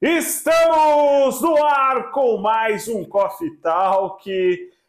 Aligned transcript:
Estamos 0.00 1.40
no 1.40 1.64
ar 1.64 2.10
com 2.10 2.36
mais 2.36 2.86
um 2.86 3.02
Coffee 3.02 3.56
Talk. 3.62 4.30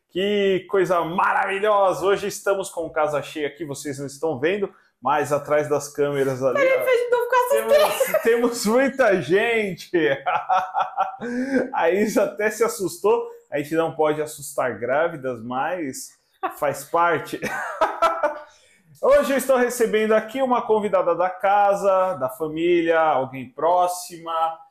Que 0.09 0.67
coisa 0.69 0.99
maravilhosa! 1.05 2.05
Hoje 2.05 2.27
estamos 2.27 2.69
com 2.69 2.89
casa 2.89 3.21
cheia 3.21 3.47
aqui, 3.47 3.63
vocês 3.63 3.99
não 3.99 4.05
estão 4.05 4.37
vendo, 4.37 4.69
mas 5.01 5.31
atrás 5.31 5.69
das 5.69 5.87
câmeras 5.87 6.43
ali. 6.43 6.55
Peraí, 6.55 6.83
de 6.83 7.05
ficar 7.05 7.49
temos, 7.49 8.21
temos 8.21 8.65
muita 8.65 9.21
gente! 9.21 9.89
A 11.73 11.89
Isa 11.89 12.23
até 12.25 12.49
se 12.49 12.65
assustou. 12.65 13.29
A 13.49 13.59
gente 13.59 13.75
não 13.75 13.95
pode 13.95 14.21
assustar 14.21 14.77
grávidas, 14.77 15.41
mas 15.41 16.19
faz 16.59 16.83
parte. 16.83 17.39
Hoje 19.01 19.31
eu 19.31 19.37
estou 19.37 19.55
recebendo 19.55 20.11
aqui 20.11 20.41
uma 20.41 20.63
convidada 20.63 21.15
da 21.15 21.29
casa, 21.29 22.15
da 22.15 22.27
família, 22.27 22.99
alguém 22.99 23.49
próxima. 23.49 24.66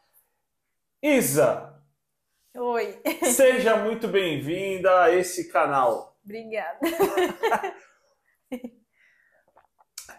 Isa, 1.02 1.78
Oi. 2.56 2.98
seja 3.24 3.76
muito 3.76 4.08
bem-vinda 4.08 5.02
a 5.02 5.14
esse 5.14 5.52
canal. 5.52 6.18
Obrigada. 6.24 6.78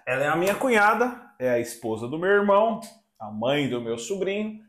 Ela 0.05 0.23
é 0.23 0.27
a 0.27 0.35
minha 0.35 0.53
cunhada, 0.53 1.33
é 1.39 1.49
a 1.49 1.59
esposa 1.59 2.07
do 2.07 2.19
meu 2.19 2.29
irmão, 2.29 2.79
a 3.19 3.31
mãe 3.31 3.67
do 3.67 3.81
meu 3.81 3.97
sobrinho. 3.97 4.61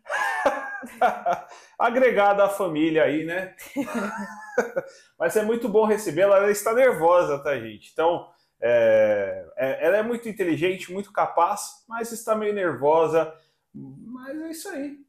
Agregada 1.79 2.45
à 2.45 2.49
família 2.49 3.05
aí, 3.05 3.25
né? 3.25 3.55
Mas 5.19 5.37
é 5.37 5.43
muito 5.43 5.69
bom 5.69 5.85
recebê-la. 5.85 6.39
Ela 6.39 6.51
está 6.51 6.73
nervosa, 6.73 7.39
tá, 7.39 7.57
gente? 7.61 7.91
Então, 7.93 8.31
é, 8.61 9.47
é, 9.57 9.87
ela 9.87 9.99
é 9.99 10.03
muito 10.03 10.27
inteligente, 10.29 10.91
muito 10.91 11.13
capaz, 11.13 11.85
mas 11.87 12.11
está 12.11 12.35
meio 12.35 12.53
nervosa. 12.53 13.33
Mas 13.73 14.41
é 14.41 14.51
isso 14.51 14.69
aí. 14.71 15.08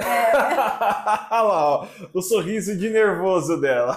É. 0.00 0.32
Olha 1.30 1.42
lá, 1.42 1.68
ó, 1.68 1.86
o 2.14 2.22
sorriso 2.22 2.76
de 2.76 2.90
nervoso 2.90 3.60
dela. 3.60 3.96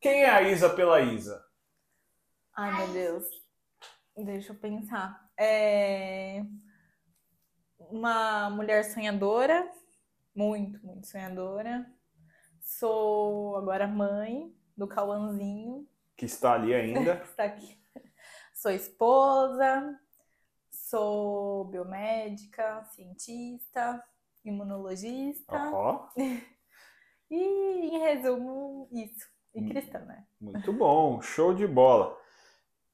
Quem 0.00 0.22
é 0.22 0.30
a 0.30 0.42
Isa 0.42 0.70
pela 0.70 1.00
Isa? 1.00 1.44
Ai, 2.56 2.76
meu 2.76 2.88
Deus. 2.88 3.24
Deixa 4.16 4.52
eu 4.52 4.56
pensar. 4.56 5.28
É 5.38 6.42
uma 7.78 8.50
mulher 8.50 8.84
sonhadora, 8.84 9.68
muito, 10.34 10.84
muito 10.84 11.06
sonhadora. 11.06 11.86
Sou 12.60 13.56
agora 13.56 13.86
mãe 13.86 14.52
do 14.76 14.86
Cauãzinho, 14.86 15.88
Que 16.16 16.26
está 16.26 16.52
ali 16.54 16.74
ainda. 16.74 17.14
está 17.24 17.44
aqui. 17.44 17.78
Sou 18.54 18.70
esposa, 18.70 19.98
sou 20.88 21.64
biomédica, 21.66 22.84
cientista, 22.94 24.02
imunologista. 24.44 25.70
Ó, 25.72 26.08
E, 27.30 27.36
em 27.36 27.98
resumo, 27.98 28.88
isso. 28.90 29.26
E 29.54 29.68
cristã, 29.68 29.98
né? 30.00 30.24
muito 30.40 30.72
bom, 30.72 31.20
show 31.20 31.52
de 31.52 31.66
bola. 31.66 32.16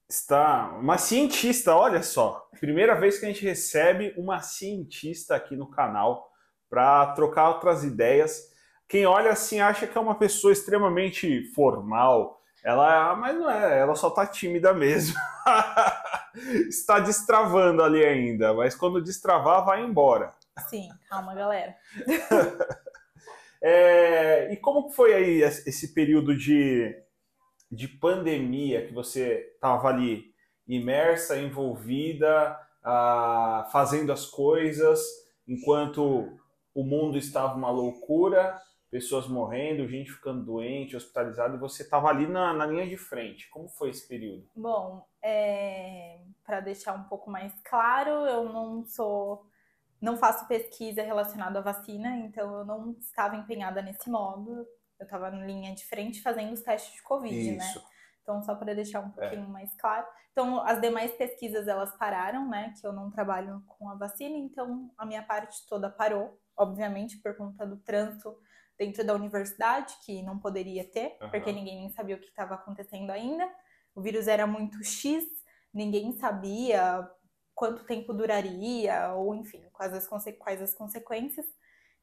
Está 0.09 0.70
uma 0.77 0.98
cientista, 0.98 1.75
olha 1.75 2.03
só. 2.03 2.48
Primeira 2.59 2.95
vez 2.95 3.19
que 3.19 3.27
a 3.27 3.28
gente 3.28 3.45
recebe 3.45 4.12
uma 4.17 4.41
cientista 4.41 5.37
aqui 5.37 5.56
no 5.56 5.70
canal 5.70 6.31
para 6.69 7.12
trocar 7.15 7.50
outras 7.50 7.84
ideias. 7.84 8.53
Quem 8.89 9.06
olha 9.06 9.31
assim 9.31 9.61
acha 9.61 9.87
que 9.87 9.97
é 9.97 10.00
uma 10.00 10.17
pessoa 10.17 10.53
extremamente 10.53 11.45
formal. 11.53 12.41
Ela, 12.65 13.15
mas 13.15 13.37
não 13.37 13.50
é, 13.50 13.81
ela 13.81 13.95
só 13.95 14.11
tá 14.11 14.27
tímida 14.27 14.72
mesmo. 14.75 15.15
Está 16.69 16.99
destravando 16.99 17.83
ali 17.83 18.05
ainda, 18.05 18.53
mas 18.53 18.75
quando 18.75 19.03
destravar 19.03 19.65
vai 19.65 19.85
embora. 19.85 20.35
Sim, 20.69 20.89
calma, 21.09 21.35
galera. 21.35 21.77
É, 23.67 24.53
e 24.53 24.59
como 24.59 24.91
foi 24.91 25.15
aí 25.15 25.43
esse 25.43 25.67
esse 25.67 25.94
período 25.94 26.37
de, 26.37 26.94
de 27.73 27.89
pandemia 27.89 28.87
que 28.87 28.93
você 28.93 29.53
estava 29.55 29.89
ali 29.89 30.34
imersa, 30.69 31.39
envolvida, 31.39 32.59
ah, 32.84 33.67
fazendo 33.73 34.12
as 34.12 34.27
coisas, 34.27 35.00
enquanto 35.49 36.39
o 36.75 36.84
mundo 36.84 37.17
estava 37.17 37.55
uma 37.55 37.71
loucura, 37.71 38.61
pessoas 38.94 39.27
morrendo, 39.27 39.88
gente 39.88 40.12
ficando 40.12 40.44
doente, 40.44 40.97
hospitalizada, 40.97 41.56
e 41.56 41.59
você 41.59 41.82
estava 41.82 42.06
ali 42.06 42.28
na, 42.28 42.53
na 42.53 42.65
linha 42.65 42.87
de 42.87 42.97
frente. 42.97 43.50
Como 43.50 43.69
foi 43.69 43.91
esse 43.91 44.06
período? 44.06 44.49
Bom, 44.55 45.05
para 46.44 46.60
deixar 46.60 46.93
um 46.93 47.03
pouco 47.03 47.28
mais 47.28 47.53
claro, 47.65 48.25
eu 48.25 48.44
não 48.53 48.84
sou, 48.84 49.49
não 50.00 50.16
faço 50.16 50.47
pesquisa 50.47 51.03
relacionada 51.03 51.59
à 51.59 51.62
vacina, 51.62 52.19
então 52.19 52.60
eu 52.60 52.65
não 52.65 52.93
estava 53.00 53.34
empenhada 53.34 53.82
nesse 53.82 54.09
modo. 54.09 54.65
Eu 55.00 55.03
estava 55.03 55.28
na 55.28 55.44
linha 55.44 55.75
de 55.75 55.84
frente 55.84 56.22
fazendo 56.22 56.53
os 56.53 56.62
testes 56.62 56.94
de 56.94 57.03
Covid, 57.03 57.50
né? 57.50 57.75
Então, 58.22 58.41
só 58.44 58.55
para 58.55 58.75
deixar 58.75 59.00
um 59.00 59.11
pouquinho 59.11 59.49
mais 59.49 59.75
claro. 59.75 60.06
Então, 60.31 60.61
as 60.61 60.81
demais 60.81 61.11
pesquisas 61.11 61.66
elas 61.66 61.91
pararam, 61.97 62.49
né? 62.49 62.72
Que 62.81 62.87
eu 62.87 62.93
não 62.93 63.11
trabalho 63.11 63.61
com 63.66 63.91
a 63.91 63.97
vacina, 63.97 64.38
então 64.38 64.88
a 64.97 65.05
minha 65.05 65.25
parte 65.25 65.66
toda 65.66 65.91
parou, 65.91 66.41
obviamente, 66.56 67.19
por 67.19 67.37
conta 67.37 67.66
do 67.66 67.76
trânsito 67.78 68.38
dentro 68.79 69.05
da 69.05 69.15
universidade, 69.15 69.95
que 70.05 70.23
não 70.23 70.39
poderia 70.39 70.85
ter, 70.91 71.17
Aham. 71.21 71.31
porque 71.31 71.53
ninguém 71.53 71.77
nem 71.81 71.91
sabia 71.91 72.17
o 72.17 72.21
que 72.21 72.27
estava 72.27 72.55
acontecendo 72.55 73.11
ainda. 73.11 73.49
O 73.95 74.03
vírus 74.03 74.27
era 74.27 74.47
muito 74.47 74.83
X, 74.83 75.25
ninguém 75.73 76.12
sabia 76.19 77.09
quanto 77.55 77.85
tempo 77.85 78.12
duraria, 78.12 79.12
ou 79.15 79.35
enfim, 79.35 79.65
quais 79.73 79.93
as, 79.95 80.09
quais 80.39 80.61
as 80.61 80.75
consequências. 80.75 81.47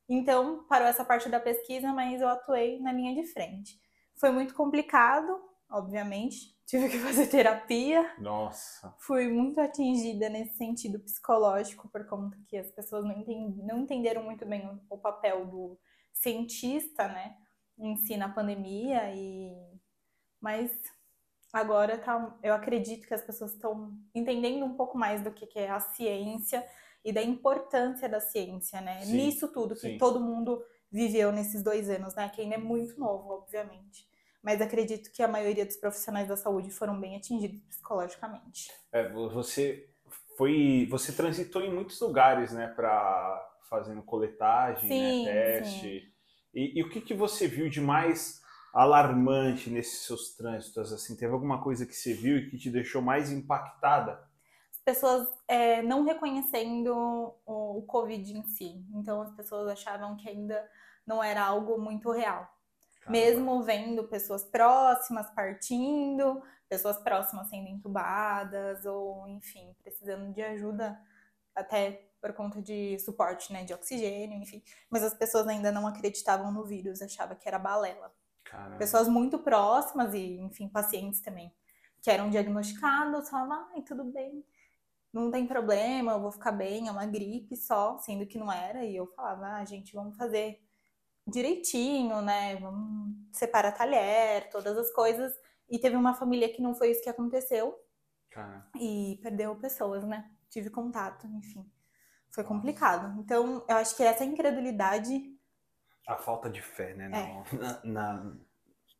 Então, 0.07 0.65
parou 0.67 0.87
essa 0.87 1.05
parte 1.05 1.29
da 1.29 1.39
pesquisa, 1.39 1.91
mas 1.93 2.21
eu 2.21 2.27
atuei 2.27 2.79
na 2.79 2.91
linha 2.91 3.13
de 3.13 3.27
frente. 3.31 3.79
Foi 4.19 4.31
muito 4.31 4.53
complicado, 4.53 5.41
obviamente, 5.69 6.57
tive 6.67 6.89
que 6.89 6.99
fazer 6.99 7.27
terapia, 7.27 8.13
Nossa. 8.17 8.95
fui 8.99 9.27
muito 9.27 9.59
atingida 9.59 10.29
nesse 10.29 10.55
sentido 10.57 10.99
psicológico, 10.99 11.89
por 11.89 12.05
conta 12.07 12.37
que 12.47 12.57
as 12.57 12.71
pessoas 12.71 13.03
não, 13.03 13.11
enten- 13.19 13.55
não 13.65 13.79
entenderam 13.79 14.23
muito 14.23 14.45
bem 14.45 14.65
o, 14.65 14.79
o 14.89 14.97
papel 14.97 15.45
do 15.47 15.77
cientista, 16.13 17.07
né, 17.07 17.35
em 17.77 17.95
si 17.97 18.17
na 18.17 18.29
pandemia, 18.29 19.13
e... 19.15 19.53
mas 20.39 20.71
agora 21.53 21.97
tá, 21.97 22.37
eu 22.43 22.53
acredito 22.53 23.07
que 23.07 23.13
as 23.13 23.21
pessoas 23.23 23.53
estão 23.53 23.97
entendendo 24.13 24.65
um 24.65 24.75
pouco 24.75 24.97
mais 24.97 25.21
do 25.23 25.31
que, 25.31 25.45
que 25.47 25.59
é 25.59 25.69
a 25.69 25.79
ciência 25.79 26.65
e 27.03 27.11
da 27.11 27.21
importância 27.21 28.07
da 28.07 28.19
ciência, 28.19 28.79
né, 28.81 29.01
Sim, 29.01 29.15
nisso 29.17 29.51
tudo 29.51 29.75
que 29.75 29.81
sim. 29.81 29.97
todo 29.97 30.19
mundo 30.19 30.63
viveu 30.91 31.31
nesses 31.31 31.63
dois 31.63 31.89
anos, 31.89 32.15
né, 32.15 32.29
que 32.29 32.41
ainda 32.41 32.55
é 32.55 32.59
muito 32.59 32.99
novo, 32.99 33.31
obviamente. 33.31 34.09
Mas 34.43 34.59
acredito 34.59 35.11
que 35.11 35.21
a 35.21 35.27
maioria 35.27 35.65
dos 35.65 35.77
profissionais 35.77 36.27
da 36.27 36.35
saúde 36.35 36.71
foram 36.71 36.99
bem 36.99 37.15
atingidos 37.15 37.61
psicologicamente. 37.67 38.71
É, 38.91 39.07
vo- 39.07 39.29
você 39.29 39.87
foi, 40.35 40.87
você 40.89 41.13
transitou 41.13 41.61
em 41.61 41.71
muitos 41.73 41.99
lugares, 42.01 42.51
né, 42.51 42.67
para 42.67 43.50
fazendo 43.71 44.03
coletagem, 44.03 44.89
Sim, 44.89 45.25
né, 45.25 45.31
teste. 45.31 46.13
E, 46.53 46.77
e 46.77 46.83
o 46.83 46.89
que 46.89 46.99
que 46.99 47.13
você 47.13 47.47
viu 47.47 47.69
de 47.69 47.79
mais 47.79 48.41
alarmante 48.73 49.69
nesses 49.69 50.05
seus 50.05 50.35
trânsitos? 50.35 50.91
Assim, 50.91 51.15
teve 51.15 51.31
alguma 51.31 51.63
coisa 51.63 51.85
que 51.85 51.95
você 51.95 52.13
viu 52.13 52.37
e 52.37 52.49
que 52.49 52.57
te 52.57 52.69
deixou 52.69 53.01
mais 53.01 53.31
impactada? 53.31 54.21
As 54.69 54.79
pessoas 54.83 55.29
é, 55.47 55.81
não 55.81 56.03
reconhecendo 56.03 56.93
o, 57.45 57.77
o 57.77 57.81
Covid 57.83 58.37
em 58.37 58.43
si. 58.43 58.85
Então 58.93 59.21
as 59.21 59.31
pessoas 59.31 59.69
achavam 59.69 60.17
que 60.17 60.27
ainda 60.27 60.69
não 61.07 61.23
era 61.23 61.41
algo 61.41 61.79
muito 61.79 62.11
real. 62.11 62.53
Caramba. 62.99 63.11
Mesmo 63.11 63.63
vendo 63.63 64.03
pessoas 64.03 64.43
próximas 64.43 65.31
partindo, 65.31 66.43
pessoas 66.67 66.97
próximas 66.97 67.49
sendo 67.49 67.69
entubadas, 67.69 68.85
ou 68.85 69.25
enfim, 69.29 69.73
precisando 69.81 70.33
de 70.33 70.41
ajuda, 70.41 70.99
até 71.55 72.10
por 72.21 72.33
conta 72.33 72.61
de 72.61 72.99
suporte, 72.99 73.51
né, 73.51 73.63
de 73.63 73.73
oxigênio, 73.73 74.37
enfim. 74.37 74.63
Mas 74.89 75.03
as 75.03 75.13
pessoas 75.13 75.47
ainda 75.47 75.71
não 75.71 75.87
acreditavam 75.87 76.51
no 76.51 76.63
vírus, 76.63 77.01
achavam 77.01 77.35
que 77.35 77.47
era 77.47 77.57
balela. 77.57 78.13
Caramba. 78.43 78.77
Pessoas 78.77 79.07
muito 79.07 79.39
próximas 79.39 80.13
e, 80.13 80.39
enfim, 80.39 80.69
pacientes 80.69 81.21
também, 81.21 81.53
que 82.01 82.11
eram 82.11 82.29
diagnosticados, 82.29 83.29
falavam, 83.29 83.67
ai, 83.73 83.81
tudo 83.81 84.03
bem, 84.03 84.45
não 85.13 85.29
tem 85.29 85.45
problema, 85.45 86.13
eu 86.13 86.21
vou 86.21 86.31
ficar 86.31 86.51
bem, 86.51 86.87
é 86.87 86.91
uma 86.91 87.05
gripe 87.05 87.55
só, 87.57 87.97
sendo 87.97 88.25
que 88.25 88.37
não 88.37 88.51
era. 88.51 88.85
E 88.85 88.95
eu 88.95 89.07
falava, 89.07 89.57
ah, 89.57 89.65
gente, 89.65 89.93
vamos 89.93 90.15
fazer 90.15 90.61
direitinho, 91.27 92.21
né? 92.21 92.55
Vamos 92.55 93.15
separar 93.33 93.73
talher, 93.73 94.49
todas 94.49 94.77
as 94.77 94.91
coisas. 94.91 95.33
E 95.69 95.79
teve 95.79 95.95
uma 95.95 96.13
família 96.13 96.51
que 96.51 96.61
não 96.61 96.73
foi 96.73 96.91
isso 96.91 97.03
que 97.03 97.09
aconteceu 97.09 97.77
Caramba. 98.29 98.69
e 98.75 99.19
perdeu 99.21 99.55
pessoas, 99.57 100.03
né? 100.03 100.29
Tive 100.49 100.69
contato, 100.69 101.27
enfim. 101.27 101.69
Foi 102.33 102.43
complicado. 102.43 103.19
Então, 103.19 103.63
eu 103.67 103.75
acho 103.77 103.95
que 103.95 104.03
essa 104.03 104.23
incredulidade 104.23 105.21
A 106.07 106.17
falta 106.17 106.49
de 106.49 106.61
fé, 106.61 106.93
né? 106.95 107.11
É. 107.13 107.55
na- 107.55 107.81
na- 107.83 108.35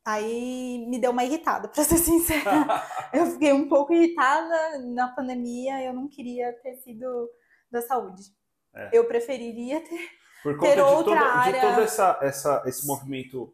aí 0.05 0.85
me 0.87 0.99
deu 0.99 1.11
uma 1.11 1.23
irritada, 1.23 1.67
pra 1.69 1.83
ser 1.83 1.97
sincera. 1.97 2.83
Eu 3.13 3.25
fiquei 3.27 3.53
um 3.53 3.67
pouco 3.69 3.93
irritada 3.93 4.79
na 4.93 5.07
pandemia, 5.09 5.81
eu 5.83 5.93
não 5.93 6.07
queria 6.07 6.53
ter 6.61 6.75
sido 6.77 7.29
da 7.71 7.81
saúde. 7.81 8.23
É. 8.73 8.89
Eu 8.93 9.05
preferiria 9.05 9.81
ter, 9.81 10.09
Por 10.43 10.57
conta 10.57 10.73
ter 10.73 10.81
outra 10.81 11.13
de, 11.15 11.19
todo, 11.21 11.29
área... 11.29 11.53
de 11.53 11.67
todo 11.67 11.81
essa, 11.81 12.19
essa, 12.21 12.63
esse 12.65 12.87
movimento 12.87 13.53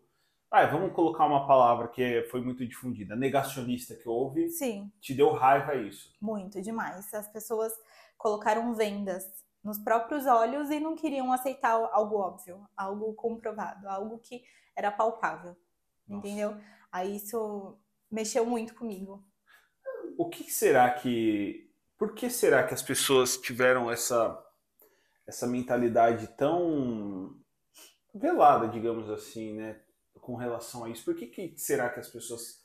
ah, 0.49 0.65
vamos 0.65 0.93
colocar 0.93 1.25
uma 1.25 1.45
palavra 1.45 1.89
que 1.89 2.23
foi 2.31 2.39
muito 2.41 2.65
difundida, 2.65 3.15
negacionista 3.17 3.93
que 3.95 4.07
houve. 4.07 4.49
Sim. 4.49 4.89
Te 5.01 5.13
deu 5.13 5.33
raiva 5.33 5.75
isso? 5.75 6.09
Muito, 6.21 6.61
demais. 6.61 7.13
As 7.13 7.27
pessoas 7.27 7.73
colocaram 8.17 8.73
vendas 8.73 9.25
nos 9.67 9.77
próprios 9.77 10.25
olhos 10.25 10.69
e 10.69 10.79
não 10.79 10.95
queriam 10.95 11.29
aceitar 11.33 11.73
algo 11.91 12.15
óbvio, 12.15 12.65
algo 12.75 13.13
comprovado, 13.13 13.89
algo 13.89 14.17
que 14.19 14.41
era 14.73 14.89
palpável. 14.89 15.57
Nossa. 16.07 16.25
Entendeu? 16.25 16.57
Aí 16.89 17.17
isso 17.17 17.77
mexeu 18.09 18.45
muito 18.45 18.73
comigo. 18.73 19.25
O 20.17 20.29
que 20.29 20.49
será 20.49 20.89
que. 20.89 21.69
Por 21.97 22.13
que 22.13 22.29
será 22.29 22.63
que 22.63 22.73
as 22.73 22.81
pessoas 22.81 23.35
tiveram 23.35 23.91
essa, 23.91 24.41
essa 25.27 25.45
mentalidade 25.45 26.27
tão 26.37 27.35
velada, 28.15 28.69
digamos 28.69 29.09
assim, 29.09 29.53
né? 29.53 29.81
com 30.21 30.35
relação 30.35 30.85
a 30.85 30.89
isso? 30.89 31.03
Por 31.03 31.15
que, 31.15 31.27
que 31.27 31.53
será 31.57 31.89
que 31.89 31.99
as 31.99 32.07
pessoas 32.07 32.61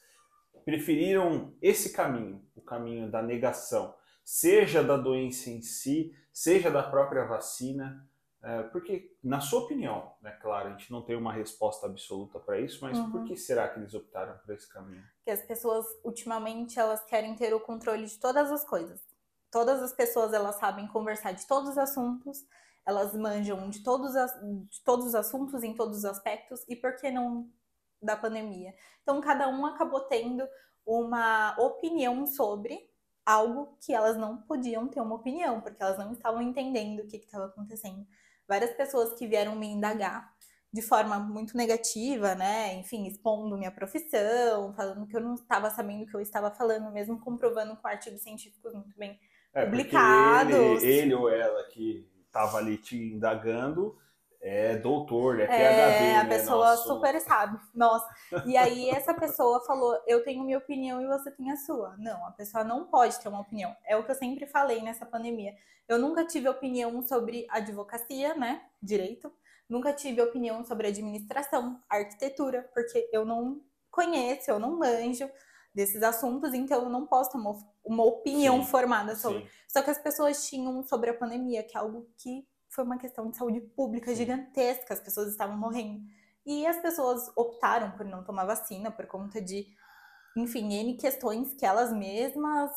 preferiram 0.65 1.53
esse 1.61 1.93
caminho, 1.93 2.45
o 2.55 2.61
caminho 2.61 3.11
da 3.11 3.23
negação, 3.23 3.93
seja 4.25 4.85
da 4.85 4.97
doença 4.97 5.51
em 5.51 5.63
si, 5.63 6.15
seja 6.33 6.71
da 6.71 6.83
própria 6.83 7.25
vacina? 7.25 8.09
É, 8.43 8.65
porque, 8.65 9.17
na 9.23 9.41
sua 9.41 9.61
opinião, 9.61 10.13
né, 10.21 10.33
claro, 10.43 10.69
a 10.69 10.71
gente 10.73 10.91
não 10.91 11.01
tem 11.01 11.15
uma 11.15 11.33
resposta 11.33 11.87
absoluta 11.87 12.41
para 12.41 12.59
isso, 12.59 12.81
mas 12.83 12.99
uhum. 12.99 13.11
por 13.13 13.25
que 13.25 13.37
será 13.37 13.69
que 13.69 13.79
eles 13.79 13.95
optaram 13.95 14.37
por 14.39 14.53
esse 14.53 14.69
caminho? 14.69 15.05
Que 15.25 15.31
as 15.31 15.43
pessoas, 15.43 15.87
ultimamente, 16.03 16.79
elas 16.79 17.05
querem 17.05 17.37
ter 17.37 17.55
o 17.55 17.61
controle 17.61 18.05
de 18.05 18.19
todas 18.19 18.51
as 18.51 18.65
coisas. 18.65 19.01
Todas 19.49 19.81
as 19.81 19.93
pessoas, 19.93 20.33
elas 20.33 20.57
sabem 20.57 20.89
conversar 20.89 21.33
de 21.33 21.47
todos 21.47 21.71
os 21.71 21.79
assuntos, 21.79 22.45
elas 22.85 23.15
manjam 23.15 23.71
de 23.71 23.85
todos, 23.85 24.17
as, 24.17 24.33
de 24.41 24.83
todos 24.85 25.07
os 25.07 25.15
assuntos 25.15 25.63
em 25.63 25.75
todos 25.75 25.99
os 25.99 26.05
aspectos, 26.05 26.65
e 26.69 26.75
por 26.75 26.97
que 26.97 27.13
não 27.13 27.49
da 28.03 28.17
pandemia? 28.17 28.75
Então, 29.03 29.21
cada 29.21 29.49
um 29.49 29.65
acabou 29.67 30.01
tendo 30.01 30.45
uma 30.85 31.55
opinião 31.61 32.27
sobre 32.27 32.91
algo 33.25 33.77
que 33.81 33.93
elas 33.93 34.17
não 34.17 34.39
podiam 34.39 34.89
ter 34.89 35.01
uma 35.01 35.15
opinião, 35.15 35.61
porque 35.61 35.83
elas 35.83 35.99
não 35.99 36.13
estavam 36.13 36.43
entendendo 36.43 37.01
o 37.01 37.07
que 37.07 37.17
estava 37.17 37.47
acontecendo. 37.47 38.07
Várias 38.49 38.73
pessoas 38.73 39.15
que 39.15 39.27
vieram 39.27 39.57
me 39.57 39.67
indagar 39.67 40.33
de 40.73 40.81
forma 40.81 41.19
muito 41.19 41.57
negativa, 41.57 42.35
né? 42.35 42.75
Enfim, 42.75 43.07
expondo 43.07 43.59
minha 43.59 43.71
profissão, 43.71 44.73
falando 44.75 45.07
que 45.07 45.15
eu 45.15 45.21
não 45.21 45.35
estava 45.35 45.69
sabendo 45.71 46.05
o 46.05 46.07
que 46.07 46.17
eu 46.17 46.21
estava 46.21 46.51
falando, 46.51 46.91
mesmo 46.91 47.21
comprovando 47.21 47.77
com 47.77 47.87
artigos 47.87 48.23
científicos 48.23 48.73
muito 48.73 48.97
bem 48.99 49.19
é, 49.53 49.67
publicados. 49.67 50.83
Ele, 50.83 50.87
ele 50.87 51.15
ou 51.15 51.29
ela 51.29 51.63
que 51.69 52.09
estava 52.27 52.57
ali 52.57 52.79
te 52.79 52.97
indagando 52.97 53.99
é 54.43 54.77
doutor, 54.77 55.39
é 55.39 55.47
PhD. 55.47 55.63
É, 55.63 56.17
a 56.17 56.25
né? 56.25 56.29
pessoa 56.29 56.71
Nossa. 56.71 56.83
super 56.83 57.21
sabe. 57.21 57.61
Nossa. 57.73 58.09
E 58.45 58.57
aí 58.57 58.91
essa 58.91 59.15
pessoa 59.15 59.65
falou: 59.65 59.97
eu 60.05 60.25
tenho 60.25 60.43
minha 60.43 60.59
opinião 60.59 61.01
e 61.01 61.07
você 61.07 61.31
tem 61.31 61.51
a 61.53 61.57
sua. 61.57 61.95
Não, 61.97 62.27
a 62.27 62.33
pessoa 62.33 62.65
não 62.65 62.87
pode 62.87 63.19
ter 63.21 63.29
uma 63.29 63.41
opinião. 63.41 63.75
É 63.87 63.97
o 63.97 64.05
que 64.05 64.11
eu 64.11 64.17
sempre 64.17 64.47
falei 64.47 64.83
nessa 64.83 65.07
pandemia. 65.07 65.55
Eu 65.89 65.97
nunca 65.97 66.25
tive 66.25 66.49
opinião 66.49 67.01
sobre 67.03 67.47
advocacia, 67.51 68.35
né? 68.35 68.63
Direito. 68.83 69.33
Nunca 69.69 69.93
tive 69.93 70.21
opinião 70.21 70.65
sobre 70.65 70.89
administração, 70.89 71.81
arquitetura, 71.89 72.69
porque 72.75 73.09
eu 73.13 73.25
não 73.25 73.63
conheço, 73.91 74.51
eu 74.51 74.59
não 74.59 74.77
manjo 74.77 75.31
desses 75.75 76.03
assuntos, 76.03 76.53
então 76.53 76.83
eu 76.83 76.89
não 76.89 77.07
posso 77.07 77.31
ter 77.31 77.39
uma, 77.39 77.57
uma 77.85 78.05
opinião 78.05 78.61
sim, 78.61 78.69
formada 78.69 79.15
sobre. 79.15 79.43
Sim. 79.43 79.49
Só 79.69 79.83
que 79.83 79.91
as 79.91 79.99
pessoas 79.99 80.47
tinham 80.47 80.83
sobre 80.83 81.11
a 81.11 81.15
pandemia, 81.15 81.63
que 81.63 81.77
é 81.77 81.81
algo 81.81 82.09
que 82.19 82.47
foi 82.73 82.85
uma 82.85 82.99
questão 82.99 83.31
de 83.31 83.37
saúde 83.37 83.61
pública 83.61 84.15
gigantesca, 84.15 84.95
as 84.95 85.01
pessoas 85.01 85.29
estavam 85.29 85.57
morrendo. 85.57 86.03
E 86.45 86.67
as 86.67 86.79
pessoas 86.79 87.31
optaram 87.37 87.93
por 87.93 88.05
não 88.05 88.25
tomar 88.25 88.45
vacina 88.45 88.91
por 88.91 89.07
conta 89.07 89.41
de, 89.41 89.67
enfim, 90.37 90.73
N 90.73 90.97
questões 90.97 91.55
que 91.55 91.65
elas 91.65 91.93
mesmas 91.93 92.71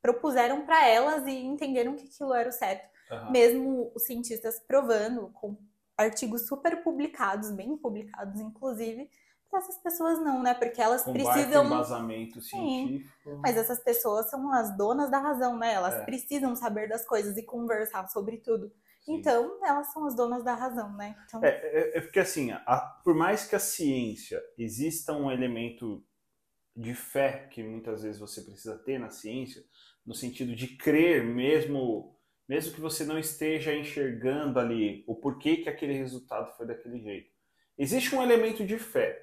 propuseram 0.00 0.64
para 0.64 0.88
elas 0.88 1.26
e 1.26 1.32
entenderam 1.32 1.94
que 1.94 2.06
aquilo 2.06 2.34
era 2.34 2.48
o 2.48 2.52
certo. 2.52 2.90
Uhum. 3.10 3.30
Mesmo 3.30 3.92
os 3.94 4.04
cientistas 4.04 4.58
provando, 4.66 5.28
com 5.34 5.56
artigos 5.96 6.48
super 6.48 6.82
publicados, 6.82 7.50
bem 7.52 7.76
publicados, 7.76 8.40
inclusive, 8.40 9.08
essas 9.54 9.76
pessoas 9.78 10.18
não, 10.18 10.42
né? 10.42 10.54
Porque 10.54 10.80
elas 10.80 11.02
Com 11.02 11.12
precisam. 11.12 11.66
embasamento 11.66 12.40
científico. 12.40 13.10
Sim, 13.22 13.40
mas 13.42 13.56
essas 13.56 13.78
pessoas 13.80 14.30
são 14.30 14.50
as 14.50 14.74
donas 14.76 15.10
da 15.10 15.18
razão, 15.18 15.58
né? 15.58 15.74
Elas 15.74 15.94
é. 15.94 16.04
precisam 16.04 16.56
saber 16.56 16.88
das 16.88 17.04
coisas 17.04 17.36
e 17.36 17.42
conversar 17.42 18.08
sobre 18.08 18.38
tudo. 18.38 18.72
Sim. 19.04 19.14
Então, 19.16 19.58
elas 19.64 19.92
são 19.92 20.06
as 20.06 20.14
donas 20.14 20.44
da 20.44 20.54
razão, 20.54 20.96
né? 20.96 21.16
Então... 21.26 21.44
É, 21.44 21.48
é, 21.48 21.98
é 21.98 22.00
porque 22.00 22.20
assim, 22.20 22.52
a, 22.52 23.00
por 23.04 23.14
mais 23.14 23.44
que 23.44 23.56
a 23.56 23.60
ciência 23.60 24.40
exista 24.56 25.12
um 25.12 25.30
elemento 25.30 26.04
de 26.74 26.94
fé 26.94 27.48
que 27.50 27.62
muitas 27.62 28.02
vezes 28.02 28.18
você 28.18 28.40
precisa 28.42 28.78
ter 28.78 28.98
na 28.98 29.10
ciência, 29.10 29.62
no 30.06 30.14
sentido 30.14 30.54
de 30.54 30.68
crer 30.76 31.24
mesmo, 31.24 32.16
mesmo 32.48 32.72
que 32.72 32.80
você 32.80 33.04
não 33.04 33.18
esteja 33.18 33.74
enxergando 33.74 34.58
ali 34.58 35.04
o 35.06 35.14
porquê 35.14 35.58
que 35.58 35.68
aquele 35.68 35.94
resultado 35.94 36.56
foi 36.56 36.66
daquele 36.66 37.00
jeito. 37.00 37.30
Existe 37.76 38.14
um 38.14 38.22
elemento 38.22 38.64
de 38.64 38.78
fé 38.78 39.20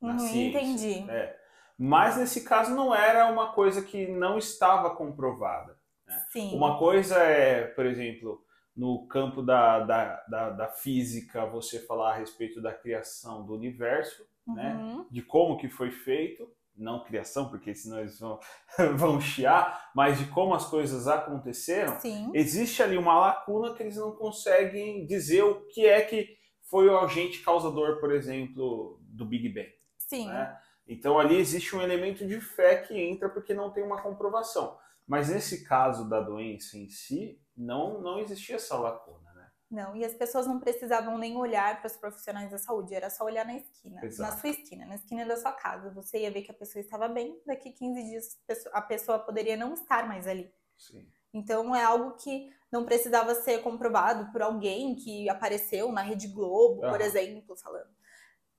na 0.00 0.12
uhum, 0.12 0.18
ciência. 0.18 0.60
Entendi. 0.60 1.10
É. 1.10 1.38
Mas 1.78 2.16
nesse 2.16 2.44
caso 2.44 2.74
não 2.74 2.94
era 2.94 3.30
uma 3.30 3.52
coisa 3.52 3.80
que 3.82 4.06
não 4.08 4.36
estava 4.36 4.94
comprovada. 4.96 5.78
Né? 6.06 6.26
Sim. 6.30 6.54
Uma 6.54 6.78
coisa 6.78 7.16
é, 7.16 7.64
por 7.68 7.86
exemplo, 7.86 8.44
no 8.80 9.06
campo 9.06 9.42
da, 9.42 9.80
da, 9.80 10.24
da, 10.26 10.50
da, 10.50 10.68
física 10.68 11.44
você 11.44 11.80
falar 11.80 12.14
a 12.14 12.16
respeito 12.16 12.62
da 12.62 12.72
criação 12.72 13.44
do 13.44 13.52
universo, 13.52 14.26
né? 14.46 14.74
uhum. 14.74 14.98
né? 15.00 15.06
De 15.10 15.20
como 15.20 15.58
que 15.58 15.68
foi 15.68 15.90
feito, 15.90 16.50
não 16.74 17.04
criação, 17.04 17.50
porque 17.50 17.74
senão 17.74 18.00
eles 18.00 18.18
vão, 18.18 18.40
vão 18.96 19.20
chiar, 19.20 19.90
mas 19.94 20.18
de 20.18 20.24
como 20.30 20.54
as 20.54 20.64
coisas 20.64 21.06
aconteceram, 21.06 22.00
Sim. 22.00 22.30
existe 22.32 22.82
ali 22.82 22.96
uma 22.96 23.18
lacuna 23.20 23.74
que 23.74 23.82
eles 23.82 23.98
não 23.98 24.12
conseguem 24.12 25.04
dizer 25.04 25.42
o 25.42 25.66
que 25.66 25.84
é 25.84 26.00
que 26.00 26.38
foi 26.62 26.88
o 26.88 26.98
agente 27.00 27.42
causador, 27.42 28.00
por 28.00 28.10
exemplo, 28.10 28.98
do 29.02 29.26
Big 29.26 29.46
Bang. 29.50 29.68
Sim. 29.98 30.26
Né? 30.26 30.58
Então 30.88 31.18
ali 31.18 31.36
existe 31.36 31.76
um 31.76 31.82
elemento 31.82 32.26
de 32.26 32.40
fé 32.40 32.76
que 32.76 32.98
entra 32.98 33.28
porque 33.28 33.52
não 33.52 33.70
tem 33.70 33.84
uma 33.84 34.00
comprovação. 34.00 34.78
Mas 35.06 35.28
nesse 35.28 35.64
caso 35.64 36.08
da 36.08 36.20
doença 36.20 36.78
em 36.78 36.88
si, 36.88 37.38
não, 37.60 38.00
não 38.00 38.18
existia 38.18 38.56
essa 38.56 38.76
lacuna, 38.76 39.32
né? 39.34 39.50
Não, 39.70 39.94
e 39.94 40.04
as 40.04 40.14
pessoas 40.14 40.46
não 40.46 40.58
precisavam 40.58 41.18
nem 41.18 41.36
olhar 41.36 41.78
para 41.78 41.86
os 41.86 41.96
profissionais 41.96 42.50
da 42.50 42.58
saúde, 42.58 42.94
era 42.94 43.10
só 43.10 43.24
olhar 43.24 43.44
na 43.44 43.56
esquina, 43.56 44.04
Exato. 44.04 44.30
na 44.30 44.38
sua 44.38 44.50
esquina, 44.50 44.86
na 44.86 44.94
esquina 44.94 45.26
da 45.26 45.36
sua 45.36 45.52
casa. 45.52 45.90
Você 45.90 46.20
ia 46.20 46.30
ver 46.30 46.42
que 46.42 46.50
a 46.50 46.54
pessoa 46.54 46.80
estava 46.80 47.06
bem, 47.06 47.40
daqui 47.46 47.70
15 47.70 48.02
dias 48.02 48.38
a 48.72 48.80
pessoa 48.80 49.18
poderia 49.18 49.56
não 49.56 49.74
estar 49.74 50.08
mais 50.08 50.26
ali. 50.26 50.52
Sim. 50.76 51.06
Então 51.32 51.76
é 51.76 51.84
algo 51.84 52.16
que 52.16 52.50
não 52.72 52.84
precisava 52.84 53.34
ser 53.34 53.62
comprovado 53.62 54.32
por 54.32 54.42
alguém 54.42 54.96
que 54.96 55.28
apareceu 55.28 55.92
na 55.92 56.02
Rede 56.02 56.28
Globo, 56.28 56.80
por 56.80 57.00
exemplo, 57.00 57.56
falando. 57.56 57.90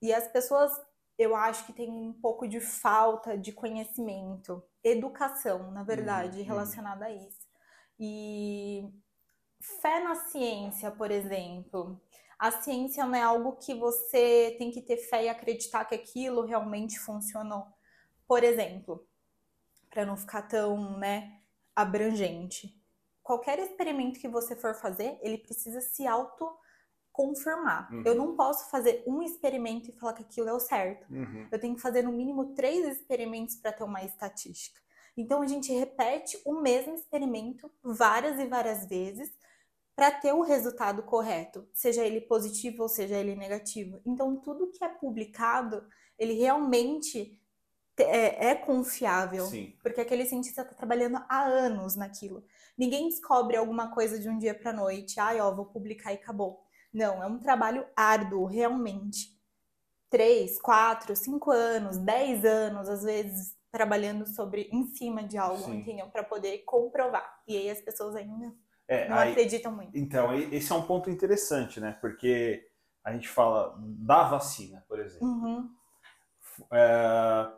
E 0.00 0.12
as 0.14 0.28
pessoas, 0.28 0.72
eu 1.18 1.34
acho 1.34 1.66
que 1.66 1.72
tem 1.72 1.90
um 1.90 2.12
pouco 2.12 2.46
de 2.46 2.60
falta 2.60 3.36
de 3.36 3.52
conhecimento, 3.52 4.62
educação, 4.82 5.70
na 5.72 5.82
verdade, 5.82 6.38
uhum. 6.40 6.46
relacionada 6.46 7.06
a 7.06 7.10
isso. 7.12 7.51
E 8.04 8.92
fé 9.80 10.02
na 10.02 10.16
ciência, 10.16 10.90
por 10.90 11.12
exemplo. 11.12 12.02
A 12.36 12.50
ciência 12.50 13.06
não 13.06 13.14
é 13.14 13.22
algo 13.22 13.52
que 13.52 13.74
você 13.74 14.56
tem 14.58 14.72
que 14.72 14.82
ter 14.82 14.96
fé 14.96 15.24
e 15.24 15.28
acreditar 15.28 15.84
que 15.84 15.94
aquilo 15.94 16.44
realmente 16.44 16.98
funcionou. 16.98 17.64
Por 18.26 18.42
exemplo, 18.42 19.06
para 19.88 20.04
não 20.04 20.16
ficar 20.16 20.42
tão, 20.42 20.98
né, 20.98 21.40
abrangente. 21.76 22.76
Qualquer 23.22 23.60
experimento 23.60 24.18
que 24.18 24.26
você 24.26 24.56
for 24.56 24.74
fazer, 24.74 25.16
ele 25.22 25.38
precisa 25.38 25.80
se 25.80 26.04
auto 26.04 26.50
confirmar. 27.12 27.88
Uhum. 27.92 28.02
Eu 28.04 28.16
não 28.16 28.34
posso 28.34 28.68
fazer 28.68 29.04
um 29.06 29.22
experimento 29.22 29.90
e 29.90 29.92
falar 29.92 30.14
que 30.14 30.24
aquilo 30.24 30.48
é 30.48 30.52
o 30.52 30.58
certo. 30.58 31.06
Uhum. 31.08 31.46
Eu 31.52 31.60
tenho 31.60 31.76
que 31.76 31.80
fazer 31.80 32.02
no 32.02 32.10
mínimo 32.10 32.52
três 32.54 32.84
experimentos 32.98 33.54
para 33.54 33.72
ter 33.72 33.84
uma 33.84 34.02
estatística. 34.02 34.82
Então 35.16 35.42
a 35.42 35.46
gente 35.46 35.72
repete 35.72 36.40
o 36.44 36.60
mesmo 36.60 36.94
experimento 36.94 37.70
várias 37.82 38.38
e 38.38 38.46
várias 38.46 38.86
vezes 38.86 39.30
para 39.94 40.10
ter 40.10 40.32
o 40.32 40.40
resultado 40.40 41.02
correto, 41.02 41.68
seja 41.72 42.04
ele 42.04 42.20
positivo 42.22 42.82
ou 42.82 42.88
seja 42.88 43.16
ele 43.18 43.36
negativo. 43.36 44.00
Então 44.06 44.36
tudo 44.36 44.70
que 44.70 44.82
é 44.82 44.88
publicado, 44.88 45.86
ele 46.18 46.32
realmente 46.32 47.38
é, 47.98 48.48
é 48.48 48.54
confiável, 48.54 49.46
Sim. 49.46 49.76
porque 49.82 50.00
aquele 50.00 50.24
cientista 50.24 50.62
está 50.62 50.74
trabalhando 50.74 51.22
há 51.28 51.44
anos 51.44 51.94
naquilo. 51.94 52.44
Ninguém 52.76 53.08
descobre 53.08 53.56
alguma 53.56 53.92
coisa 53.92 54.18
de 54.18 54.28
um 54.28 54.38
dia 54.38 54.54
para 54.54 54.72
noite, 54.72 55.20
ai, 55.20 55.40
ó, 55.40 55.54
vou 55.54 55.66
publicar 55.66 56.12
e 56.12 56.16
acabou. 56.16 56.64
Não, 56.92 57.22
é 57.22 57.26
um 57.26 57.38
trabalho 57.38 57.86
árduo, 57.94 58.46
realmente. 58.46 59.38
Três, 60.08 60.60
quatro, 60.60 61.14
cinco 61.16 61.50
anos, 61.50 61.96
dez 61.98 62.44
anos, 62.44 62.88
às 62.88 63.02
vezes 63.02 63.56
trabalhando 63.82 64.26
sobre 64.26 64.68
em 64.70 64.84
cima 64.84 65.22
de 65.24 65.38
algo, 65.38 65.64
Sim. 65.64 65.78
entendeu? 65.78 66.06
Para 66.10 66.22
poder 66.22 66.58
comprovar. 66.58 67.40
E 67.48 67.56
aí 67.56 67.70
as 67.70 67.80
pessoas 67.80 68.14
ainda 68.14 68.52
É, 68.86 69.08
Não 69.08 69.16
aí- 69.16 69.30
acreditam 69.30 69.72
muito. 69.72 69.96
então, 69.96 70.34
esse 70.34 70.70
é 70.70 70.74
um 70.74 70.82
ponto 70.82 71.08
interessante, 71.08 71.80
né? 71.80 71.96
Porque 72.00 72.68
a 73.02 73.12
gente 73.12 73.26
fala 73.28 73.74
da 73.78 74.24
vacina, 74.28 74.84
por 74.86 75.00
exemplo. 75.00 75.26
Uhum. 75.26 75.70
É, 76.72 77.50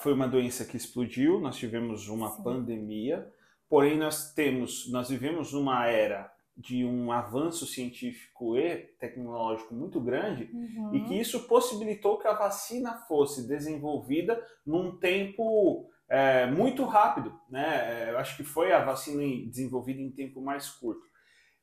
foi 0.00 0.12
uma 0.12 0.26
doença 0.26 0.64
que 0.64 0.76
explodiu, 0.76 1.38
nós 1.38 1.56
tivemos 1.56 2.08
uma 2.08 2.30
Sim. 2.30 2.42
pandemia, 2.42 3.32
porém 3.68 3.96
nós 3.96 4.32
temos, 4.32 4.90
nós 4.90 5.08
vivemos 5.10 5.52
numa 5.52 5.86
era 5.86 6.31
de 6.56 6.84
um 6.84 7.10
avanço 7.10 7.66
científico 7.66 8.56
e 8.58 8.76
tecnológico 9.00 9.74
muito 9.74 9.98
grande 10.00 10.50
Uhum. 10.52 10.94
e 10.94 11.00
que 11.04 11.18
isso 11.18 11.46
possibilitou 11.48 12.18
que 12.18 12.28
a 12.28 12.34
vacina 12.34 12.94
fosse 13.08 13.48
desenvolvida 13.48 14.42
num 14.64 14.98
tempo 14.98 15.88
é, 16.08 16.46
muito 16.46 16.84
rápido, 16.84 17.32
né? 17.48 18.04
É, 18.06 18.10
Eu 18.10 18.18
acho 18.18 18.36
que 18.36 18.44
foi 18.44 18.70
a 18.72 18.84
vacina 18.84 19.22
desenvolvida 19.48 20.00
em 20.00 20.10
tempo 20.10 20.42
mais 20.42 20.68
curto. 20.68 21.00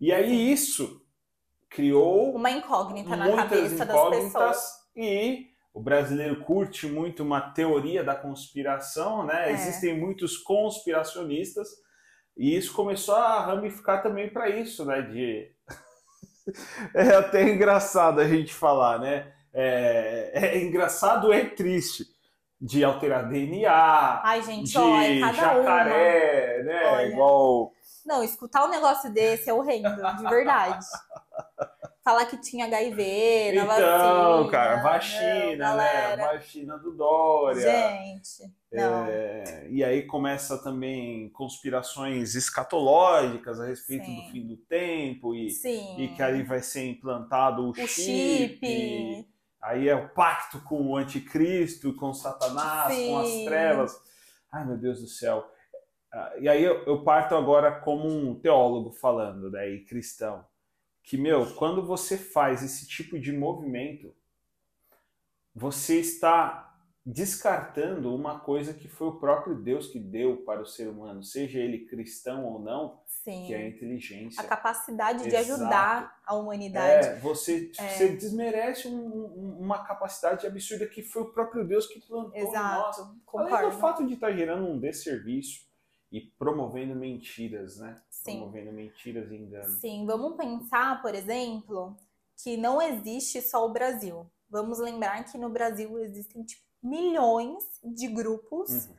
E 0.01 0.12
aí 0.12 0.51
isso 0.51 1.05
criou 1.69 2.34
Uma 2.36 2.50
incógnita 2.50 3.15
na 3.15 3.31
cabeça 3.36 3.86
das 3.86 4.10
pessoas. 4.10 4.72
e 4.96 5.50
o 5.72 5.79
brasileiro 5.79 6.43
curte 6.43 6.88
muito 6.88 7.22
uma 7.22 7.39
teoria 7.51 8.03
da 8.03 8.15
conspiração, 8.15 9.24
né? 9.24 9.50
É. 9.50 9.53
Existem 9.53 9.96
muitos 10.00 10.36
conspiracionistas 10.38 11.69
e 12.39 12.55
isso 12.55 12.72
começou 12.74 13.15
a 13.15 13.41
ramificar 13.41 14.01
também 14.01 14.29
para 14.29 14.48
isso, 14.48 14.86
né? 14.86 15.01
De 15.01 15.51
é 16.96 17.15
até 17.15 17.43
engraçado 17.43 18.22
a 18.22 18.27
gente 18.27 18.53
falar, 18.53 18.98
né? 18.98 19.34
É, 19.53 20.31
é 20.34 20.63
engraçado 20.63 21.34
e 21.34 21.50
triste 21.50 22.05
de 22.62 22.81
alterar 22.81 23.27
DNA, 23.27 24.22
Ai, 24.24 24.41
gente, 24.41 24.72
de 24.72 24.77
ó, 24.77 25.01
é 25.01 25.19
cada 25.19 25.34
jacaré, 25.34 26.63
né? 26.63 26.86
Olha. 26.86 27.08
Igual 27.08 27.63
uma. 27.63 27.72
Não, 28.05 28.24
escutar 28.24 28.65
um 28.65 28.69
negócio 28.69 29.12
desse 29.13 29.50
é 29.50 29.53
horrendo, 29.53 29.89
de 30.17 30.24
verdade. 30.24 30.86
Falar 32.03 32.25
que 32.25 32.38
tinha 32.38 32.65
HIV 32.65 33.51
na 33.53 33.63
Então, 33.63 33.68
vacina. 33.68 34.51
cara, 34.51 34.75
não, 34.77 34.84
vacina, 34.84 35.75
né? 35.75 36.15
Vacina 36.18 36.77
do 36.77 36.91
Dória. 36.96 37.62
Gente. 37.62 38.51
É, 38.72 39.68
e 39.70 39.84
aí 39.84 40.03
começa 40.06 40.58
também 40.63 41.29
conspirações 41.32 42.36
escatológicas 42.36 43.60
a 43.60 43.65
respeito 43.65 44.06
Sim. 44.06 44.15
do 44.15 44.32
fim 44.32 44.48
do 44.48 44.58
tempo 44.58 45.36
e, 45.36 45.50
Sim. 45.50 46.00
e 46.00 46.08
que 46.10 46.22
ali 46.22 46.44
vai 46.44 46.62
ser 46.62 46.86
implantado 46.88 47.63
o, 47.65 47.70
o 47.72 47.75
chip. 47.75 47.88
chip. 47.88 49.27
Aí 49.62 49.89
é 49.89 49.96
o 49.96 50.08
pacto 50.10 50.62
com 50.62 50.82
o 50.88 50.96
anticristo, 50.96 51.94
com 51.96 52.13
Satanás, 52.13 52.96
com 52.96 53.20
as 53.20 53.27
Sim. 53.27 53.46
trevas. 53.46 54.01
Ai, 54.51 54.65
meu 54.65 54.77
Deus 54.77 55.01
do 55.01 55.08
céu. 55.08 55.46
Ah, 56.13 56.34
E 56.39 56.48
aí 56.48 56.63
eu, 56.63 56.84
eu 56.86 57.03
parto 57.03 57.36
agora 57.36 57.72
como 57.82 58.08
um 58.08 58.39
teólogo 58.39 58.91
falando, 58.94 59.51
né, 59.51 59.70
e 59.70 59.84
cristão, 59.84 60.46
que, 61.10 61.18
meu, 61.18 61.56
quando 61.56 61.84
você 61.84 62.16
faz 62.16 62.62
esse 62.62 62.88
tipo 62.88 63.20
de 63.20 63.32
movimento, 63.32 64.13
você 65.56 66.00
está 66.00 66.68
descartando 67.04 68.13
uma 68.13 68.39
coisa 68.39 68.75
que 68.75 68.88
foi 68.88 69.08
o 69.08 69.20
próprio 69.20 69.56
Deus 69.56 69.88
que 69.88 70.00
deu 70.00 70.38
para 70.44 70.62
o 70.62 70.68
ser 70.68 70.88
humano, 70.88 71.24
seja 71.24 71.58
ele 71.58 71.88
cristão 71.88 72.46
ou 72.46 72.60
não, 72.60 73.01
Sim. 73.08 73.46
que 73.48 73.54
é 73.56 73.58
a 73.58 73.68
inteligência. 73.68 74.39
A 74.39 74.46
capacidade 74.46 75.24
de 75.24 75.30
Exato. 75.36 75.54
ajudar 75.63 76.22
a 76.24 76.36
humanidade. 76.36 77.08
É, 77.08 77.16
você, 77.16 77.72
É. 77.80 77.88
você 77.89 78.10
desmerece 78.10 78.88
um- 78.88 79.08
um- 79.08 79.58
uma 79.60 79.84
capacidade 79.84 80.46
absurda 80.46 80.86
que 80.86 81.01
foi 81.01 81.24
o 81.24 81.32
próprio 81.34 81.68
Deus 81.68 81.88
que 81.88 82.00
plantou 82.01 82.38
em 82.38 82.44
nós. 82.44 82.50
Exato. 82.51 83.01
Além 83.01 83.16
do 83.16 83.22
Concordo. 83.25 83.72
fato 83.80 84.06
de 84.06 84.13
estar 84.13 84.32
gerando 84.32 84.68
um 84.68 84.80
desserviço 84.80 85.68
e 86.12 86.22
promovendo 86.22 86.96
mentiras, 86.96 87.78
né? 87.78 88.01
Sim. 88.10 88.38
Promovendo 88.39 88.72
mentiras 88.72 89.32
e 89.32 89.36
enganos. 89.36 89.78
Sim, 89.80 90.06
vamos 90.06 90.36
pensar, 90.36 91.01
por 91.01 91.13
exemplo, 91.13 91.96
que 92.44 92.58
não 92.58 92.82
existe 92.82 93.42
só 93.42 93.66
o 93.66 93.72
Brasil. 93.74 94.25
Vamos 94.50 94.80
lembrar 94.80 95.24
que 95.25 95.38
no 95.38 95.50
Brasil 95.50 96.00
existem 96.00 96.44
tipo, 96.44 96.63
milhões 96.82 97.63
de 97.84 98.08
grupos 98.08 98.70
Uhum. 98.88 98.96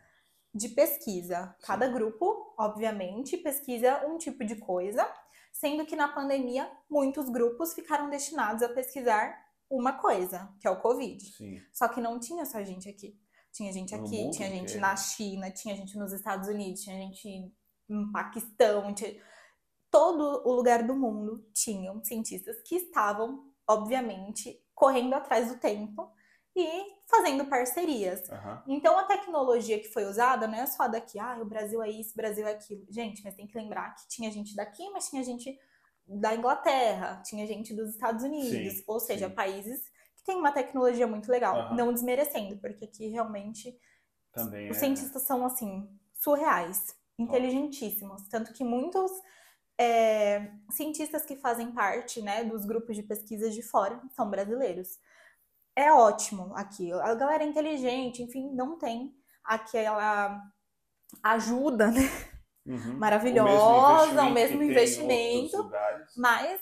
de 0.54 0.68
pesquisa. 0.68 1.54
Cada 1.62 1.88
grupo, 1.88 2.54
obviamente, 2.58 3.36
pesquisa 3.36 4.06
um 4.06 4.16
tipo 4.18 4.44
de 4.44 4.56
coisa, 4.56 5.10
sendo 5.52 5.84
que 5.86 5.96
na 5.96 6.08
pandemia 6.08 6.70
muitos 6.88 7.28
grupos 7.28 7.72
ficaram 7.74 8.08
destinados 8.10 8.62
a 8.62 8.68
pesquisar 8.68 9.36
uma 9.68 9.92
coisa, 9.94 10.52
que 10.60 10.66
é 10.66 10.70
o 10.70 10.80
Covid. 10.80 11.24
Sim. 11.32 11.60
Só 11.72 11.88
que 11.88 12.00
não 12.00 12.18
tinha 12.20 12.44
só 12.44 12.62
gente 12.62 12.88
aqui. 12.88 13.16
Tinha 13.52 13.72
gente 13.72 13.94
aqui, 13.94 14.30
tinha 14.30 14.48
gente 14.48 14.62
inteiro. 14.62 14.80
na 14.80 14.96
China, 14.96 15.50
tinha 15.50 15.74
gente 15.76 15.98
nos 15.98 16.12
Estados 16.12 16.48
Unidos, 16.48 16.82
tinha 16.82 16.96
gente 16.96 17.52
no 17.88 18.12
Paquistão, 18.12 18.94
tinha... 18.94 19.16
todo 19.90 20.42
o 20.48 20.52
lugar 20.52 20.84
do 20.86 20.94
mundo 20.94 21.44
tinham 21.52 22.02
cientistas 22.04 22.62
que 22.62 22.76
estavam, 22.76 23.52
obviamente, 23.68 24.62
correndo 24.74 25.14
atrás 25.14 25.48
do 25.48 25.58
tempo 25.58 26.10
e 26.56 27.00
fazendo 27.08 27.44
parcerias. 27.46 28.28
Aham. 28.30 28.62
Então 28.68 28.98
a 28.98 29.04
tecnologia 29.04 29.78
que 29.80 29.88
foi 29.88 30.04
usada 30.04 30.46
não 30.46 30.54
é 30.54 30.66
só 30.66 30.86
daqui, 30.86 31.18
ah, 31.18 31.38
o 31.40 31.44
Brasil 31.44 31.82
é 31.82 31.90
isso, 31.90 32.12
o 32.12 32.16
Brasil 32.16 32.46
é 32.46 32.52
aquilo. 32.52 32.86
Gente, 32.88 33.22
mas 33.22 33.34
tem 33.34 33.46
que 33.46 33.58
lembrar 33.58 33.94
que 33.94 34.08
tinha 34.08 34.30
gente 34.30 34.54
daqui, 34.54 34.88
mas 34.90 35.08
tinha 35.08 35.22
gente 35.22 35.58
da 36.06 36.34
Inglaterra, 36.34 37.22
tinha 37.24 37.46
gente 37.46 37.74
dos 37.74 37.90
Estados 37.90 38.24
Unidos, 38.24 38.78
Sim, 38.78 38.84
ou 38.86 38.98
seja, 38.98 39.28
sim. 39.28 39.34
países 39.34 39.80
que 40.20 40.26
têm 40.26 40.36
uma 40.36 40.52
tecnologia 40.52 41.06
muito 41.06 41.30
legal, 41.30 41.56
Aham. 41.56 41.76
não 41.76 41.92
desmerecendo, 41.92 42.58
porque 42.58 42.84
aqui 42.84 43.08
realmente 43.08 43.76
Também 44.32 44.70
os 44.70 44.76
é. 44.76 44.80
cientistas 44.80 45.22
são 45.22 45.44
assim 45.44 45.88
surreais, 46.14 46.94
inteligentíssimos, 47.18 48.28
tanto 48.28 48.52
que 48.52 48.62
muitos 48.62 49.10
é, 49.78 50.52
cientistas 50.70 51.24
que 51.24 51.36
fazem 51.36 51.72
parte, 51.72 52.20
né, 52.20 52.44
dos 52.44 52.64
grupos 52.66 52.96
de 52.96 53.02
pesquisa 53.02 53.50
de 53.50 53.62
fora 53.62 54.00
são 54.14 54.28
brasileiros. 54.28 54.98
É 55.74 55.92
ótimo 55.92 56.52
aqui. 56.54 56.92
A 56.92 57.14
galera 57.14 57.42
é 57.44 57.46
inteligente, 57.46 58.22
enfim, 58.22 58.50
não 58.52 58.78
tem 58.78 59.14
aquela 59.44 60.42
ajuda 61.22 61.90
né, 61.90 62.00
Uhum. 62.66 62.98
maravilhosa, 62.98 64.22
o 64.24 64.30
mesmo 64.30 64.58
que 64.58 64.58
tem 64.58 64.68
em 64.68 64.70
investimento, 64.70 65.70
mas 66.16 66.60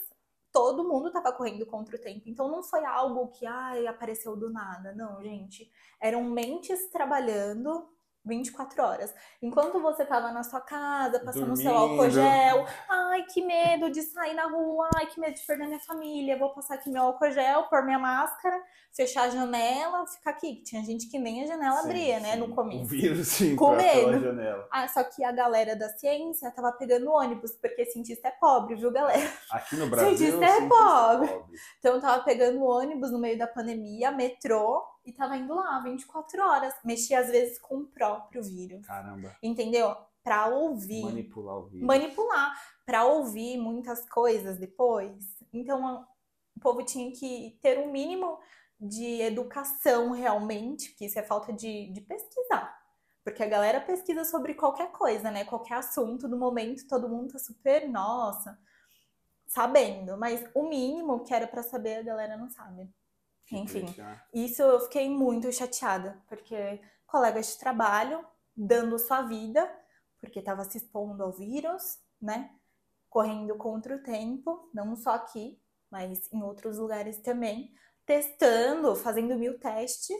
todo 0.58 0.82
mundo 0.82 1.06
estava 1.06 1.32
correndo 1.32 1.64
contra 1.64 1.94
o 1.94 2.00
tempo. 2.00 2.28
Então 2.28 2.50
não 2.50 2.64
foi 2.64 2.84
algo 2.84 3.28
que 3.28 3.46
ai, 3.46 3.86
apareceu 3.86 4.36
do 4.36 4.50
nada. 4.50 4.92
Não, 4.92 5.22
gente. 5.22 5.70
Eram 6.00 6.24
mentes 6.24 6.90
trabalhando 6.90 7.88
24 8.28 8.82
horas. 8.82 9.14
Enquanto 9.42 9.80
você 9.80 10.02
estava 10.04 10.30
na 10.30 10.42
sua 10.44 10.60
casa, 10.60 11.18
passando 11.20 11.52
o 11.52 11.56
seu 11.56 11.74
álcool 11.74 12.10
gel, 12.10 12.66
ai, 12.88 13.24
que 13.24 13.42
medo 13.44 13.90
de 13.90 14.02
sair 14.02 14.34
na 14.34 14.46
rua, 14.46 14.88
ai, 14.96 15.06
que 15.06 15.18
medo 15.18 15.34
de 15.34 15.40
perder 15.46 15.66
minha 15.66 15.80
família, 15.80 16.38
vou 16.38 16.50
passar 16.52 16.74
aqui 16.74 16.90
meu 16.90 17.02
álcool 17.02 17.30
gel, 17.32 17.64
pôr 17.64 17.82
minha 17.84 17.98
máscara, 17.98 18.60
fechar 18.94 19.22
a 19.24 19.30
janela, 19.30 20.06
ficar 20.06 20.30
aqui. 20.30 20.62
Tinha 20.62 20.82
gente 20.84 21.08
que 21.10 21.18
nem 21.18 21.42
a 21.42 21.46
janela 21.46 21.78
Sim, 21.78 21.84
abria, 21.88 22.20
né, 22.20 22.32
sim. 22.34 22.38
no 22.38 22.46
O 22.46 22.54
começo. 22.54 22.84
vírus, 22.86 23.26
sim, 23.28 23.56
Com 23.56 23.74
medo. 23.74 24.20
janela. 24.20 24.68
Ah, 24.70 24.86
só 24.86 25.02
que 25.02 25.24
a 25.24 25.32
galera 25.32 25.74
da 25.74 25.88
ciência 25.88 26.50
tava 26.50 26.70
pegando 26.72 27.10
ônibus, 27.10 27.52
porque 27.52 27.84
cientista 27.86 28.28
é 28.28 28.32
pobre, 28.32 28.74
viu, 28.76 28.90
galera? 28.92 29.32
Aqui 29.50 29.76
no 29.76 29.88
Brasil, 29.88 30.16
Cientista 30.16 30.44
é 30.44 30.48
cientista 30.50 30.68
pobre. 30.68 31.28
pobre. 31.28 31.58
Então 31.78 32.00
tava 32.00 32.22
pegando 32.22 32.62
ônibus 32.62 33.10
no 33.10 33.18
meio 33.18 33.38
da 33.38 33.46
pandemia, 33.46 34.10
metrô, 34.10 34.84
e 35.08 35.12
tava 35.12 35.36
indo 35.36 35.54
lá 35.54 35.80
24 35.80 36.42
horas. 36.42 36.74
Mexia 36.84 37.20
às 37.20 37.28
vezes 37.30 37.58
com 37.58 37.78
o 37.78 37.86
próprio 37.86 38.42
vírus. 38.42 38.86
Caramba, 38.86 39.34
Entendeu? 39.42 39.96
Pra 40.22 40.46
ouvir. 40.48 41.02
manipular 41.02 41.56
o 41.56 41.66
vírus. 41.68 41.86
Manipular. 41.86 42.54
Pra 42.84 43.04
ouvir 43.04 43.56
muitas 43.56 44.06
coisas 44.08 44.58
depois. 44.58 45.24
Então 45.52 46.06
o 46.56 46.60
povo 46.60 46.82
tinha 46.84 47.10
que 47.12 47.58
ter 47.62 47.78
um 47.78 47.90
mínimo 47.90 48.38
de 48.78 49.22
educação 49.22 50.12
realmente, 50.12 50.90
porque 50.90 51.06
isso 51.06 51.18
é 51.18 51.22
falta 51.22 51.52
de, 51.52 51.90
de 51.92 52.00
pesquisar. 52.02 52.76
Porque 53.24 53.42
a 53.42 53.48
galera 53.48 53.80
pesquisa 53.80 54.24
sobre 54.24 54.54
qualquer 54.54 54.90
coisa, 54.92 55.30
né? 55.30 55.44
Qualquer 55.44 55.74
assunto 55.74 56.28
do 56.28 56.36
momento, 56.36 56.86
todo 56.86 57.08
mundo 57.08 57.32
tá 57.32 57.38
super, 57.38 57.88
nossa, 57.88 58.58
sabendo. 59.46 60.16
Mas 60.16 60.44
o 60.54 60.68
mínimo 60.68 61.24
que 61.24 61.34
era 61.34 61.46
pra 61.46 61.62
saber, 61.62 61.96
a 61.96 62.02
galera 62.02 62.36
não 62.36 62.48
sabe. 62.48 62.88
Enfim. 63.52 63.94
né? 63.96 64.22
Isso 64.32 64.62
eu 64.62 64.80
fiquei 64.80 65.08
muito 65.08 65.50
chateada, 65.52 66.22
porque 66.26 66.80
colegas 67.06 67.52
de 67.52 67.58
trabalho 67.58 68.24
dando 68.56 68.98
sua 68.98 69.22
vida, 69.22 69.70
porque 70.20 70.40
estava 70.40 70.64
se 70.64 70.78
expondo 70.78 71.22
ao 71.22 71.32
vírus, 71.32 71.98
né? 72.20 72.50
Correndo 73.08 73.56
contra 73.56 73.96
o 73.96 74.02
tempo, 74.02 74.68
não 74.74 74.94
só 74.96 75.12
aqui, 75.12 75.60
mas 75.90 76.30
em 76.32 76.42
outros 76.42 76.76
lugares 76.78 77.18
também, 77.18 77.72
testando, 78.04 78.94
fazendo 78.94 79.36
mil 79.36 79.58
testes, 79.58 80.16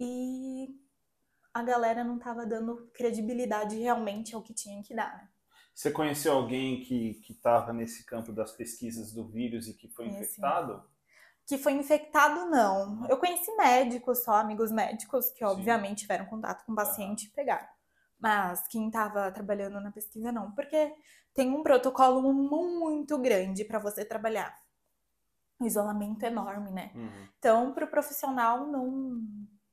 e 0.00 0.74
a 1.54 1.62
galera 1.62 2.02
não 2.02 2.16
estava 2.16 2.44
dando 2.44 2.90
credibilidade 2.92 3.76
realmente 3.76 4.34
ao 4.34 4.42
que 4.42 4.54
tinha 4.54 4.82
que 4.82 4.94
dar. 4.94 5.16
né? 5.16 5.28
Você 5.74 5.90
conheceu 5.90 6.32
alguém 6.32 6.80
que 6.82 7.14
que 7.14 7.32
estava 7.32 7.72
nesse 7.72 8.04
campo 8.04 8.32
das 8.32 8.52
pesquisas 8.52 9.12
do 9.12 9.28
vírus 9.28 9.68
e 9.68 9.74
que 9.74 9.88
foi 9.88 10.06
infectado? 10.06 10.84
Que 11.46 11.58
foi 11.58 11.72
infectado, 11.72 12.48
não. 12.48 13.06
Eu 13.08 13.18
conheci 13.18 13.54
médicos, 13.56 14.22
só 14.24 14.34
amigos 14.34 14.70
médicos, 14.70 15.30
que 15.30 15.38
Sim. 15.38 15.44
obviamente 15.44 16.02
tiveram 16.02 16.26
contato 16.26 16.64
com 16.64 16.72
o 16.72 16.76
paciente 16.76 17.26
e 17.26 17.30
pegaram. 17.30 17.66
Mas 18.18 18.66
quem 18.68 18.86
estava 18.86 19.30
trabalhando 19.32 19.80
na 19.80 19.90
pesquisa 19.90 20.30
não, 20.30 20.52
porque 20.52 20.94
tem 21.34 21.50
um 21.50 21.62
protocolo 21.62 22.32
muito 22.32 23.18
grande 23.18 23.64
para 23.64 23.80
você 23.80 24.04
trabalhar. 24.04 24.56
O 25.58 25.66
isolamento 25.66 26.22
enorme, 26.24 26.70
né? 26.70 26.92
Uhum. 26.94 27.28
Então, 27.38 27.72
para 27.72 27.84
o 27.84 27.90
profissional 27.90 28.66
não 28.66 29.20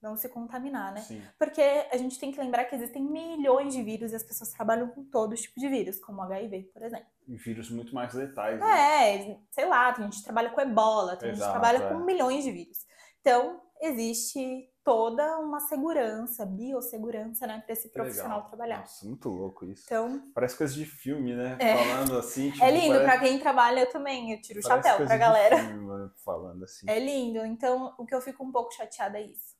não 0.01 0.15
se 0.15 0.29
contaminar, 0.29 0.93
né? 0.93 1.01
Sim. 1.01 1.21
Porque 1.37 1.61
a 1.61 1.97
gente 1.97 2.17
tem 2.17 2.31
que 2.31 2.39
lembrar 2.39 2.65
que 2.65 2.75
existem 2.75 3.03
milhões 3.03 3.73
de 3.73 3.83
vírus 3.83 4.11
e 4.11 4.15
as 4.15 4.23
pessoas 4.23 4.51
trabalham 4.51 4.87
com 4.87 5.03
todo 5.03 5.35
tipo 5.35 5.59
de 5.59 5.67
vírus, 5.67 5.99
como 5.99 6.21
HIV, 6.21 6.69
por 6.73 6.81
exemplo. 6.83 7.07
E 7.27 7.35
vírus 7.35 7.69
muito 7.69 7.93
mais 7.93 8.13
letais. 8.13 8.59
Né? 8.59 9.17
É, 9.17 9.39
sei 9.51 9.65
lá, 9.65 9.91
tem 9.93 10.05
gente 10.05 10.17
que 10.17 10.23
trabalha 10.23 10.49
com 10.49 10.61
ebola, 10.61 11.15
tem 11.15 11.29
gente 11.29 11.37
que 11.37 11.43
Exato, 11.43 11.59
trabalha 11.59 11.83
é. 11.83 11.89
com 11.89 11.99
milhões 11.99 12.43
de 12.43 12.51
vírus. 12.51 12.85
Então, 13.19 13.61
existe 13.81 14.69
toda 14.83 15.37
uma 15.37 15.59
segurança, 15.59 16.45
biossegurança, 16.45 17.45
né, 17.45 17.61
para 17.63 17.73
esse 17.73 17.89
profissional 17.91 18.37
legal. 18.37 18.49
trabalhar. 18.49 18.79
Nossa, 18.79 19.05
muito 19.05 19.29
louco 19.29 19.65
isso. 19.65 19.83
Então, 19.85 20.31
Parece 20.33 20.57
coisa 20.57 20.73
de 20.73 20.85
filme, 20.85 21.35
né? 21.35 21.57
É. 21.59 21.77
Falando 21.77 22.17
assim. 22.17 22.49
Tipo, 22.51 22.63
é 22.63 22.71
lindo 22.71 22.93
parece, 22.95 23.05
pra 23.05 23.19
quem 23.19 23.39
trabalha 23.39 23.81
eu 23.81 23.89
também, 23.89 24.31
eu 24.31 24.41
tiro 24.41 24.59
o 24.59 24.63
chapéu 24.63 24.95
pra 24.95 25.05
de 25.05 25.17
galera. 25.17 25.57
filme, 25.59 26.09
falando 26.25 26.63
assim. 26.63 26.89
É 26.89 26.97
lindo. 26.97 27.45
Então, 27.45 27.93
o 27.99 28.05
que 28.05 28.15
eu 28.15 28.21
fico 28.21 28.43
um 28.43 28.51
pouco 28.51 28.73
chateada 28.73 29.19
é 29.19 29.23
isso. 29.27 29.58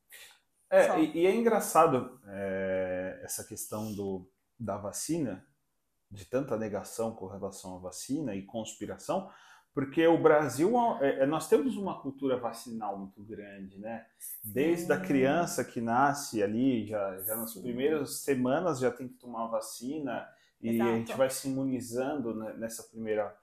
É, 0.69 0.99
e, 0.99 1.19
e 1.19 1.25
é 1.25 1.35
engraçado 1.35 2.19
é, 2.27 3.21
essa 3.23 3.43
questão 3.43 3.93
do, 3.93 4.29
da 4.59 4.77
vacina, 4.77 5.45
de 6.11 6.25
tanta 6.25 6.57
negação 6.57 7.15
com 7.15 7.27
relação 7.27 7.77
à 7.77 7.79
vacina 7.79 8.35
e 8.35 8.43
conspiração, 8.43 9.29
porque 9.73 10.05
o 10.07 10.21
Brasil, 10.21 10.73
é, 10.99 11.21
é, 11.21 11.25
nós 11.25 11.47
temos 11.47 11.77
uma 11.77 12.01
cultura 12.01 12.37
vacinal 12.37 12.97
muito 12.97 13.23
grande, 13.23 13.79
né? 13.79 14.05
Desde 14.43 14.91
a 14.91 14.99
Sim. 14.99 15.05
criança 15.05 15.63
que 15.63 15.79
nasce 15.79 16.41
ali, 16.41 16.85
já, 16.85 17.21
já 17.21 17.35
nas 17.35 17.53
Sim. 17.53 17.61
primeiras 17.61 18.21
semanas 18.21 18.79
já 18.79 18.91
tem 18.91 19.07
que 19.07 19.13
tomar 19.15 19.47
vacina 19.47 20.27
e 20.59 20.69
a 20.69 20.73
Exato. 20.73 20.91
gente 20.91 21.13
vai 21.15 21.29
se 21.29 21.47
imunizando 21.47 22.35
né, 22.35 22.53
nessa 22.57 22.83
primeira 22.83 23.33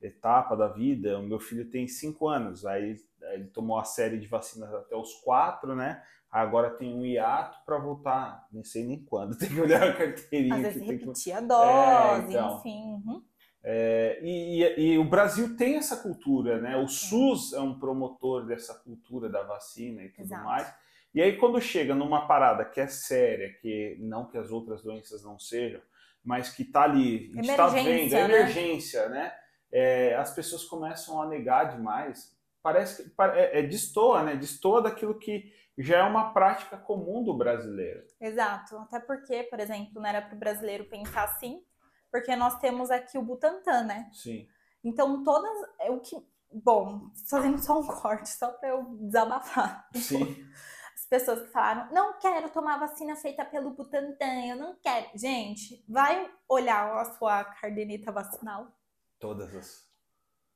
etapa 0.00 0.56
da 0.56 0.68
vida. 0.68 1.18
O 1.18 1.22
meu 1.22 1.38
filho 1.38 1.70
tem 1.70 1.88
cinco 1.88 2.28
anos, 2.28 2.66
aí 2.66 2.96
ele 3.32 3.46
tomou 3.46 3.78
a 3.78 3.84
série 3.84 4.18
de 4.18 4.26
vacinas 4.26 4.72
até 4.74 4.94
os 4.94 5.14
quatro, 5.14 5.74
né? 5.74 6.02
Agora 6.30 6.70
tem 6.70 6.92
um 6.94 7.04
hiato 7.04 7.58
para 7.64 7.78
voltar, 7.78 8.46
nem 8.52 8.62
sei 8.64 8.84
nem 8.84 9.02
quando, 9.04 9.36
tem 9.38 9.48
que 9.48 9.60
olhar 9.60 9.82
a 9.82 9.92
carteirinha. 9.92 10.54
Às 10.56 10.62
vezes 10.62 10.78
tem 10.86 10.98
que- 10.98 11.04
repetir 11.04 11.32
a 11.32 11.40
dose, 11.40 12.28
então. 12.32 12.58
enfim. 12.58 12.82
uhum. 13.06 13.22
É, 13.68 14.20
e, 14.22 14.62
e- 14.62 14.80
e 14.92 14.98
o 14.98 15.04
Brasil 15.04 15.56
tem 15.56 15.76
essa 15.76 15.96
cultura, 15.96 16.60
né? 16.60 16.76
O 16.76 16.86
SUS 16.86 17.52
é 17.52 17.60
um 17.60 17.76
promotor 17.78 18.46
dessa 18.46 18.74
cultura 18.74 19.28
da 19.28 19.42
vacina 19.42 20.02
e 20.04 20.08
tudo 20.10 20.24
Exato. 20.24 20.44
mais. 20.44 20.72
E 21.12 21.20
aí 21.20 21.36
quando 21.36 21.60
chega 21.60 21.92
numa 21.94 22.28
parada 22.28 22.64
que 22.64 22.80
é 22.80 22.86
séria, 22.86 23.52
que 23.60 23.96
não 23.98 24.26
que 24.26 24.38
as 24.38 24.52
outras 24.52 24.82
doenças 24.82 25.24
não 25.24 25.36
sejam, 25.38 25.80
mas 26.22 26.50
que 26.50 26.64
tá 26.64 26.82
ali, 26.82 27.32
a 27.32 27.36
gente 27.42 27.50
está 27.50 27.66
vendo, 27.68 27.88
Emergência, 27.88 28.18
é 28.18 28.28
né? 28.28 28.34
emergência, 28.34 29.08
né? 29.08 29.32
É, 29.72 30.14
as 30.14 30.32
pessoas 30.32 30.62
começam 30.64 31.20
a 31.20 31.26
negar 31.26 31.64
demais. 31.76 32.35
Parece 32.66 33.04
que 33.04 33.22
é, 33.22 33.60
é 33.60 33.62
destoa, 33.62 34.24
né? 34.24 34.34
Destoa 34.34 34.82
daquilo 34.82 35.16
que 35.16 35.52
já 35.78 35.98
é 35.98 36.02
uma 36.02 36.32
prática 36.32 36.76
comum 36.76 37.22
do 37.22 37.32
brasileiro. 37.32 38.04
Exato. 38.20 38.76
Até 38.78 38.98
porque, 38.98 39.44
por 39.44 39.60
exemplo, 39.60 40.02
não 40.02 40.04
era 40.04 40.20
para 40.20 40.34
o 40.34 40.38
brasileiro 40.38 40.84
pensar 40.86 41.22
assim, 41.22 41.64
porque 42.10 42.34
nós 42.34 42.58
temos 42.58 42.90
aqui 42.90 43.16
o 43.16 43.22
Butantan, 43.22 43.84
né? 43.84 44.10
Sim. 44.12 44.48
Então, 44.82 45.22
todas. 45.22 45.56
É 45.78 45.92
o 45.92 46.00
que. 46.00 46.16
Bom, 46.52 47.08
fazendo 47.30 47.62
só 47.62 47.78
um 47.78 47.86
corte, 48.02 48.30
só 48.30 48.50
para 48.50 48.70
eu 48.70 48.82
desabafar. 49.00 49.88
Sim. 49.94 50.44
As 50.92 51.06
pessoas 51.06 51.42
que 51.42 51.52
falaram, 51.52 51.94
não 51.94 52.18
quero 52.18 52.50
tomar 52.50 52.80
vacina 52.80 53.14
feita 53.14 53.44
pelo 53.44 53.70
Butantan, 53.70 54.44
eu 54.44 54.56
não 54.56 54.74
quero. 54.82 55.06
Gente, 55.14 55.84
vai 55.88 56.28
olhar 56.48 56.98
a 56.98 57.04
sua 57.14 57.44
caderneta 57.44 58.10
vacinal. 58.10 58.76
Todas 59.20 59.54
as. 59.54 59.85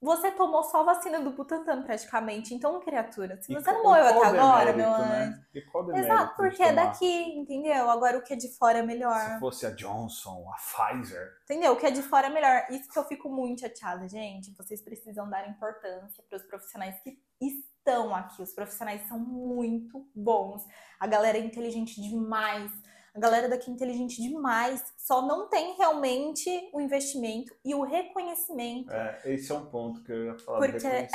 Você 0.03 0.31
tomou 0.31 0.63
só 0.65 0.81
a 0.81 0.95
vacina 0.95 1.21
do 1.21 1.33
Butantan, 1.33 1.83
praticamente. 1.83 2.55
Então, 2.55 2.81
criatura, 2.81 3.41
se 3.43 3.53
você 3.53 3.71
não 3.71 3.83
morreu 3.83 4.07
até 4.07 4.27
agora, 4.27 4.73
meu 4.73 4.91
né? 4.91 5.25
anjo. 5.25 5.45
E 5.55 5.61
qual 5.61 5.85
demérito 5.85 6.11
Exato, 6.11 6.37
porque 6.37 6.63
é 6.63 6.73
daqui, 6.73 7.39
entendeu? 7.39 7.91
Agora 7.91 8.17
o 8.17 8.23
que 8.23 8.33
é 8.33 8.37
de 8.37 8.49
fora 8.57 8.79
é 8.79 8.83
melhor. 8.83 9.21
Se 9.21 9.39
fosse 9.39 9.67
a 9.67 9.71
Johnson, 9.71 10.51
a 10.51 10.57
Pfizer. 10.57 11.29
Entendeu? 11.45 11.73
O 11.73 11.77
que 11.77 11.85
é 11.85 11.91
de 11.91 12.03
fora 12.03 12.29
é 12.29 12.31
melhor. 12.31 12.65
Isso 12.71 12.89
que 12.91 12.99
eu 12.99 13.05
fico 13.05 13.29
muito 13.29 13.61
chateada, 13.61 14.09
gente. 14.09 14.55
Vocês 14.57 14.81
precisam 14.81 15.29
dar 15.29 15.47
importância 15.47 16.25
para 16.27 16.39
os 16.39 16.45
profissionais 16.45 16.99
que 17.01 17.19
estão 17.39 18.15
aqui. 18.15 18.41
Os 18.43 18.55
profissionais 18.55 19.07
são 19.07 19.19
muito 19.19 20.09
bons. 20.15 20.65
A 20.99 21.07
galera 21.07 21.37
é 21.37 21.43
inteligente 21.43 22.01
demais. 22.01 22.73
A 23.21 23.29
galera 23.29 23.51
daqui 23.51 23.71
é 23.71 23.75
inteligente 23.75 24.23
demais. 24.23 24.83
Só 24.97 25.21
não 25.27 25.47
tem 25.47 25.77
realmente 25.77 26.49
o 26.73 26.81
investimento 26.81 27.55
e 27.63 27.75
o 27.75 27.83
reconhecimento. 27.83 28.91
É, 28.91 29.21
esse 29.27 29.53
é 29.53 29.55
um 29.55 29.67
ponto 29.67 30.03
que 30.03 30.11
eu 30.11 30.25
ia 30.25 30.39
falar. 30.39 30.59
Porque, 30.59 30.87
é, 30.87 31.09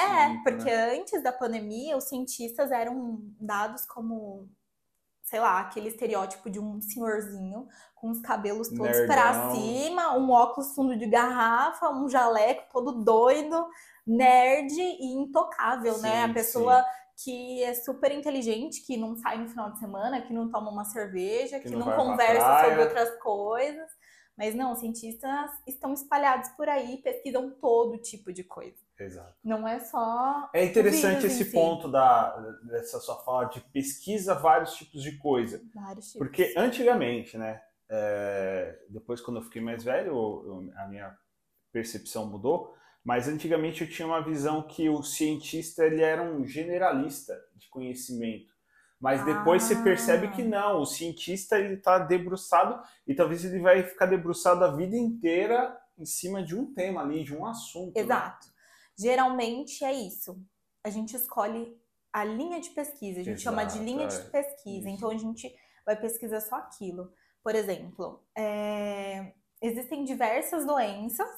porque 0.44 0.66
né? 0.66 1.00
antes 1.00 1.24
da 1.24 1.32
pandemia, 1.32 1.98
os 1.98 2.04
cientistas 2.04 2.72
eram 2.72 3.20
dados 3.42 3.88
como, 3.88 4.48
sei 5.26 5.40
lá, 5.40 5.60
aquele 5.60 5.90
estereótipo 5.90 6.50
de 6.50 6.60
um 6.60 6.80
senhorzinho 6.80 7.68
com 7.96 8.12
os 8.12 8.22
cabelos 8.22 8.70
todos 8.70 8.96
Nerdão. 8.96 9.08
pra 9.08 9.52
cima, 9.52 10.16
um 10.16 10.30
óculos 10.30 10.74
fundo 10.76 10.96
de 10.96 11.08
garrafa, 11.08 11.90
um 11.90 12.08
jaleco 12.08 12.72
todo 12.72 13.04
doido, 13.04 13.68
nerd 14.06 14.72
e 14.80 15.14
intocável, 15.14 15.98
né? 15.98 16.24
Sim, 16.24 16.32
A 16.32 16.34
pessoa 16.34 16.86
que 17.18 17.64
é 17.64 17.74
super 17.74 18.12
inteligente, 18.12 18.86
que 18.86 18.98
não 18.98 19.16
sai 19.16 19.40
no 19.40 19.50
final 19.50 19.72
de 19.72 19.80
semana, 19.80 20.22
que 20.22 20.32
não 20.32 20.52
toma 20.52 20.70
uma 20.70 20.86
cerveja, 20.86 21.60
Que 21.60 21.70
que, 21.70 21.76
não 21.76 21.88
não, 21.88 21.96
conversa 21.98 22.64
sobre 22.64 22.84
outras 22.84 23.18
coisas. 23.20 23.90
Mas 24.38 24.54
não, 24.54 24.76
cientistas 24.76 25.50
estão 25.66 25.94
espalhados 25.94 26.50
por 26.50 26.70
aí, 26.70 26.98
pesquisam 26.98 27.50
todo 27.60 27.98
tipo 27.98 28.32
de 28.32 28.44
coisa. 28.44 28.85
Exato. 28.98 29.34
Não 29.44 29.68
é 29.68 29.80
só. 29.80 30.50
É 30.54 30.64
interessante 30.64 31.26
esse 31.26 31.44
si. 31.46 31.52
ponto 31.52 31.90
da, 31.92 32.36
dessa 32.64 33.00
sua 33.00 33.18
fala 33.24 33.46
de 33.46 33.60
pesquisa 33.74 34.34
vários 34.36 34.74
tipos 34.76 35.04
de 35.04 35.18
coisa. 35.18 35.62
Vários 35.74 36.06
tipos. 36.12 36.20
Porque 36.28 36.54
antigamente, 36.58 37.38
né? 37.38 37.62
é, 37.90 38.80
depois, 38.90 39.22
quando 39.22 39.38
eu 39.38 39.44
fiquei 39.44 39.62
mais 39.62 39.84
velho, 39.84 40.08
eu- 40.12 40.72
a 40.78 40.88
minha 40.88 41.16
percepção 41.72 42.26
mudou. 42.26 42.74
Mas 43.04 43.28
antigamente 43.28 43.84
eu 43.84 43.90
tinha 43.90 44.08
uma 44.08 44.24
visão 44.24 44.64
que 44.64 44.90
o 44.90 45.04
cientista 45.04 45.86
ele 45.86 46.02
era 46.02 46.24
um 46.24 46.44
generalista 46.48 47.40
de 47.56 47.70
conhecimento. 47.70 48.52
Mas 49.00 49.24
depois 49.24 49.62
você 49.62 49.76
Ah. 49.76 49.84
percebe 49.84 50.30
que 50.30 50.42
não, 50.42 50.82
o 50.82 50.86
cientista 50.86 51.60
ele 51.60 51.76
está 51.76 52.00
debruçado 52.00 52.82
e 53.06 53.14
talvez 53.14 53.46
ele 53.46 53.60
vai 53.60 53.84
ficar 53.84 54.08
debruçado 54.08 54.64
a 54.66 54.72
vida 54.76 54.96
inteira 54.96 55.78
em 56.00 56.06
cima 56.06 56.42
de 56.44 56.56
um 56.56 56.74
tema 56.74 57.02
ali, 57.02 57.24
de 57.24 57.36
um 57.36 57.46
assunto. 57.46 57.94
né? 57.96 58.02
Exato. 58.98 59.02
Geralmente 59.02 59.84
é 59.84 59.94
isso. 59.94 60.42
A 60.84 60.90
gente 60.90 61.16
escolhe 61.16 61.76
a 62.14 62.24
linha 62.24 62.60
de 62.62 62.70
pesquisa, 62.70 63.20
a 63.20 63.24
gente 63.24 63.42
chama 63.42 63.64
de 63.64 63.74
Exato, 63.74 63.86
linha 63.86 64.06
é. 64.06 64.08
de 64.08 64.22
pesquisa. 64.30 64.88
Isso. 64.88 64.98
Então 64.98 65.10
a 65.10 65.18
gente 65.18 65.54
vai 65.86 66.00
pesquisar 66.00 66.42
só 66.42 66.56
aquilo. 66.56 67.12
Por 67.44 67.54
exemplo, 67.54 68.26
é, 68.36 69.34
existem 69.62 70.04
diversas 70.04 70.66
doenças, 70.66 71.30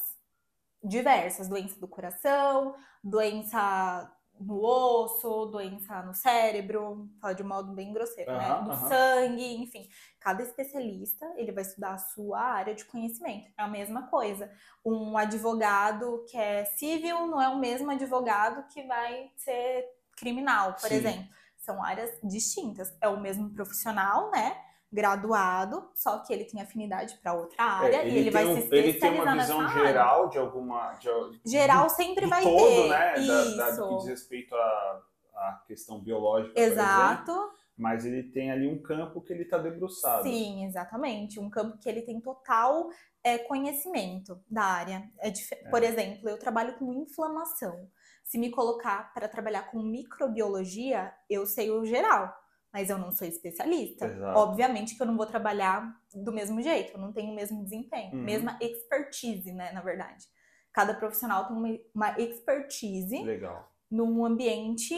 diversas, 0.84 1.50
doença 1.50 1.80
do 1.80 1.88
coração, 1.88 2.76
doença 3.04 4.12
no 4.40 4.62
osso, 4.64 5.46
doença 5.48 6.02
no 6.04 6.14
cérebro, 6.14 7.10
fala 7.22 7.34
de 7.34 7.44
um 7.44 7.48
modo 7.48 7.74
bem 7.74 7.92
grosseiro, 7.94 8.32
né? 8.36 8.48
Aham, 8.50 8.64
Do 8.64 8.72
aham. 8.72 8.88
sangue, 8.90 9.56
enfim. 9.56 9.90
Cada 10.20 10.44
especialista, 10.44 11.26
ele 11.36 11.52
vai 11.52 11.64
estudar 11.64 11.94
a 11.94 11.98
sua 11.98 12.40
área 12.40 12.76
de 12.76 12.86
conhecimento. 12.86 13.50
É 13.58 13.64
a 13.64 13.68
mesma 13.68 14.08
coisa. 14.08 14.52
Um 14.86 15.18
advogado 15.18 16.26
que 16.30 16.38
é 16.38 16.66
civil 16.66 17.28
não 17.28 17.42
é 17.42 17.50
o 17.50 17.60
mesmo 17.60 17.90
advogado 17.92 18.68
que 18.68 18.84
vai 18.84 19.32
ser 19.36 19.86
criminal, 20.16 20.74
por 20.74 20.90
Sim. 20.90 20.96
exemplo. 20.96 21.28
São 21.58 21.84
áreas 21.84 22.18
distintas. 22.24 22.96
É 23.02 23.08
o 23.08 23.20
mesmo 23.20 23.50
profissional, 23.54 24.32
né? 24.32 24.56
Graduado, 24.92 25.90
só 25.94 26.20
que 26.20 26.32
ele 26.34 26.46
tem 26.46 26.62
afinidade 26.62 27.18
para 27.22 27.34
outra 27.34 27.62
área 27.62 27.98
É, 27.98 28.08
e 28.08 28.18
ele 28.18 28.32
vai 28.32 28.46
um- 28.46 28.56
se 28.56 28.62
ele 28.62 28.70
tem 28.70 28.90
especializar 28.92 29.34
uma 29.34 29.42
visão 29.42 29.60
área. 29.62 29.86
geral 29.88 30.30
de 30.30 30.38
alguma. 30.38 30.94
De, 30.94 31.10
Geral 31.46 31.90
sempre 31.90 32.26
vai 32.26 32.42
todo, 32.44 32.58
ter. 32.58 32.90
né? 32.90 33.14
Da, 33.16 33.20
Isso. 33.20 33.58
da, 33.58 33.72
do 33.72 33.90
que 33.90 33.96
diz 33.98 34.08
respeito 34.08 34.56
à, 34.56 35.02
à 35.36 35.64
questão 35.68 36.00
biológica. 36.00 36.60
Exato. 36.60 37.52
mas 37.80 38.06
ele 38.06 38.24
tem 38.24 38.50
ali 38.50 38.68
um 38.68 38.82
campo 38.82 39.22
que 39.22 39.32
ele 39.32 39.44
está 39.44 39.60
debruçado. 39.60 40.24
Sim, 40.24 40.66
exatamente. 40.66 41.40
Um 41.40 41.48
campo 41.48 41.78
que 41.78 41.88
ele 41.88 42.02
tem 42.02 42.20
total 42.20 42.90
é, 43.24 43.38
conhecimento 43.38 44.42
da 44.50 44.64
área. 44.64 45.08
É 45.20 45.30
dif- 45.30 45.54
Por 45.70 45.84
exemplo, 45.84 46.28
eu 46.28 46.40
trabalho 46.40 46.74
com 46.80 46.92
inflamação. 46.92 47.88
Se 48.24 48.40
me 48.40 48.50
colocar 48.50 49.14
para 49.14 49.28
trabalhar 49.28 49.70
com 49.70 49.80
microbiologia, 49.80 51.14
eu 51.30 51.46
sei 51.46 51.70
o 51.70 51.86
geral, 51.86 52.34
mas 52.74 52.90
eu 52.90 52.98
não 52.98 53.12
sou 53.12 53.28
especialista. 53.28 54.06
Exato. 54.06 54.40
Obviamente 54.40 54.96
que 54.96 55.02
eu 55.02 55.08
não 55.08 55.18
vou 55.18 55.26
trabalhar 55.26 55.96
do 56.14 56.32
mesmo 56.32 56.62
jeito, 56.62 56.94
eu 56.94 57.00
não 57.00 57.12
tenho 57.14 57.32
o 57.32 57.36
mesmo 57.36 57.64
desempenho, 57.64 58.14
Uhum. 58.16 58.24
mesma 58.24 58.58
expertise, 58.62 59.52
né, 59.54 59.72
na 59.72 59.82
verdade. 59.82 60.26
Cada 60.74 60.94
profissional 60.94 61.48
tem 61.48 61.56
uma, 61.58 61.80
uma 61.94 62.20
expertise 62.20 63.18
Legal. 63.24 63.72
num 63.90 64.24
ambiente 64.26 64.94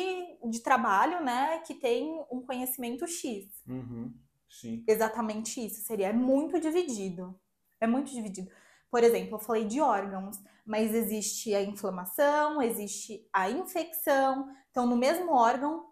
de 0.50 0.62
trabalho, 0.62 1.24
né, 1.24 1.60
que 1.66 1.74
tem 1.74 2.24
um 2.32 2.42
conhecimento 2.42 3.08
X. 3.08 3.46
Uhum. 3.68 4.14
Sim. 4.50 4.84
exatamente 4.88 5.64
isso. 5.64 5.84
Seria 5.86 6.08
é 6.08 6.14
muito 6.14 6.60
dividido. 6.60 7.40
É 7.80 7.86
muito 7.86 8.12
dividido. 8.12 8.50
Por 8.90 9.04
exemplo, 9.04 9.36
eu 9.36 9.40
falei 9.40 9.66
de 9.66 9.80
órgãos, 9.80 10.38
mas 10.66 10.92
existe 10.94 11.54
a 11.54 11.62
inflamação, 11.62 12.60
existe 12.60 13.30
a 13.32 13.48
infecção. 13.52 14.50
Então, 14.72 14.88
no 14.88 14.98
mesmo 14.98 15.32
órgão, 15.32 15.86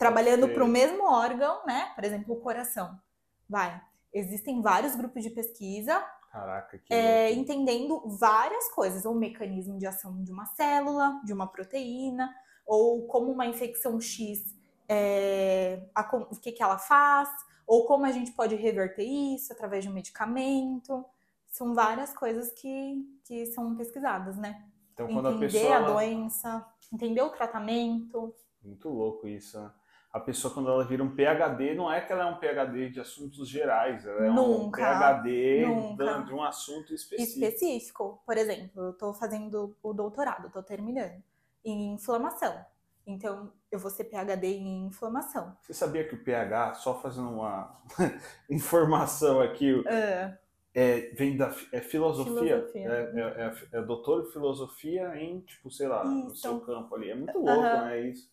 trabalhando 0.00 0.48
para 0.48 0.64
o 0.64 0.68
mesmo 0.68 1.04
órgão, 1.04 1.60
né? 1.66 1.92
Por 1.94 2.02
exemplo, 2.04 2.34
o 2.34 2.40
coração. 2.40 2.98
Vai. 3.46 3.78
Existem 4.14 4.62
vários 4.62 4.96
grupos 4.96 5.22
de 5.22 5.28
pesquisa 5.28 6.02
Caraca, 6.32 6.78
que 6.78 6.94
é, 6.94 7.30
entendendo 7.32 8.00
várias 8.18 8.70
coisas, 8.70 9.04
ou 9.04 9.14
o 9.14 9.18
mecanismo 9.18 9.76
de 9.78 9.86
ação 9.86 10.22
de 10.24 10.32
uma 10.32 10.46
célula, 10.46 11.20
de 11.22 11.34
uma 11.34 11.46
proteína, 11.46 12.34
ou 12.64 13.06
como 13.08 13.30
uma 13.30 13.46
infecção 13.46 14.00
X, 14.00 14.56
é, 14.88 15.86
a 15.94 16.08
o 16.30 16.40
que, 16.40 16.52
que 16.52 16.62
ela 16.62 16.78
faz, 16.78 17.28
ou 17.66 17.84
como 17.84 18.06
a 18.06 18.12
gente 18.12 18.32
pode 18.32 18.54
reverter 18.54 19.04
isso 19.04 19.52
através 19.52 19.84
de 19.84 19.90
um 19.90 19.92
medicamento. 19.92 21.04
São 21.46 21.74
várias 21.74 22.14
coisas 22.14 22.50
que, 22.52 23.04
que 23.24 23.46
são 23.46 23.76
pesquisadas, 23.76 24.38
né? 24.38 24.64
Então, 24.94 25.08
quando 25.08 25.28
a 25.28 25.32
Entender 25.32 25.52
pessoa. 25.52 25.76
a 25.76 25.80
doença, 25.80 26.66
entender 26.90 27.22
o 27.22 27.30
tratamento. 27.30 28.34
Muito 28.62 28.88
louco 28.88 29.28
isso, 29.28 29.60
né? 29.60 29.70
A 30.12 30.18
pessoa, 30.18 30.52
quando 30.52 30.68
ela 30.68 30.84
vira 30.84 31.04
um 31.04 31.14
PhD, 31.14 31.72
não 31.74 31.90
é 31.92 32.00
que 32.00 32.12
ela 32.12 32.24
é 32.24 32.26
um 32.26 32.36
PhD 32.38 32.90
de 32.90 33.00
assuntos 33.00 33.48
gerais, 33.48 34.04
ela 34.04 34.26
é 34.26 34.30
um 34.30 34.34
Nunca, 34.34 35.22
PhD 35.22 35.64
nunca. 35.66 36.22
de 36.24 36.34
um 36.34 36.42
assunto 36.42 36.92
específico. 36.92 37.44
específico. 37.44 38.22
Por 38.26 38.36
exemplo, 38.36 38.82
eu 38.86 38.92
tô 38.92 39.14
fazendo 39.14 39.76
o 39.80 39.92
doutorado, 39.92 40.50
tô 40.50 40.62
terminando, 40.64 41.22
em 41.64 41.94
inflamação. 41.94 42.64
Então, 43.06 43.52
eu 43.70 43.78
vou 43.78 43.90
ser 43.90 44.04
PhD 44.04 44.46
em 44.48 44.86
inflamação. 44.86 45.56
Você 45.62 45.72
sabia 45.72 46.06
que 46.06 46.14
o 46.16 46.24
PH, 46.24 46.74
só 46.74 47.00
fazendo 47.00 47.30
uma 47.30 47.80
informação 48.50 49.40
aqui, 49.40 49.82
Ah, 49.86 50.36
é, 50.74 51.12
vem 51.14 51.36
da 51.36 51.54
é 51.72 51.80
filosofia? 51.80 52.34
Filosofia. 52.66 52.88
É, 52.90 53.20
é, 53.20 53.76
é- 53.76 53.78
é 53.78 53.82
doutor 53.82 54.26
em 54.26 54.32
filosofia 54.32 55.16
em, 55.16 55.40
tipo, 55.40 55.70
sei 55.70 55.86
lá, 55.88 56.04
no 56.04 56.26
Isso. 56.28 56.36
seu 56.42 56.60
campo 56.60 56.94
ali. 56.96 57.10
É 57.10 57.14
muito 57.14 57.38
louco, 57.38 57.50
Aham. 57.62 57.84
né? 57.84 58.00
Isso. 58.00 58.28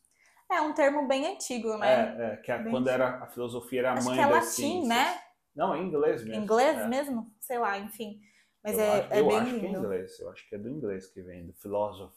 É 0.50 0.62
um 0.62 0.74
termo 0.74 1.08
bem 1.08 1.26
antigo, 1.28 1.78
né? 1.78 2.16
É, 2.18 2.34
é, 2.34 2.38
que 2.38 2.52
a- 2.52 2.58
Bem 2.60 2.72
quando 2.72 2.88
era 2.90 3.24
a 3.24 3.28
filosofia 3.28 3.80
era 3.80 3.92
a 3.92 3.94
Acho 3.96 4.06
mãe 4.06 4.16
que 4.16 4.22
é 4.22 4.28
das 4.28 4.34
latim, 4.34 4.50
ciências. 4.54 4.88
né? 4.88 5.20
Não, 5.56 5.74
é 5.74 5.80
inglês 5.80 6.24
mesmo. 6.24 6.44
Inglês 6.44 6.78
é. 6.78 6.88
mesmo? 6.88 7.34
Sei 7.40 7.58
lá, 7.58 7.78
enfim. 7.78 8.20
Mas 8.64 8.78
eu 8.78 8.84
é, 8.84 9.00
acho, 9.00 9.14
é 9.14 9.20
eu 9.22 9.28
bem 9.28 9.38
acho 9.38 9.60
que 9.60 9.66
é 9.66 9.70
inglês. 9.70 10.20
Eu 10.20 10.30
acho 10.32 10.50
que 10.50 10.56
é 10.56 10.58
do 10.58 10.70
inglês 10.70 11.08
que 11.08 11.22
vem, 11.22 11.46
do 11.46 11.54
philosophy. 11.54 12.16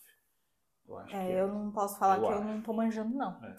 Eu 0.88 0.99
acho 0.99 1.11
que 1.11 1.16
É, 1.16 1.33
é. 1.33 1.40
eu 1.40 1.49
não 1.49 1.71
posso 1.73 1.99
falar 1.99 2.19
Eu 2.19 2.27
que 2.27 2.33
acho. 2.33 2.43
eu 2.43 2.45
não 2.45 2.62
tô 2.62 2.73
manjando, 2.73 3.16
não. 3.16 3.45
É. 3.45 3.55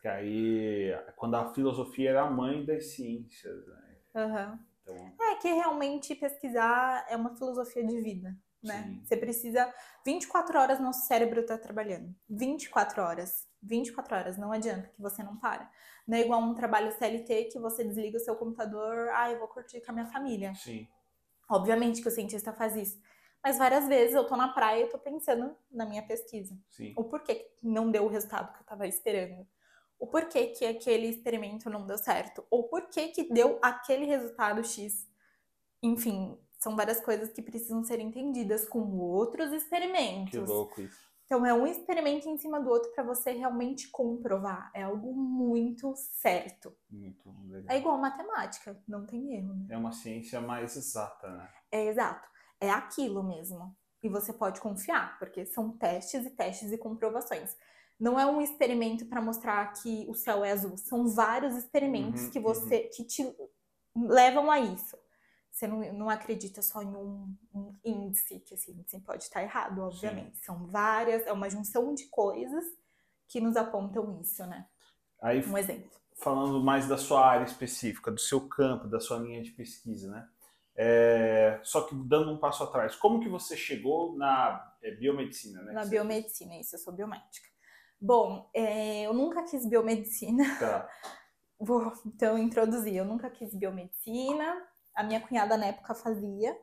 Que 0.00 0.08
aí, 0.08 0.90
quando 1.16 1.36
a 1.36 1.52
filosofia 1.54 2.10
era 2.10 2.22
a 2.22 2.30
mãe 2.30 2.64
das 2.64 2.86
ciências, 2.86 3.66
né? 3.66 3.96
Aham. 4.14 4.58
Então, 4.82 5.12
É 5.20 5.36
que 5.36 5.48
realmente 5.48 6.14
pesquisar 6.14 7.06
é 7.08 7.16
uma 7.16 7.36
filosofia 7.36 7.86
de 7.86 8.00
vida, 8.00 8.36
né? 8.62 8.82
Sim. 8.84 9.04
Você 9.04 9.16
precisa 9.16 9.74
24 10.04 10.58
horas 10.58 10.80
nosso 10.80 11.06
cérebro 11.06 11.44
tá 11.44 11.58
trabalhando. 11.58 12.14
24 12.28 13.02
horas. 13.02 13.46
24 13.62 14.16
horas, 14.16 14.36
não 14.36 14.50
adianta 14.50 14.88
que 14.88 15.00
você 15.00 15.22
não 15.22 15.36
para. 15.36 15.70
Não 16.06 16.18
é 16.18 16.22
igual 16.22 16.40
um 16.40 16.54
trabalho 16.54 16.90
CLT 16.98 17.44
que 17.44 17.58
você 17.60 17.84
desliga 17.84 18.16
o 18.16 18.20
seu 18.20 18.34
computador, 18.34 19.08
ah, 19.10 19.30
eu 19.30 19.38
vou 19.38 19.46
curtir 19.46 19.80
com 19.80 19.92
a 19.92 19.94
minha 19.94 20.06
família. 20.06 20.52
sim, 20.54 20.88
Obviamente 21.48 22.02
que 22.02 22.08
o 22.08 22.10
cientista 22.10 22.52
faz 22.52 22.74
isso. 22.76 23.00
Mas 23.44 23.58
várias 23.58 23.86
vezes 23.86 24.14
eu 24.14 24.26
tô 24.26 24.36
na 24.36 24.48
praia 24.48 24.84
e 24.84 24.88
tô 24.88 24.98
pensando 24.98 25.56
na 25.70 25.84
minha 25.84 26.02
pesquisa. 26.02 26.56
sim. 26.70 26.92
O 26.96 27.04
porquê 27.04 27.34
que 27.34 27.50
não 27.62 27.90
deu 27.90 28.04
o 28.04 28.08
resultado 28.08 28.52
que 28.52 28.60
eu 28.60 28.66
tava 28.66 28.86
esperando. 28.86 29.46
O 29.98 30.06
porquê 30.06 30.48
que 30.48 30.64
aquele 30.64 31.06
experimento 31.06 31.68
não 31.68 31.86
deu 31.86 31.98
certo. 31.98 32.44
Ou 32.50 32.68
porquê 32.68 33.08
que 33.08 33.32
deu 33.32 33.58
aquele 33.62 34.06
resultado 34.06 34.64
X. 34.64 35.08
Enfim, 35.82 36.38
são 36.62 36.76
várias 36.76 37.00
coisas 37.00 37.32
que 37.32 37.42
precisam 37.42 37.82
ser 37.84 37.98
entendidas 38.00 38.68
com 38.68 38.80
outros 38.98 39.50
Que 39.50 39.56
experimentos. 39.56 40.48
louco 40.48 40.80
isso. 40.80 41.12
Então 41.26 41.46
é 41.46 41.54
um 41.54 41.66
experimento 41.66 42.28
em 42.28 42.36
cima 42.36 42.60
do 42.60 42.68
outro 42.68 42.92
para 42.92 43.02
você 43.02 43.32
realmente 43.32 43.88
comprovar. 43.88 44.70
É 44.74 44.82
algo 44.82 45.14
muito 45.14 45.94
certo. 45.96 46.76
Muito 46.90 47.28
É 47.28 47.52
legal. 47.54 47.76
igual 47.78 47.98
matemática, 47.98 48.78
não 48.86 49.06
tem 49.06 49.34
erro, 49.34 49.54
né? 49.54 49.66
É 49.70 49.76
uma 49.78 49.92
ciência 49.92 50.40
mais 50.40 50.76
exata, 50.76 51.30
né? 51.30 51.48
É 51.70 51.86
exato. 51.86 52.28
É 52.60 52.70
aquilo 52.70 53.22
mesmo. 53.22 53.74
E 54.02 54.08
você 54.08 54.32
pode 54.32 54.60
confiar, 54.60 55.18
porque 55.18 55.46
são 55.46 55.70
testes 55.76 56.26
e 56.26 56.30
testes 56.30 56.70
e 56.70 56.76
comprovações. 56.78 57.56
Não 57.98 58.18
é 58.18 58.26
um 58.26 58.40
experimento 58.42 59.06
para 59.06 59.22
mostrar 59.22 59.72
que 59.74 60.04
o 60.08 60.14
céu 60.14 60.44
é 60.44 60.52
azul. 60.52 60.76
São 60.76 61.06
vários 61.08 61.56
experimentos 61.56 62.24
Uhum, 62.24 62.30
que 62.30 62.40
você 62.40 62.80
que 62.94 63.04
te 63.04 63.34
levam 63.96 64.50
a 64.50 64.58
isso. 64.60 64.96
Você 65.52 65.66
não, 65.66 65.80
não 65.92 66.08
acredita 66.08 66.62
só 66.62 66.80
em 66.82 66.88
um, 66.88 67.36
um 67.54 67.76
índice, 67.84 68.40
que 68.40 68.54
esse 68.54 68.72
índice 68.72 68.98
pode 69.00 69.24
estar 69.24 69.42
errado, 69.42 69.82
obviamente. 69.82 70.38
São 70.38 70.66
várias, 70.66 71.26
é 71.26 71.32
uma 71.32 71.50
junção 71.50 71.94
de 71.94 72.06
coisas 72.06 72.64
que 73.28 73.38
nos 73.38 73.54
apontam 73.56 74.18
isso, 74.18 74.46
né? 74.46 74.66
Aí, 75.20 75.44
Um 75.46 75.58
exemplo. 75.58 75.90
falando 76.16 76.62
mais 76.64 76.88
da 76.88 76.96
sua 76.96 77.24
área 77.26 77.44
específica, 77.44 78.10
do 78.10 78.18
seu 78.18 78.48
campo, 78.48 78.88
da 78.88 78.98
sua 78.98 79.18
linha 79.18 79.42
de 79.42 79.50
pesquisa, 79.50 80.10
né? 80.10 80.26
É, 80.74 81.60
só 81.62 81.82
que 81.82 81.94
dando 81.94 82.32
um 82.32 82.38
passo 82.38 82.64
atrás, 82.64 82.96
como 82.96 83.20
que 83.20 83.28
você 83.28 83.54
chegou 83.54 84.16
na 84.16 84.74
é, 84.82 84.90
biomedicina, 84.92 85.62
né? 85.62 85.72
Na 85.72 85.84
biomedicina, 85.84 86.56
isso, 86.56 86.74
eu 86.74 86.78
sou 86.80 86.94
biomédica. 86.94 87.46
Bom, 88.00 88.50
é, 88.54 89.02
eu 89.02 89.12
nunca 89.12 89.44
quis 89.44 89.66
biomedicina. 89.66 90.44
Tá. 90.58 90.88
Vou 91.60 91.92
então 92.04 92.36
introduzir. 92.36 92.96
Eu 92.96 93.04
nunca 93.04 93.30
quis 93.30 93.54
biomedicina. 93.54 94.60
A 94.94 95.02
minha 95.02 95.20
cunhada 95.20 95.56
na 95.56 95.66
época 95.66 95.94
fazia. 95.94 96.56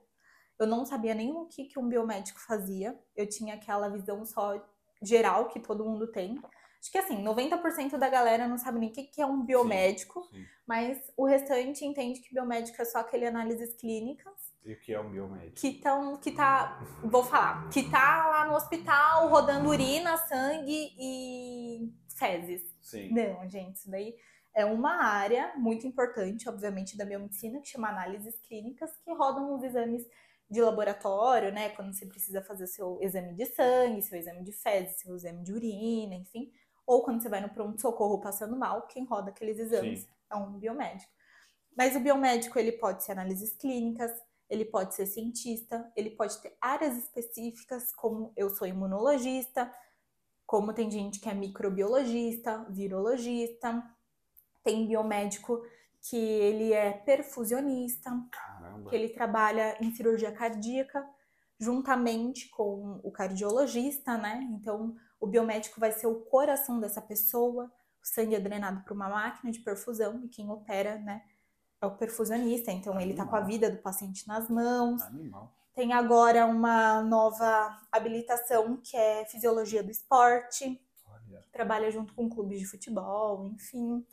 Eu 0.60 0.68
não 0.68 0.86
sabia 0.86 1.14
nem 1.16 1.32
o 1.32 1.46
que, 1.46 1.66
que 1.66 1.80
um 1.80 1.88
biomédico 1.88 2.40
fazia. 2.40 2.98
Eu 3.16 3.28
tinha 3.28 3.56
aquela 3.56 3.90
visão 3.90 4.26
só 4.26 4.62
geral 5.02 5.48
que 5.48 5.60
todo 5.60 5.86
mundo 5.86 6.12
tem. 6.12 6.40
Acho 6.82 6.92
que 6.92 6.98
assim, 6.98 7.24
90% 7.24 7.98
da 7.98 8.08
galera 8.10 8.48
não 8.48 8.58
sabe 8.58 8.80
nem 8.80 8.90
o 8.90 8.94
que, 8.94 9.04
que 9.04 9.22
é 9.22 9.26
um 9.26 9.44
biomédico, 9.44 10.24
Sim. 10.32 10.46
mas 10.66 10.98
o 11.18 11.26
restante 11.26 11.84
entende 11.86 12.22
que 12.22 12.34
biomédico 12.34 12.82
é 12.82 12.86
só 12.86 13.00
aquele 13.00 13.26
análises 13.26 13.76
clínicas 13.76 14.34
E 14.64 14.72
o 14.74 14.80
que 14.80 14.94
é 14.94 15.00
um 15.00 15.10
biomédico? 15.10 15.60
que 15.60 15.68
estão, 15.68 16.16
que 16.18 16.32
tá, 16.32 16.80
vou 17.04 17.22
falar, 17.24 17.68
que 17.70 17.90
tá 17.90 18.28
lá 18.28 18.46
no 18.46 18.56
hospital 18.56 19.28
rodando 19.28 19.68
urina, 19.70 20.16
sangue 20.18 20.94
e 20.98 21.94
fezes. 22.18 22.62
Sim. 22.82 23.10
Não, 23.14 23.48
gente, 23.50 23.76
isso 23.76 23.92
daí 23.92 24.16
é 24.60 24.66
uma 24.66 25.04
área 25.04 25.54
muito 25.56 25.88
importante, 25.88 26.50
obviamente, 26.50 26.98
da 26.98 27.06
biomedicina, 27.06 27.62
que 27.62 27.70
chama 27.70 27.90
análises 27.90 28.38
clínicas, 28.40 28.92
que 29.04 29.14
rodam 29.14 29.56
os 29.56 29.64
exames 29.64 30.06
de 30.50 30.62
laboratório, 30.62 31.52
né? 31.52 31.70
Quando 31.70 31.94
você 31.94 32.06
precisa 32.06 32.42
fazer 32.42 32.68
seu 32.68 33.00
exame 33.02 33.34
de 33.34 33.46
sangue, 33.46 34.02
seu 34.02 34.18
exame 34.18 34.44
de 34.44 34.52
fezes, 34.52 35.00
seu 35.00 35.16
exame 35.16 35.44
de 35.44 35.54
urina, 35.54 36.16
enfim. 36.16 36.52
Ou 36.86 37.04
quando 37.04 37.22
você 37.22 37.30
vai 37.30 37.40
no 37.40 37.50
pronto-socorro 37.50 38.20
passando 38.20 38.58
mal, 38.58 38.88
quem 38.88 39.06
roda 39.06 39.30
aqueles 39.30 39.60
exames 39.60 40.02
Sim. 40.02 40.08
é 40.32 40.36
um 40.36 40.58
biomédico. 40.58 41.12
Mas 41.78 41.96
o 41.96 42.00
biomédico, 42.00 42.58
ele 42.58 42.74
pode 42.74 43.04
ser 43.04 43.14
análises 43.14 43.56
clínicas, 43.56 44.12
ele 44.50 44.66
pode 44.66 44.96
ser 44.96 45.06
cientista, 45.06 45.90
ele 45.96 46.10
pode 46.10 46.38
ter 46.42 46.58
áreas 46.60 46.98
específicas, 46.98 47.94
como 47.94 48.34
eu 48.36 48.50
sou 48.50 48.68
imunologista, 48.68 49.72
como 50.46 50.74
tem 50.74 50.90
gente 50.90 51.20
que 51.20 51.30
é 51.30 51.34
microbiologista, 51.34 52.66
virologista, 52.70 53.84
tem 54.64 54.88
biomédico 54.88 55.62
que 56.02 56.18
ele 56.18 56.74
é 56.74 56.92
perfusionista, 56.92 58.10
Caramba. 58.32 58.90
que 58.90 58.96
ele 58.96 59.10
trabalha 59.10 59.78
em 59.82 59.92
cirurgia 59.92 60.32
cardíaca 60.32 61.06
juntamente 61.60 62.48
com 62.50 63.02
o 63.04 63.12
cardiologista, 63.12 64.18
né? 64.18 64.48
Então, 64.54 64.96
o 65.20 65.28
biomédico 65.28 65.80
vai 65.80 65.92
ser 65.92 66.08
o 66.08 66.22
coração 66.22 66.80
dessa 66.80 67.02
pessoa, 67.02 67.66
o 68.02 68.08
sangue 68.08 68.36
é 68.36 68.40
drenado 68.40 68.82
por 68.86 68.94
uma 68.94 69.10
máquina 69.10 69.52
de 69.52 69.60
perfusão 69.60 70.24
e 70.24 70.30
quem 70.30 70.50
opera, 70.50 70.98
né, 71.00 71.22
é 71.82 71.86
o 71.86 71.98
perfusionista. 71.98 72.72
Então, 72.72 73.00
ele 73.00 73.14
tá 73.14 73.26
com 73.26 73.36
a 73.36 73.40
Animal. 73.40 73.52
vida 73.52 73.70
do 73.70 73.78
paciente 73.82 74.26
nas 74.26 74.50
mãos. 74.50 75.02
Animal. 75.02 75.54
Tem 75.76 75.92
agora 75.94 76.46
uma 76.46 77.02
nova 77.04 77.78
habilitação 77.92 78.78
que 78.78 78.96
é 78.96 79.26
fisiologia 79.26 79.84
do 79.84 79.92
esporte, 79.92 80.82
Olha. 81.06 81.44
trabalha 81.52 81.92
junto 81.92 82.14
com 82.14 82.30
clubes 82.30 82.60
de 82.60 82.66
futebol, 82.66 83.46
enfim. 83.48 84.06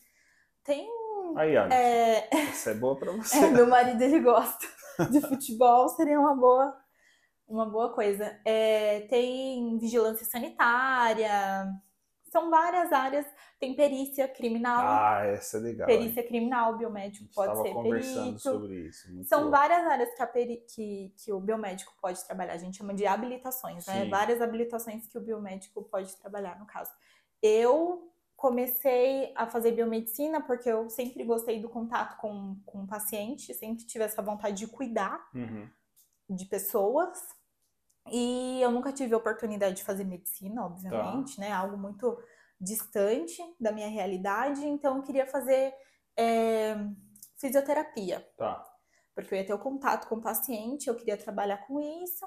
Tem. 0.67 0.89
Aí, 1.37 1.55
É, 1.57 2.29
essa 2.49 2.71
é 2.71 2.75
boa 2.75 2.97
pra 2.97 3.13
você. 3.17 3.37
é, 3.39 3.51
meu 3.51 3.67
marido 3.67 4.01
ele 4.03 4.21
gosta 4.21 4.67
de 5.11 5.21
futebol, 5.21 5.89
seria 5.91 6.19
uma 6.19 6.35
boa, 6.35 6.77
uma 7.49 7.67
boa 7.67 7.93
coisa. 7.95 8.39
É, 8.45 9.01
tem 9.09 9.79
vigilância 9.79 10.25
sanitária, 10.27 11.67
são 12.33 12.51
várias 12.51 12.93
áreas. 12.93 13.27
Tem 13.59 13.75
perícia 13.75 14.29
criminal, 14.29 14.85
Ah, 14.87 15.25
essa 15.25 15.57
é 15.57 15.61
legal. 15.61 15.87
perícia 15.87 16.21
hein? 16.21 16.27
criminal, 16.29 16.77
biomédico 16.77 17.27
pode 17.35 17.57
ser 17.63 17.73
conversando 17.73 18.23
perito. 18.25 18.39
sobre 18.41 18.75
isso. 18.87 19.25
São 19.25 19.41
louco. 19.45 19.53
várias 19.57 19.87
áreas 19.87 20.15
que, 20.15 20.23
a 20.23 20.27
peri- 20.27 20.63
que, 20.75 21.15
que 21.17 21.33
o 21.33 21.41
biomédico 21.41 21.95
pode 22.01 22.23
trabalhar. 22.27 22.53
A 22.53 22.59
gente 22.59 22.77
chama 22.77 22.93
de 22.93 23.07
habilitações, 23.07 23.87
né? 23.87 24.05
Sim. 24.05 24.11
Várias 24.11 24.43
habilitações 24.43 25.07
que 25.07 25.17
o 25.17 25.23
biomédico 25.23 25.83
pode 25.85 26.15
trabalhar, 26.17 26.59
no 26.59 26.67
caso. 26.67 26.91
Eu 27.43 28.13
comecei 28.37 29.33
a 29.35 29.47
fazer 29.47 29.73
biomedicina 29.73 30.41
porque 30.43 30.69
eu 30.71 30.89
sempre 30.91 31.25
gostei 31.25 31.61
do 31.61 31.69
contato 31.71 32.19
com, 32.19 32.61
com 32.67 32.83
o 32.83 32.87
paciente, 32.87 33.55
sempre 33.55 33.85
tive 33.87 34.05
essa 34.05 34.21
vontade 34.23 34.57
de 34.59 34.67
cuidar 34.67 35.27
Uhum. 35.35 35.69
de 36.29 36.45
pessoas. 36.45 37.19
E 38.13 38.61
eu 38.61 38.71
nunca 38.71 38.93
tive 38.93 39.15
a 39.15 39.19
oportunidade 39.19 39.77
de 39.77 39.85
fazer 39.85 40.05
medicina, 40.05 40.65
obviamente, 40.65 41.41
né? 41.41 41.51
Algo 41.51 41.77
muito 41.77 42.17
distante 42.61 43.43
da 43.59 43.73
minha 43.73 43.89
realidade. 43.89 44.65
Então, 44.65 44.97
eu 44.99 45.03
queria 45.03 45.27
fazer 45.27 45.75
é, 46.17 46.77
fisioterapia, 47.39 48.21
Tá. 48.37 48.65
porque 49.15 49.35
eu 49.35 49.39
ia 49.39 49.47
ter 49.47 49.55
o 49.55 49.59
contato 49.59 50.09
com 50.09 50.17
o 50.17 50.21
paciente, 50.23 50.87
eu 50.89 50.95
queria 50.95 51.17
trabalhar 51.17 51.59
com 51.67 51.81
isso. 51.81 52.25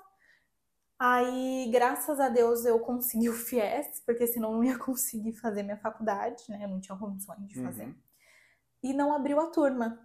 Aí, 0.99 1.69
graças 1.71 2.19
a 2.19 2.27
Deus, 2.27 2.65
eu 2.65 2.77
consegui 2.81 3.29
o 3.29 3.33
FIES, 3.33 4.01
porque 4.05 4.27
senão 4.27 4.51
eu 4.51 4.57
não 4.57 4.63
ia 4.65 4.77
conseguir 4.77 5.31
fazer 5.33 5.63
minha 5.63 5.77
faculdade, 5.77 6.43
né? 6.49 6.65
Eu 6.65 6.67
não 6.67 6.81
tinha 6.81 6.97
condições 6.97 7.47
de 7.47 7.63
fazer. 7.63 7.85
Uhum. 7.85 7.95
E 8.83 8.93
não 8.93 9.13
abriu 9.13 9.39
a 9.39 9.47
turma 9.47 9.97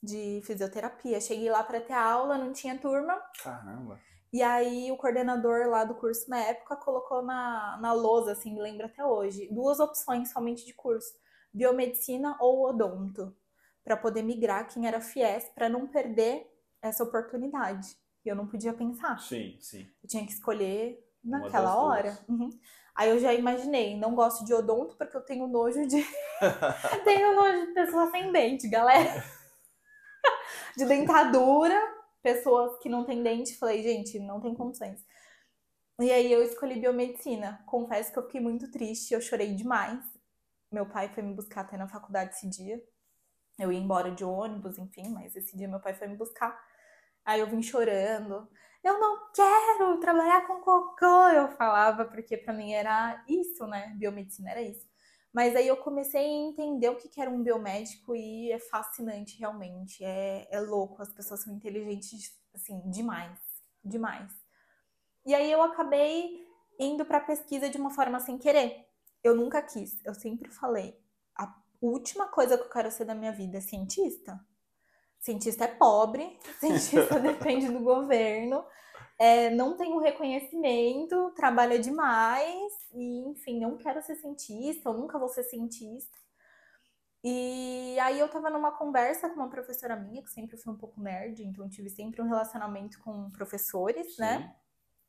de 0.00 0.40
fisioterapia. 0.44 1.20
Cheguei 1.20 1.50
lá 1.50 1.64
para 1.64 1.80
ter 1.80 1.92
aula, 1.92 2.38
não 2.38 2.52
tinha 2.52 2.78
turma. 2.78 3.20
Caramba. 3.42 3.98
E 4.32 4.42
aí 4.42 4.90
o 4.90 4.96
coordenador 4.96 5.68
lá 5.68 5.84
do 5.84 5.94
curso 5.96 6.30
na 6.30 6.38
época 6.38 6.76
colocou 6.76 7.20
na, 7.20 7.76
na 7.80 7.92
lousa, 7.92 8.32
assim, 8.32 8.54
me 8.54 8.62
lembro 8.62 8.86
até 8.86 9.04
hoje, 9.04 9.48
duas 9.52 9.78
opções 9.78 10.30
somente 10.30 10.64
de 10.64 10.72
curso: 10.72 11.12
biomedicina 11.52 12.36
ou 12.40 12.66
odonto, 12.66 13.36
para 13.84 13.96
poder 13.96 14.22
migrar 14.22 14.68
quem 14.68 14.86
era 14.86 15.00
FIES, 15.00 15.50
para 15.54 15.68
não 15.68 15.86
perder 15.86 16.48
essa 16.80 17.04
oportunidade. 17.04 17.96
E 18.24 18.28
eu 18.28 18.36
não 18.36 18.46
podia 18.46 18.72
pensar. 18.72 19.18
Sim, 19.20 19.56
sim. 19.60 19.86
Eu 20.02 20.08
tinha 20.08 20.24
que 20.24 20.32
escolher 20.32 20.98
naquela 21.22 21.76
hora. 21.76 22.18
Uhum. 22.28 22.50
Aí 22.94 23.08
eu 23.08 23.18
já 23.18 23.32
imaginei, 23.32 23.96
não 23.96 24.14
gosto 24.14 24.44
de 24.44 24.52
odonto 24.52 24.96
porque 24.96 25.16
eu 25.16 25.22
tenho 25.22 25.46
nojo 25.46 25.86
de. 25.86 26.04
tenho 27.04 27.34
nojo 27.34 27.66
de 27.66 27.72
pessoas 27.72 28.10
sem 28.10 28.30
dente, 28.30 28.68
galera. 28.68 29.24
de 30.76 30.84
dentadura, 30.84 31.80
pessoas 32.22 32.78
que 32.78 32.88
não 32.88 33.04
têm 33.04 33.22
dente. 33.22 33.56
Falei, 33.56 33.82
gente, 33.82 34.18
não 34.20 34.40
tem 34.40 34.54
condições. 34.54 35.04
E 36.00 36.10
aí 36.10 36.30
eu 36.30 36.42
escolhi 36.42 36.80
biomedicina. 36.80 37.62
Confesso 37.66 38.12
que 38.12 38.18
eu 38.18 38.24
fiquei 38.24 38.40
muito 38.40 38.70
triste, 38.70 39.14
eu 39.14 39.20
chorei 39.20 39.54
demais. 39.54 40.02
Meu 40.70 40.86
pai 40.86 41.08
foi 41.12 41.22
me 41.22 41.34
buscar 41.34 41.62
até 41.62 41.76
na 41.76 41.88
faculdade 41.88 42.34
esse 42.34 42.48
dia. 42.48 42.82
Eu 43.58 43.70
ia 43.70 43.78
embora 43.78 44.10
de 44.10 44.24
ônibus, 44.24 44.78
enfim, 44.78 45.10
mas 45.10 45.36
esse 45.36 45.56
dia 45.56 45.68
meu 45.68 45.80
pai 45.80 45.94
foi 45.94 46.08
me 46.08 46.16
buscar. 46.16 46.58
Aí 47.24 47.40
eu 47.40 47.46
vim 47.48 47.62
chorando. 47.62 48.48
Eu 48.82 48.98
não 48.98 49.30
quero 49.32 50.00
trabalhar 50.00 50.46
com 50.46 50.60
cocô, 50.60 51.28
eu 51.28 51.48
falava, 51.56 52.04
porque 52.04 52.36
pra 52.36 52.52
mim 52.52 52.72
era 52.72 53.24
isso, 53.28 53.66
né? 53.66 53.94
Biomedicina 53.96 54.50
era 54.50 54.62
isso. 54.62 54.86
Mas 55.32 55.56
aí 55.56 55.66
eu 55.66 55.76
comecei 55.78 56.20
a 56.20 56.28
entender 56.28 56.88
o 56.90 56.96
que 56.96 57.20
era 57.20 57.30
um 57.30 57.42
biomédico 57.42 58.14
e 58.14 58.52
é 58.52 58.58
fascinante 58.58 59.38
realmente. 59.38 60.04
É, 60.04 60.46
é 60.50 60.60
louco, 60.60 61.00
as 61.00 61.12
pessoas 61.12 61.42
são 61.42 61.54
inteligentes, 61.54 62.32
assim, 62.54 62.80
demais. 62.90 63.38
Demais. 63.84 64.32
E 65.24 65.34
aí 65.34 65.50
eu 65.50 65.62
acabei 65.62 66.44
indo 66.78 67.04
pra 67.04 67.20
pesquisa 67.20 67.70
de 67.70 67.78
uma 67.78 67.90
forma 67.90 68.20
sem 68.20 68.36
querer. 68.36 68.84
Eu 69.22 69.36
nunca 69.36 69.62
quis, 69.62 70.04
eu 70.04 70.14
sempre 70.14 70.50
falei. 70.50 70.98
A 71.38 71.54
última 71.80 72.26
coisa 72.28 72.58
que 72.58 72.64
eu 72.64 72.70
quero 72.70 72.90
ser 72.90 73.04
da 73.04 73.14
minha 73.14 73.32
vida 73.32 73.58
é 73.58 73.60
cientista. 73.60 74.38
Cientista 75.22 75.66
é 75.66 75.68
pobre, 75.68 76.36
cientista 76.58 77.20
depende 77.20 77.68
do 77.68 77.78
governo, 77.78 78.64
é, 79.16 79.50
não 79.50 79.76
tem 79.76 79.92
o 79.92 80.00
reconhecimento, 80.00 81.30
trabalha 81.36 81.78
demais, 81.78 82.72
e 82.92 83.20
enfim, 83.28 83.60
não 83.60 83.76
quero 83.76 84.02
ser 84.02 84.16
cientista, 84.16 84.88
eu 84.88 84.94
nunca 84.94 85.20
vou 85.20 85.28
ser 85.28 85.44
cientista. 85.44 86.18
E 87.22 87.96
aí 88.00 88.18
eu 88.18 88.28
tava 88.28 88.50
numa 88.50 88.72
conversa 88.72 89.28
com 89.28 89.36
uma 89.36 89.48
professora 89.48 89.94
minha, 89.94 90.24
que 90.24 90.30
sempre 90.30 90.56
foi 90.56 90.72
um 90.72 90.76
pouco 90.76 91.00
nerd, 91.00 91.40
então 91.44 91.68
tive 91.68 91.88
sempre 91.88 92.20
um 92.20 92.28
relacionamento 92.28 92.98
com 92.98 93.30
professores, 93.30 94.18
né? 94.18 94.52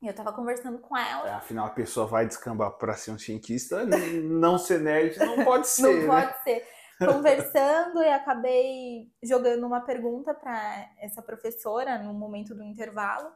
E 0.00 0.06
eu 0.06 0.14
tava 0.14 0.32
conversando 0.32 0.78
com 0.78 0.96
ela. 0.96 1.28
É, 1.28 1.32
afinal, 1.32 1.66
a 1.66 1.70
pessoa 1.70 2.06
vai 2.06 2.24
descambar 2.24 2.70
para 2.72 2.94
ser 2.94 3.10
um 3.10 3.18
cientista, 3.18 3.84
não 3.84 4.58
ser 4.58 4.78
nerd 4.78 5.18
não 5.18 5.44
pode 5.44 5.66
ser. 5.68 5.82
Não 5.82 5.92
né? 5.92 6.06
pode 6.06 6.42
ser. 6.44 6.64
Conversando 6.98 8.02
e 8.02 8.08
acabei 8.08 9.12
jogando 9.22 9.66
uma 9.66 9.80
pergunta 9.80 10.32
para 10.32 10.90
essa 10.98 11.20
professora 11.20 11.98
no 11.98 12.14
momento 12.14 12.54
do 12.54 12.62
intervalo. 12.62 13.32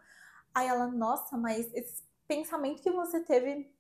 Aí 0.55 0.69
ela, 0.69 0.87
nossa, 0.87 1.37
mas 1.37 1.73
esse 1.75 2.03
pensamento 2.27 2.83
que 2.83 2.91
você 2.91 3.21
teve 3.21 3.73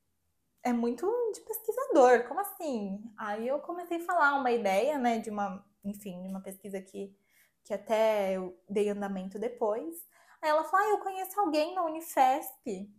é 0.63 0.73
muito 0.73 1.07
de 1.33 1.41
pesquisador, 1.43 2.27
como 2.27 2.41
assim? 2.41 3.01
Aí 3.17 3.47
eu 3.47 3.59
comecei 3.61 3.99
a 3.99 4.05
falar 4.05 4.35
uma 4.35 4.51
ideia, 4.51 4.99
né, 4.99 5.19
de 5.19 5.31
uma, 5.31 5.65
enfim, 5.85 6.23
de 6.23 6.29
uma 6.29 6.41
pesquisa 6.41 6.81
que, 6.81 7.17
que 7.65 7.73
até 7.73 8.33
eu 8.37 8.61
dei 8.69 8.89
andamento 8.89 9.39
depois. 9.39 9.95
Aí 10.43 10.51
ela 10.51 10.65
falou, 10.65 10.87
ah, 10.87 10.91
eu 10.91 10.99
conheço 10.99 11.39
alguém 11.41 11.75
na 11.75 11.85
Unifesp 11.85 12.91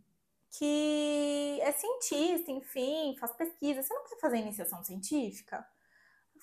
que 0.52 1.60
é 1.62 1.72
cientista, 1.72 2.52
enfim, 2.52 3.16
faz 3.20 3.34
pesquisa. 3.34 3.84
Você 3.84 3.94
não 3.94 4.04
quer 4.04 4.20
fazer 4.20 4.38
iniciação 4.38 4.84
científica? 4.84 5.66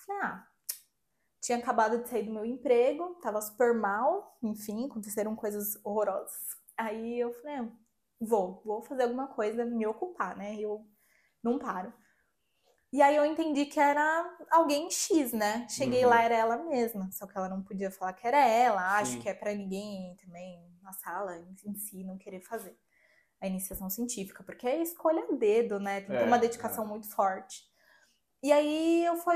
Falei, 0.07 0.21
ah, 0.23 0.47
tinha 1.41 1.59
acabado 1.59 2.03
de 2.03 2.09
sair 2.09 2.23
do 2.23 2.33
meu 2.33 2.45
emprego, 2.45 3.15
tava 3.21 3.41
super 3.41 3.73
mal, 3.75 4.37
enfim, 4.43 4.87
aconteceram 4.87 5.35
coisas 5.35 5.79
horrorosas. 5.85 6.57
Aí 6.77 7.19
eu 7.19 7.33
falei, 7.33 7.57
ah, 7.57 7.69
vou, 8.19 8.61
vou 8.65 8.83
fazer 8.83 9.03
alguma 9.03 9.27
coisa, 9.29 9.65
me 9.65 9.85
ocupar, 9.87 10.37
né? 10.37 10.55
Eu 10.59 10.85
não 11.43 11.59
paro. 11.59 11.93
E 12.91 13.01
aí 13.01 13.15
eu 13.15 13.25
entendi 13.25 13.65
que 13.65 13.79
era 13.79 14.37
alguém 14.49 14.89
X, 14.89 15.33
né? 15.33 15.67
Cheguei 15.69 16.03
Uhum. 16.03 16.09
lá, 16.09 16.23
era 16.23 16.35
ela 16.35 16.57
mesma, 16.57 17.11
só 17.11 17.27
que 17.27 17.37
ela 17.37 17.49
não 17.49 17.61
podia 17.63 17.91
falar 17.91 18.13
que 18.13 18.25
era 18.25 18.39
ela, 18.47 18.97
acho 18.97 19.13
Sim. 19.13 19.21
que 19.21 19.29
é 19.29 19.33
pra 19.33 19.53
ninguém 19.53 20.15
também 20.15 20.73
na 20.81 20.93
sala 20.93 21.37
em 21.37 21.75
si 21.75 22.03
não 22.03 22.17
querer 22.17 22.41
fazer 22.41 22.77
a 23.41 23.47
iniciação 23.47 23.89
científica, 23.89 24.43
porque 24.43 24.67
é 24.67 24.81
escolha 24.81 25.23
a 25.29 25.33
dedo, 25.35 25.79
né? 25.79 26.01
Tem 26.01 26.11
que 26.11 26.17
ter 26.17 26.23
É, 26.23 26.27
uma 26.27 26.39
dedicação 26.39 26.87
muito 26.87 27.09
forte. 27.13 27.63
E 28.47 28.51
aí 28.53 29.03
eu 29.03 29.17
fui, 29.17 29.35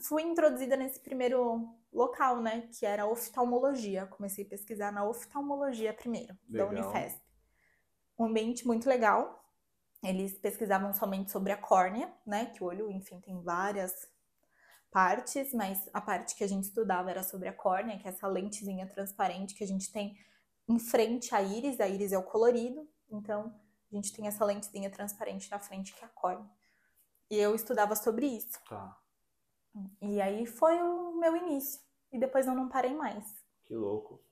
fui 0.00 0.22
introduzida 0.22 0.74
nesse 0.74 0.98
primeiro 1.00 1.68
local, 1.92 2.40
né? 2.40 2.66
Que 2.72 2.86
era 2.86 3.04
oftalmologia. 3.06 4.06
Comecei 4.06 4.42
a 4.42 4.48
pesquisar 4.48 4.90
na 4.90 5.04
oftalmologia 5.04 5.92
primeiro, 5.92 6.34
da 6.48 6.66
Legal. 6.66 6.90
Unifesp. 6.90 7.20
Um 8.18 8.24
ambiente 8.24 8.66
muito 8.66 8.88
legal. 8.88 9.44
Eles 10.02 10.38
pesquisavam 10.38 10.94
somente 10.94 11.30
sobre 11.30 11.52
a 11.52 11.58
córnea, 11.58 12.10
né? 12.26 12.46
Que 12.46 12.64
o 12.64 12.68
olho, 12.68 12.90
enfim, 12.90 13.20
tem 13.20 13.38
várias 13.42 13.92
partes, 14.90 15.52
mas 15.52 15.86
a 15.92 16.00
parte 16.00 16.34
que 16.36 16.44
a 16.44 16.48
gente 16.48 16.64
estudava 16.64 17.10
era 17.10 17.22
sobre 17.22 17.48
a 17.48 17.52
córnea, 17.52 17.98
que 17.98 18.08
é 18.08 18.10
essa 18.10 18.26
lentezinha 18.26 18.86
transparente 18.86 19.54
que 19.54 19.62
a 19.62 19.66
gente 19.66 19.92
tem 19.92 20.16
em 20.66 20.78
frente 20.78 21.34
à 21.34 21.42
íris. 21.42 21.80
A 21.80 21.86
íris 21.86 22.14
é 22.14 22.18
o 22.18 22.22
colorido, 22.22 22.88
então 23.10 23.54
a 23.92 23.94
gente 23.94 24.10
tem 24.14 24.26
essa 24.26 24.42
lentezinha 24.42 24.88
transparente 24.88 25.50
na 25.50 25.58
frente 25.58 25.94
que 25.94 26.02
é 26.02 26.06
a 26.06 26.08
córnea. 26.08 26.50
E 27.30 27.36
eu 27.36 27.54
estudava 27.54 27.96
sobre 27.96 28.26
isso. 28.26 28.58
Tá, 28.68 28.96
E 30.00 30.20
aí 30.20 30.46
foi 30.46 30.80
o 30.80 31.18
meu 31.18 31.36
início. 31.36 31.80
E 32.12 32.18
depois 32.18 32.46
eu 32.46 32.54
não 32.54 32.68
parei 32.68 32.94
mais. 32.94 33.24
que 33.64 33.74
louco. 33.74 34.22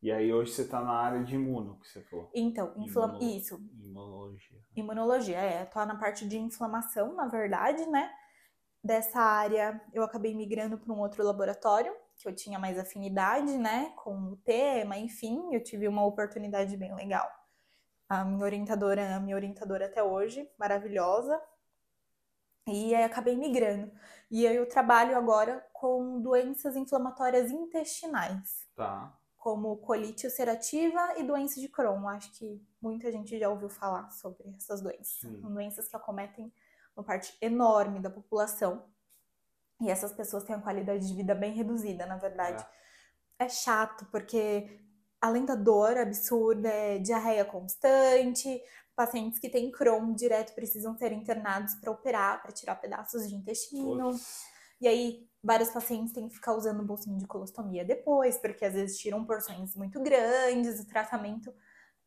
E 0.00 0.12
aí 0.12 0.32
hoje 0.32 0.52
você 0.52 0.68
tá 0.68 0.80
na 0.80 0.92
área 0.92 1.24
de 1.24 1.34
imuno, 1.34 1.78
que 1.80 1.88
você 1.88 2.00
falou. 2.02 2.30
Então. 2.34 2.72
Imuno- 2.76 3.18
isso, 3.22 3.56
Imunologia. 3.72 4.60
imunologia, 4.76 5.38
é, 5.38 5.64
tô 5.64 5.84
na 5.84 5.96
parte 5.98 6.28
de 6.28 6.38
inflamação, 6.38 7.14
na 7.14 7.26
verdade, 7.26 7.84
né? 7.86 8.12
Dessa 8.84 9.18
área 9.20 9.80
eu 9.92 10.04
acabei 10.04 10.34
migrando 10.34 10.78
para 10.78 10.92
um 10.92 11.00
outro 11.00 11.24
laboratório, 11.24 11.92
que 12.16 12.28
eu 12.28 12.34
tinha 12.34 12.58
mais 12.58 12.78
afinidade, 12.78 13.58
né, 13.58 13.92
com 13.96 14.14
o 14.32 14.36
tema, 14.36 14.96
enfim, 14.96 15.52
eu 15.52 15.62
tive 15.62 15.88
uma 15.88 16.04
oportunidade 16.06 16.76
bem 16.76 16.94
legal. 16.94 17.28
A 18.08 18.24
minha 18.24 18.44
orientadora, 18.44 19.16
a 19.16 19.20
minha 19.20 19.34
orientadora 19.34 19.86
até 19.86 20.02
hoje, 20.02 20.48
maravilhosa. 20.58 21.40
E 22.66 22.94
aí 22.94 23.04
acabei 23.04 23.36
migrando. 23.36 23.92
E 24.30 24.46
aí 24.46 24.56
eu 24.56 24.68
trabalho 24.68 25.16
agora 25.16 25.64
com 25.72 26.20
doenças 26.20 26.74
inflamatórias 26.76 27.50
intestinais. 27.50 28.66
Tá. 28.74 29.16
como 29.38 29.76
colite 29.76 30.26
ulcerativa 30.26 31.14
e 31.16 31.22
doença 31.22 31.60
de 31.60 31.68
Crohn. 31.68 32.08
Acho 32.08 32.32
que 32.32 32.60
muita 32.82 33.12
gente 33.12 33.38
já 33.38 33.48
ouviu 33.48 33.68
falar 33.68 34.10
sobre 34.10 34.52
essas 34.56 34.82
doenças. 34.82 35.20
Sim. 35.20 35.40
São 35.40 35.54
doenças 35.54 35.88
que 35.88 35.94
acometem 35.94 36.52
uma 36.96 37.04
parte 37.04 37.36
enorme 37.40 38.00
da 38.00 38.10
população. 38.10 38.84
E 39.80 39.88
essas 39.88 40.12
pessoas 40.12 40.42
têm 40.42 40.56
a 40.56 40.60
qualidade 40.60 41.06
de 41.06 41.14
vida 41.14 41.32
bem 41.32 41.52
reduzida, 41.52 42.04
na 42.06 42.16
verdade. 42.16 42.66
É, 43.38 43.48
chato, 43.48 44.04
porque 44.06 44.80
além 45.20 45.44
da 45.44 45.54
dor 45.54 45.96
absurda, 45.96 46.68
é 46.68 46.98
diarreia 46.98 47.44
constante, 47.44 48.60
pacientes 48.96 49.38
que 49.38 49.50
têm 49.50 49.70
Crohn 49.70 50.14
direto 50.14 50.54
precisam 50.54 50.96
ser 50.96 51.12
internados 51.12 51.74
para 51.74 51.92
operar, 51.92 52.42
para 52.42 52.50
tirar 52.50 52.76
pedaços 52.76 53.28
de 53.28 53.34
intestino. 53.34 54.10
Putz. 54.10 54.46
E 54.80 54.88
aí, 54.88 55.28
vários 55.42 55.70
pacientes 55.70 56.12
têm 56.12 56.28
que 56.28 56.34
ficar 56.34 56.54
usando 56.54 56.82
bolsinho 56.82 57.18
de 57.18 57.26
colostomia 57.26 57.84
depois, 57.84 58.36
porque 58.38 58.64
às 58.64 58.74
vezes 58.74 58.98
tiram 58.98 59.24
porções 59.24 59.74
muito 59.76 60.02
grandes, 60.02 60.80
o 60.80 60.86
tratamento 60.86 61.54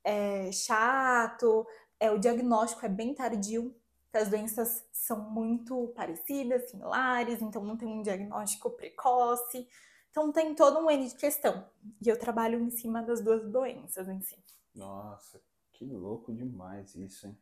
é 0.04 0.52
chato, 0.52 1.65
é, 1.99 2.12
o 2.12 2.19
diagnóstico 2.19 2.86
é 2.86 2.89
bem 2.89 3.13
tardio. 3.13 3.75
as 4.13 4.30
doenças 4.30 4.84
são 4.91 5.30
muito 5.30 5.93
parecidas, 5.95 6.69
similares, 6.69 7.41
então 7.41 7.63
não 7.63 7.78
tem 7.78 7.88
um 7.88 8.02
diagnóstico 8.02 8.71
precoce. 8.71 9.67
Então 10.10 10.32
tem 10.32 10.56
todo 10.56 10.80
um 10.80 10.89
N 10.89 11.08
de 11.08 11.15
questão. 11.15 11.67
E 12.04 12.10
eu 12.10 12.17
trabalho 12.17 12.60
em 12.60 12.69
cima 12.71 13.04
das 13.04 13.21
duas 13.21 13.47
doenças 13.49 14.08
em 14.10 14.21
si. 14.21 14.36
Nossa, 14.73 15.41
que 15.80 15.86
louco 15.86 16.34
demais 16.34 16.94
isso, 16.96 17.26
hein? 17.26 17.38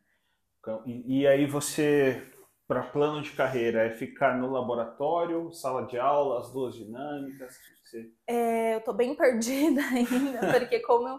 Então, 0.60 0.82
e, 0.86 1.20
e 1.20 1.26
aí 1.26 1.44
você, 1.44 2.22
para 2.66 2.84
plano 2.84 3.20
de 3.20 3.32
carreira, 3.32 3.82
é 3.82 3.90
ficar 3.90 4.38
no 4.38 4.48
laboratório, 4.48 5.52
sala 5.52 5.86
de 5.86 5.98
aula, 5.98 6.38
as 6.38 6.52
duas 6.52 6.76
dinâmicas? 6.76 7.58
Você... 7.82 8.12
É, 8.26 8.76
eu 8.76 8.80
tô 8.82 8.92
bem 8.92 9.14
perdida 9.16 9.80
ainda, 9.80 10.52
porque 10.52 10.78
como 10.80 11.08
eu 11.08 11.18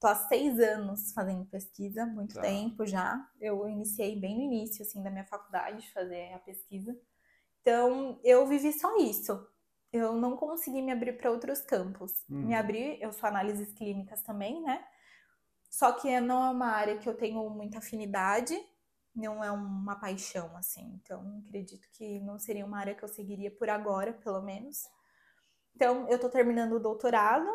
tô 0.00 0.08
há 0.08 0.14
seis 0.16 0.58
anos 0.58 1.12
fazendo 1.12 1.46
pesquisa, 1.46 2.04
muito 2.04 2.34
tá. 2.34 2.42
tempo 2.42 2.84
já, 2.84 3.16
eu 3.40 3.68
iniciei 3.68 4.18
bem 4.18 4.36
no 4.36 4.42
início, 4.42 4.82
assim, 4.82 5.02
da 5.02 5.10
minha 5.10 5.24
faculdade, 5.24 5.82
de 5.82 5.92
fazer 5.92 6.32
a 6.34 6.38
pesquisa. 6.40 6.98
Então, 7.60 8.18
eu 8.24 8.44
vivi 8.46 8.72
só 8.72 8.96
isso 8.96 9.46
eu 9.92 10.14
não 10.14 10.36
consegui 10.36 10.82
me 10.82 10.92
abrir 10.92 11.12
para 11.14 11.30
outros 11.30 11.60
campos. 11.60 12.12
Uhum. 12.28 12.46
Me 12.46 12.54
abrir, 12.54 13.00
eu 13.00 13.12
sou 13.12 13.28
análises 13.28 13.72
clínicas 13.72 14.22
também, 14.22 14.62
né? 14.62 14.84
Só 15.76 15.92
que 15.92 16.18
não 16.20 16.42
é 16.42 16.50
uma 16.52 16.68
área 16.68 16.96
que 16.96 17.06
eu 17.06 17.14
tenho 17.14 17.50
muita 17.50 17.76
afinidade, 17.76 18.58
não 19.14 19.44
é 19.44 19.50
uma 19.50 19.94
paixão, 19.96 20.56
assim. 20.56 20.94
Então, 20.94 21.42
acredito 21.44 21.86
que 21.92 22.18
não 22.20 22.38
seria 22.38 22.64
uma 22.64 22.78
área 22.78 22.94
que 22.94 23.02
eu 23.02 23.08
seguiria 23.08 23.50
por 23.50 23.68
agora, 23.68 24.14
pelo 24.14 24.40
menos. 24.40 24.88
Então, 25.74 26.08
eu 26.08 26.18
tô 26.18 26.30
terminando 26.30 26.72
o 26.72 26.80
doutorado 26.80 27.46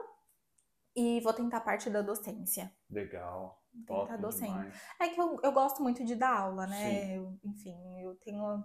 e 0.96 1.20
vou 1.22 1.34
tentar 1.34 1.62
parte 1.62 1.90
da 1.90 2.04
docência. 2.04 2.72
Legal. 2.92 3.60
Tentar 3.88 4.18
docência. 4.18 4.72
É 5.00 5.08
que 5.08 5.20
eu, 5.20 5.40
eu 5.42 5.52
gosto 5.52 5.82
muito 5.82 6.06
de 6.06 6.14
dar 6.14 6.42
aula, 6.42 6.68
né? 6.68 7.18
Eu, 7.18 7.40
enfim, 7.44 7.76
eu 8.04 8.14
tenho 8.18 8.64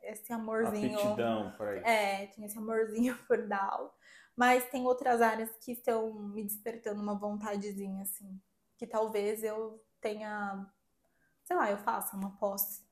esse 0.00 0.32
amorzinho. 0.32 0.98
Aptidão 0.98 1.52
para 1.58 1.76
isso. 1.76 1.86
É, 1.86 2.26
tinha 2.28 2.46
esse 2.46 2.56
amorzinho 2.56 3.18
por 3.28 3.46
dar 3.46 3.68
aula. 3.68 3.92
Mas 4.34 4.64
tem 4.70 4.86
outras 4.86 5.20
áreas 5.20 5.50
que 5.58 5.72
estão 5.72 6.10
me 6.14 6.42
despertando 6.42 7.02
uma 7.02 7.14
vontadezinha, 7.14 8.02
assim. 8.02 8.40
Que 8.84 8.90
talvez 8.90 9.42
eu 9.42 9.82
tenha. 9.98 10.70
Sei 11.42 11.56
lá, 11.56 11.70
eu 11.70 11.78
faça 11.78 12.14
uma 12.14 12.36
pós. 12.36 12.86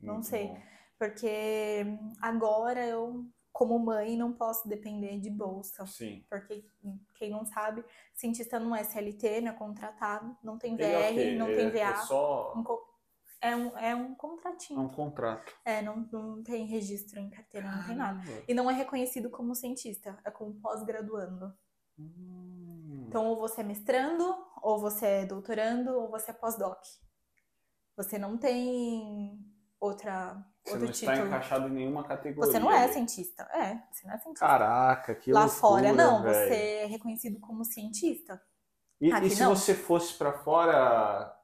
Não 0.00 0.14
Muito 0.14 0.28
sei. 0.28 0.48
Bom. 0.48 0.58
Porque 0.98 1.84
agora 2.22 2.86
eu, 2.86 3.26
como 3.52 3.78
mãe, 3.78 4.16
não 4.16 4.32
posso 4.32 4.66
depender 4.66 5.20
de 5.20 5.28
bolsa. 5.28 5.86
Sim. 5.86 6.24
Porque, 6.30 6.64
quem 7.16 7.30
não 7.30 7.44
sabe, 7.44 7.84
cientista 8.14 8.58
não 8.58 8.74
é 8.74 8.82
CLT, 8.82 9.42
não 9.42 9.52
é 9.52 9.54
contratado, 9.54 10.34
não 10.42 10.56
tem 10.56 10.74
VR, 10.74 10.80
é 11.18 11.34
não 11.34 11.48
tem 11.48 11.70
VA. 11.70 11.80
É 11.80 11.96
só... 11.96 12.54
É 13.38 13.54
um, 13.54 13.76
é 13.76 13.94
um 13.94 14.14
contratinho. 14.14 14.80
É 14.80 14.82
um 14.82 14.88
contrato. 14.88 15.54
É, 15.66 15.82
não, 15.82 16.08
não 16.10 16.42
tem 16.42 16.64
registro 16.66 17.20
em 17.20 17.28
carteira, 17.28 17.70
não 17.70 17.86
tem 17.86 17.94
nada. 17.94 18.22
E 18.48 18.54
não 18.54 18.70
é 18.70 18.72
reconhecido 18.72 19.28
como 19.28 19.54
cientista, 19.54 20.18
é 20.24 20.30
como 20.30 20.54
pós-graduando. 20.54 21.52
Hum. 21.98 22.85
Então, 23.06 23.26
ou 23.26 23.36
você 23.36 23.60
é 23.60 23.64
mestrando, 23.64 24.36
ou 24.62 24.80
você 24.80 25.06
é 25.06 25.24
doutorando, 25.26 25.92
ou 25.92 26.10
você 26.10 26.30
é 26.30 26.34
pós-doc. 26.34 26.78
Você 27.96 28.18
não 28.18 28.36
tem 28.36 29.38
outra. 29.80 30.44
Você 30.64 30.72
outro 30.72 30.86
não 30.86 30.92
título. 30.92 31.12
está 31.12 31.26
encaixado 31.26 31.68
em 31.68 31.72
nenhuma 31.72 32.04
categoria. 32.04 32.52
Você 32.52 32.58
não 32.58 32.70
é 32.70 32.88
cientista. 32.88 33.44
É, 33.54 33.82
você 33.90 34.06
não 34.06 34.14
é 34.14 34.18
cientista. 34.18 34.46
Caraca, 34.46 35.14
que 35.14 35.32
Lá 35.32 35.42
loucura, 35.44 35.60
fora, 35.60 35.92
não. 35.92 36.22
véio. 36.22 36.34
Você 36.48 36.54
é 36.54 36.86
reconhecido 36.86 37.40
como 37.40 37.64
cientista. 37.64 38.42
E, 39.00 39.12
Aqui 39.12 39.26
e 39.26 39.30
se 39.30 39.42
não. 39.42 39.54
você 39.54 39.74
fosse 39.74 40.14
para 40.14 40.32
fora, 40.32 41.34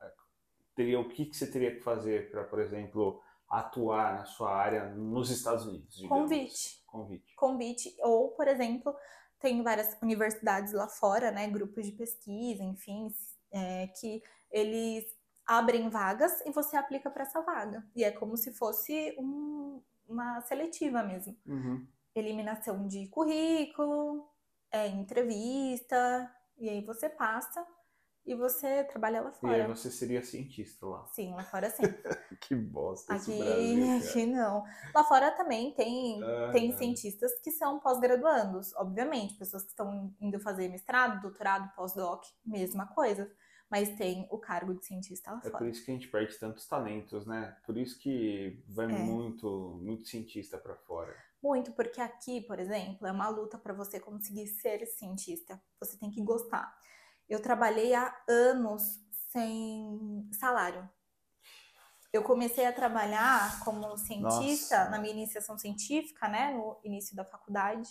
teria 0.74 0.98
o 0.98 1.08
que, 1.08 1.26
que 1.26 1.36
você 1.36 1.46
teria 1.46 1.74
que 1.74 1.80
fazer 1.80 2.30
para, 2.30 2.44
por 2.44 2.60
exemplo, 2.60 3.20
atuar 3.48 4.14
na 4.14 4.24
sua 4.24 4.54
área 4.54 4.86
nos 4.90 5.30
Estados 5.30 5.66
Unidos? 5.66 6.02
Convite. 6.08 6.82
Convite. 6.86 7.34
Convite. 7.36 7.96
Ou, 8.00 8.30
por 8.30 8.48
exemplo, 8.48 8.94
tem 9.42 9.62
várias 9.62 9.98
universidades 10.00 10.72
lá 10.72 10.88
fora, 10.88 11.32
né? 11.32 11.48
Grupos 11.48 11.84
de 11.84 11.92
pesquisa, 11.92 12.62
enfim, 12.62 13.12
é, 13.50 13.88
que 13.88 14.22
eles 14.50 15.04
abrem 15.44 15.90
vagas 15.90 16.40
e 16.46 16.52
você 16.52 16.76
aplica 16.76 17.10
para 17.10 17.24
essa 17.24 17.42
vaga. 17.42 17.84
E 17.94 18.04
é 18.04 18.12
como 18.12 18.36
se 18.36 18.52
fosse 18.52 19.14
um, 19.18 19.82
uma 20.08 20.40
seletiva 20.42 21.02
mesmo. 21.02 21.36
Uhum. 21.44 21.84
Eliminação 22.14 22.86
de 22.86 23.08
currículo, 23.08 24.30
é, 24.70 24.86
entrevista, 24.86 26.32
e 26.56 26.68
aí 26.68 26.84
você 26.84 27.08
passa 27.08 27.66
e 28.24 28.34
você 28.34 28.84
trabalha 28.84 29.20
lá 29.20 29.32
fora. 29.32 29.58
E 29.58 29.60
aí 29.62 29.68
você 29.68 29.90
seria 29.90 30.22
cientista 30.22 30.86
lá. 30.86 31.04
Sim, 31.06 31.34
lá 31.34 31.42
fora 31.44 31.68
sim. 31.70 31.82
que 32.40 32.54
bosta 32.54 33.14
aqui, 33.14 33.36
Brasil, 33.38 33.96
aqui 33.98 34.26
não. 34.26 34.64
Lá 34.94 35.04
fora 35.04 35.30
também 35.32 35.72
tem, 35.74 36.22
Ah, 36.22 36.50
tem 36.52 36.70
não. 36.70 36.78
cientistas 36.78 37.32
que 37.40 37.50
são 37.50 37.80
pós-graduandos, 37.80 38.74
obviamente. 38.76 39.34
Pessoas 39.34 39.62
que 39.64 39.70
estão 39.70 40.14
indo 40.20 40.38
fazer 40.40 40.68
mestrado, 40.68 41.20
doutorado, 41.22 41.74
pós-doc, 41.74 42.24
mesma 42.44 42.86
coisa. 42.86 43.30
Mas 43.70 43.88
tem 43.96 44.28
o 44.30 44.36
cargo 44.38 44.74
de 44.74 44.84
cientista 44.84 45.30
lá 45.32 45.38
É 45.38 45.40
por 45.48 45.52
fora. 45.52 45.68
isso 45.70 45.82
que 45.84 45.90
a 45.90 45.94
gente 45.94 46.08
perde 46.08 46.38
tantos 46.38 46.66
talentos, 46.68 47.26
né? 47.26 47.56
Por 47.64 47.76
isso 47.78 47.98
que 47.98 48.62
vai 48.68 48.84
É. 48.84 48.88
muito, 48.88 49.80
muito 49.82 50.06
cientista 50.06 50.58
para 50.58 50.76
fora. 50.76 51.16
Muito, 51.42 51.72
porque 51.72 52.00
aqui, 52.00 52.42
por 52.42 52.60
exemplo, 52.60 53.06
é 53.06 53.10
uma 53.10 53.28
luta 53.30 53.56
para 53.58 53.72
você 53.72 53.98
conseguir 53.98 54.46
ser 54.46 54.84
cientista. 54.86 55.60
Você 55.80 55.96
tem 55.98 56.10
que 56.10 56.22
gostar. 56.22 56.72
Eu 57.32 57.40
trabalhei 57.40 57.94
há 57.94 58.14
anos 58.28 59.00
sem 59.30 60.28
salário. 60.38 60.86
Eu 62.12 62.22
comecei 62.22 62.66
a 62.66 62.72
trabalhar 62.74 63.58
como 63.64 63.96
cientista 63.96 64.80
Nossa. 64.80 64.90
na 64.90 64.98
minha 64.98 65.14
iniciação 65.14 65.56
científica, 65.56 66.28
né, 66.28 66.52
no 66.52 66.78
início 66.84 67.16
da 67.16 67.24
faculdade. 67.24 67.88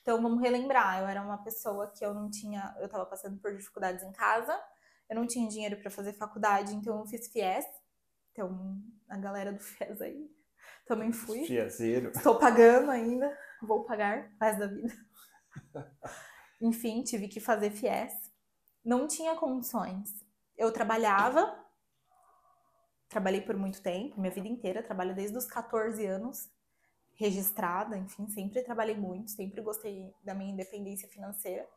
Então 0.00 0.20
vamos 0.20 0.40
relembrar, 0.40 0.98
eu 0.98 1.06
era 1.06 1.22
uma 1.22 1.38
pessoa 1.44 1.92
que 1.92 2.04
eu 2.04 2.12
não 2.12 2.28
tinha, 2.28 2.74
eu 2.80 2.86
estava 2.86 3.06
passando 3.06 3.38
por 3.38 3.54
dificuldades 3.56 4.02
em 4.02 4.10
casa, 4.10 4.60
eu 5.08 5.14
não 5.14 5.28
tinha 5.28 5.48
dinheiro 5.48 5.76
para 5.76 5.88
fazer 5.88 6.14
faculdade, 6.14 6.74
então 6.74 6.98
eu 6.98 7.06
fiz 7.06 7.28
FIES. 7.28 7.64
Então 8.32 8.82
a 9.08 9.16
galera 9.16 9.52
do 9.52 9.60
FIES 9.60 10.00
aí 10.00 10.28
também 10.88 11.12
fui. 11.12 11.44
Fiazeiro. 11.44 12.10
Estou 12.10 12.36
pagando 12.36 12.90
ainda, 12.90 13.32
vou 13.62 13.84
pagar 13.84 14.28
resto 14.40 14.58
da 14.58 14.66
vida. 14.66 14.92
Enfim, 16.60 17.04
tive 17.04 17.28
que 17.28 17.38
fazer 17.38 17.70
FIES. 17.70 18.31
Não 18.84 19.06
tinha 19.06 19.36
condições. 19.36 20.24
Eu 20.56 20.72
trabalhava, 20.72 21.56
trabalhei 23.08 23.40
por 23.40 23.56
muito 23.56 23.80
tempo, 23.80 24.20
minha 24.20 24.32
vida 24.32 24.48
inteira, 24.48 24.82
trabalho 24.82 25.14
desde 25.14 25.36
os 25.36 25.46
14 25.46 26.04
anos, 26.06 26.50
registrada, 27.14 27.96
enfim, 27.96 28.28
sempre 28.28 28.62
trabalhei 28.62 28.96
muito, 28.96 29.30
sempre 29.30 29.60
gostei 29.60 30.12
da 30.22 30.34
minha 30.34 30.52
independência 30.52 31.08
financeira. 31.08 31.68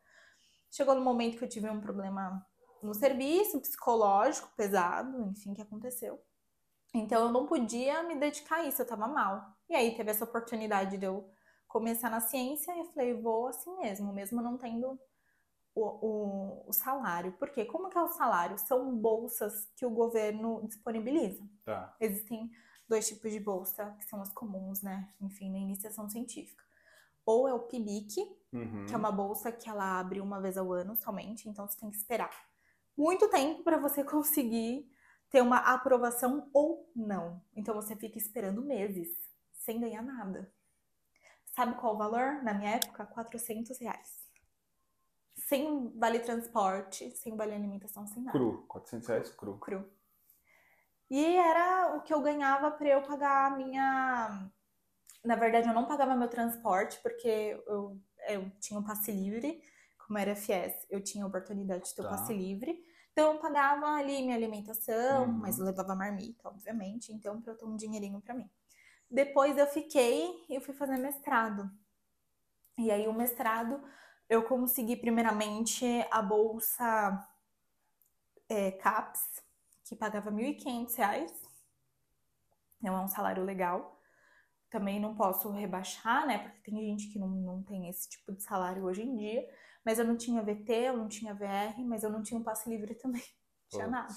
Chegou 0.72 0.96
no 0.96 1.02
momento 1.02 1.38
que 1.38 1.44
eu 1.44 1.50
tive 1.50 1.70
um 1.70 1.80
problema 1.80 2.46
no 2.82 2.94
serviço, 2.94 3.62
psicológico, 3.62 4.52
pesado, 4.56 5.30
enfim, 5.30 5.54
que 5.54 5.62
aconteceu. 5.62 6.20
Então 6.94 7.26
eu 7.26 7.32
não 7.32 7.46
podia 7.46 8.02
me 8.04 8.16
dedicar 8.16 8.58
a 8.58 8.66
isso, 8.66 8.82
eu 8.82 8.88
tava 8.88 9.08
mal. 9.08 9.56
E 9.70 9.76
aí 9.76 9.96
teve 9.96 10.12
essa 10.12 10.24
oportunidade 10.24 10.98
de 10.98 11.06
eu 11.06 11.30
começar 11.68 12.10
na 12.10 12.22
ciência 12.22 12.74
e 12.74 12.80
eu 12.80 12.86
falei, 12.86 13.14
vou 13.14 13.48
assim 13.48 13.76
mesmo, 13.78 14.14
mesmo 14.14 14.42
não 14.42 14.58
tendo 14.58 15.00
o, 15.76 15.82
o, 15.82 16.64
o 16.70 16.74
salário. 16.74 17.34
Porque 17.34 17.66
como 17.66 17.90
que 17.90 17.98
é 17.98 18.02
o 18.02 18.08
salário? 18.08 18.58
São 18.58 18.96
bolsas 18.96 19.70
que 19.76 19.86
o 19.86 19.90
governo 19.90 20.66
disponibiliza. 20.66 21.44
Tá. 21.64 21.96
Existem 22.00 22.50
dois 22.88 23.08
tipos 23.08 23.32
de 23.32 23.40
bolsa, 23.40 23.96
que 24.00 24.06
são 24.06 24.22
as 24.22 24.32
comuns, 24.32 24.82
né? 24.82 25.14
Enfim, 25.22 25.52
na 25.52 25.58
iniciação 25.60 26.08
científica. 26.10 26.64
Ou 27.26 27.48
é 27.48 27.54
o 27.54 27.60
PIBIC, 27.60 28.16
Uhum. 28.54 28.86
que 28.86 28.94
é 28.94 28.98
uma 28.98 29.12
bolsa 29.12 29.52
que 29.52 29.70
ela 29.70 30.00
abre 30.00 30.22
uma 30.22 30.40
vez 30.40 30.58
ao 30.58 30.72
ano 30.72 30.96
somente, 30.96 31.50
então 31.50 31.68
você 31.68 31.78
tem 31.78 31.90
que 31.90 31.98
esperar 31.98 32.32
muito 32.96 33.28
tempo 33.30 33.64
para 33.64 33.78
você 33.78 34.02
conseguir 34.06 34.90
ter 35.30 35.42
uma 35.42 35.58
aprovação 35.58 36.50
ou 36.54 36.90
não. 36.96 37.42
Então 37.54 37.76
você 37.76 37.98
fica 37.98 38.18
esperando 38.18 38.62
meses 38.62 39.10
sem 39.52 39.82
ganhar 39.82 40.02
nada. 40.02 40.50
Sabe 41.54 41.76
qual 41.76 41.96
o 41.96 41.98
valor? 41.98 42.42
Na 42.44 42.54
minha 42.54 42.72
época, 42.76 43.06
400 43.06 43.78
reais. 43.80 44.25
Sem 45.36 45.90
vale 45.98 46.20
transporte, 46.20 47.12
sem 47.12 47.36
vale 47.36 47.54
alimentação, 47.54 48.08
sem 48.08 48.24
nada. 48.24 48.38
Cru. 48.38 48.66
400 48.68 49.08
reais 49.08 49.30
cru. 49.32 49.58
Cru. 49.60 49.86
E 51.10 51.36
era 51.36 51.96
o 51.96 52.02
que 52.02 52.14
eu 52.14 52.22
ganhava 52.22 52.72
para 52.72 52.88
eu 52.88 53.02
pagar 53.04 53.52
a 53.52 53.56
minha. 53.56 54.50
Na 55.24 55.36
verdade, 55.36 55.68
eu 55.68 55.74
não 55.74 55.86
pagava 55.86 56.16
meu 56.16 56.28
transporte, 56.28 57.00
porque 57.02 57.28
eu, 57.68 58.00
eu 58.30 58.50
tinha 58.60 58.80
um 58.80 58.84
passe 58.84 59.12
livre, 59.12 59.62
como 59.98 60.18
era 60.18 60.36
FIES, 60.36 60.86
eu 60.90 61.02
tinha 61.04 61.24
a 61.24 61.28
oportunidade 61.28 61.86
de 61.86 61.96
ter 61.96 62.02
o 62.02 62.06
Tá. 62.06 62.12
passe 62.12 62.34
livre. 62.34 62.84
Então, 63.12 63.34
eu 63.34 63.40
pagava 63.40 63.88
ali 63.96 64.22
minha 64.24 64.36
alimentação, 64.36 65.28
Uhum. 65.28 65.34
mas 65.34 65.58
eu 65.58 65.66
levava 65.66 65.96
marmita, 65.96 66.48
obviamente, 66.50 67.12
então, 67.14 67.42
para 67.42 67.54
eu 67.54 67.58
ter 67.58 67.66
um 67.66 67.76
dinheirinho 67.76 68.20
para 68.22 68.34
mim. 68.34 68.50
Depois 69.10 69.58
eu 69.58 69.68
fiquei 69.68 70.46
e 70.50 70.60
fui 70.60 70.74
fazer 70.74 70.98
mestrado. 70.98 71.72
E 72.78 72.92
aí, 72.92 73.08
o 73.08 73.14
mestrado, 73.14 73.82
eu 74.30 74.44
consegui, 74.44 74.96
primeiramente, 74.96 75.86
a 76.12 76.22
bolsa 76.22 77.28
é, 78.50 78.72
CAPES, 78.72 79.22
que 79.86 79.96
pagava 79.96 80.32
1.500 80.32 80.96
reais. 80.96 81.32
Não 82.82 82.96
é 82.96 83.02
um 83.02 83.08
salário 83.08 83.44
legal. 83.44 84.02
Também 84.70 85.00
não 85.00 85.16
posso 85.16 85.50
rebaixar, 85.52 86.26
né? 86.26 86.40
Porque 86.40 86.60
tem 86.60 86.76
gente 86.80 87.08
que 87.08 87.20
não, 87.20 87.28
não 87.28 87.64
tem 87.64 87.88
esse 87.88 88.10
tipo 88.10 88.34
de 88.34 88.44
salário 88.44 88.84
hoje 88.84 89.04
em 89.04 89.16
dia. 89.16 89.48
Mas 89.86 90.00
eu 90.00 90.06
não 90.06 90.18
tinha 90.18 90.42
VT, 90.42 90.72
eu 90.72 90.98
não 90.98 91.08
tinha 91.08 91.34
VR, 91.34 91.80
mas 91.86 92.04
eu 92.04 92.10
não 92.10 92.24
tinha 92.24 92.40
um 92.40 92.44
passe 92.44 92.68
livre 92.68 92.96
também. 92.96 93.22
Não 93.22 93.80
tinha 93.80 93.88
nada. 93.88 94.14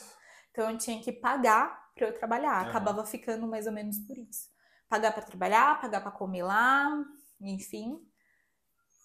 Então 0.51 0.71
eu 0.71 0.79
tinha 0.79 1.01
que 1.03 1.13
pagar 1.13 1.93
para 1.95 2.07
eu 2.07 2.15
trabalhar. 2.15 2.63
Uhum. 2.63 2.71
Acabava 2.71 3.05
ficando 3.05 3.47
mais 3.47 3.67
ou 3.67 3.73
menos 3.73 3.99
por 3.99 4.17
isso. 4.17 4.49
Pagar 4.89 5.13
para 5.13 5.23
trabalhar, 5.23 5.81
pagar 5.81 6.01
para 6.01 6.11
comer 6.11 6.43
lá, 6.43 6.89
enfim. 7.41 8.01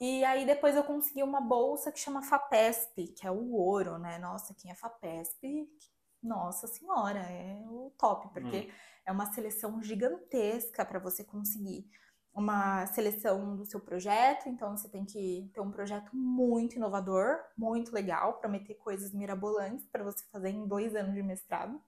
E 0.05 0.21
aí 0.25 0.45
depois 0.45 0.75
eu 0.75 0.83
consegui 0.83 1.23
uma 1.23 1.39
bolsa 1.39 1.89
que 1.89 1.97
chama 1.97 2.21
FAPESP, 2.21 3.07
que 3.13 3.25
é 3.25 3.31
o 3.31 3.53
ouro, 3.53 3.97
né? 3.97 4.17
Nossa, 4.19 4.53
quem 4.53 4.69
é 4.69 4.75
FAPESP, 4.75 5.65
nossa 6.21 6.67
senhora, 6.67 7.19
é 7.19 7.63
o 7.69 7.89
top, 7.97 8.27
porque 8.33 8.67
Hum. 8.67 8.71
é 9.05 9.11
uma 9.13 9.31
seleção 9.31 9.81
gigantesca 9.81 10.83
para 10.85 10.99
você 10.99 11.23
conseguir 11.23 11.89
uma 12.33 12.85
seleção 12.87 13.55
do 13.55 13.63
seu 13.65 13.79
projeto, 13.79 14.49
então 14.49 14.75
você 14.75 14.89
tem 14.89 15.05
que 15.05 15.49
ter 15.53 15.61
um 15.61 15.71
projeto 15.71 16.13
muito 16.13 16.75
inovador, 16.75 17.39
muito 17.57 17.93
legal, 17.93 18.39
prometer 18.39 18.75
coisas 18.75 19.13
mirabolantes 19.13 19.85
para 19.87 20.03
você 20.03 20.25
fazer 20.29 20.49
em 20.49 20.67
dois 20.67 20.93
anos 20.97 21.13
de 21.13 21.23
mestrado 21.23 21.81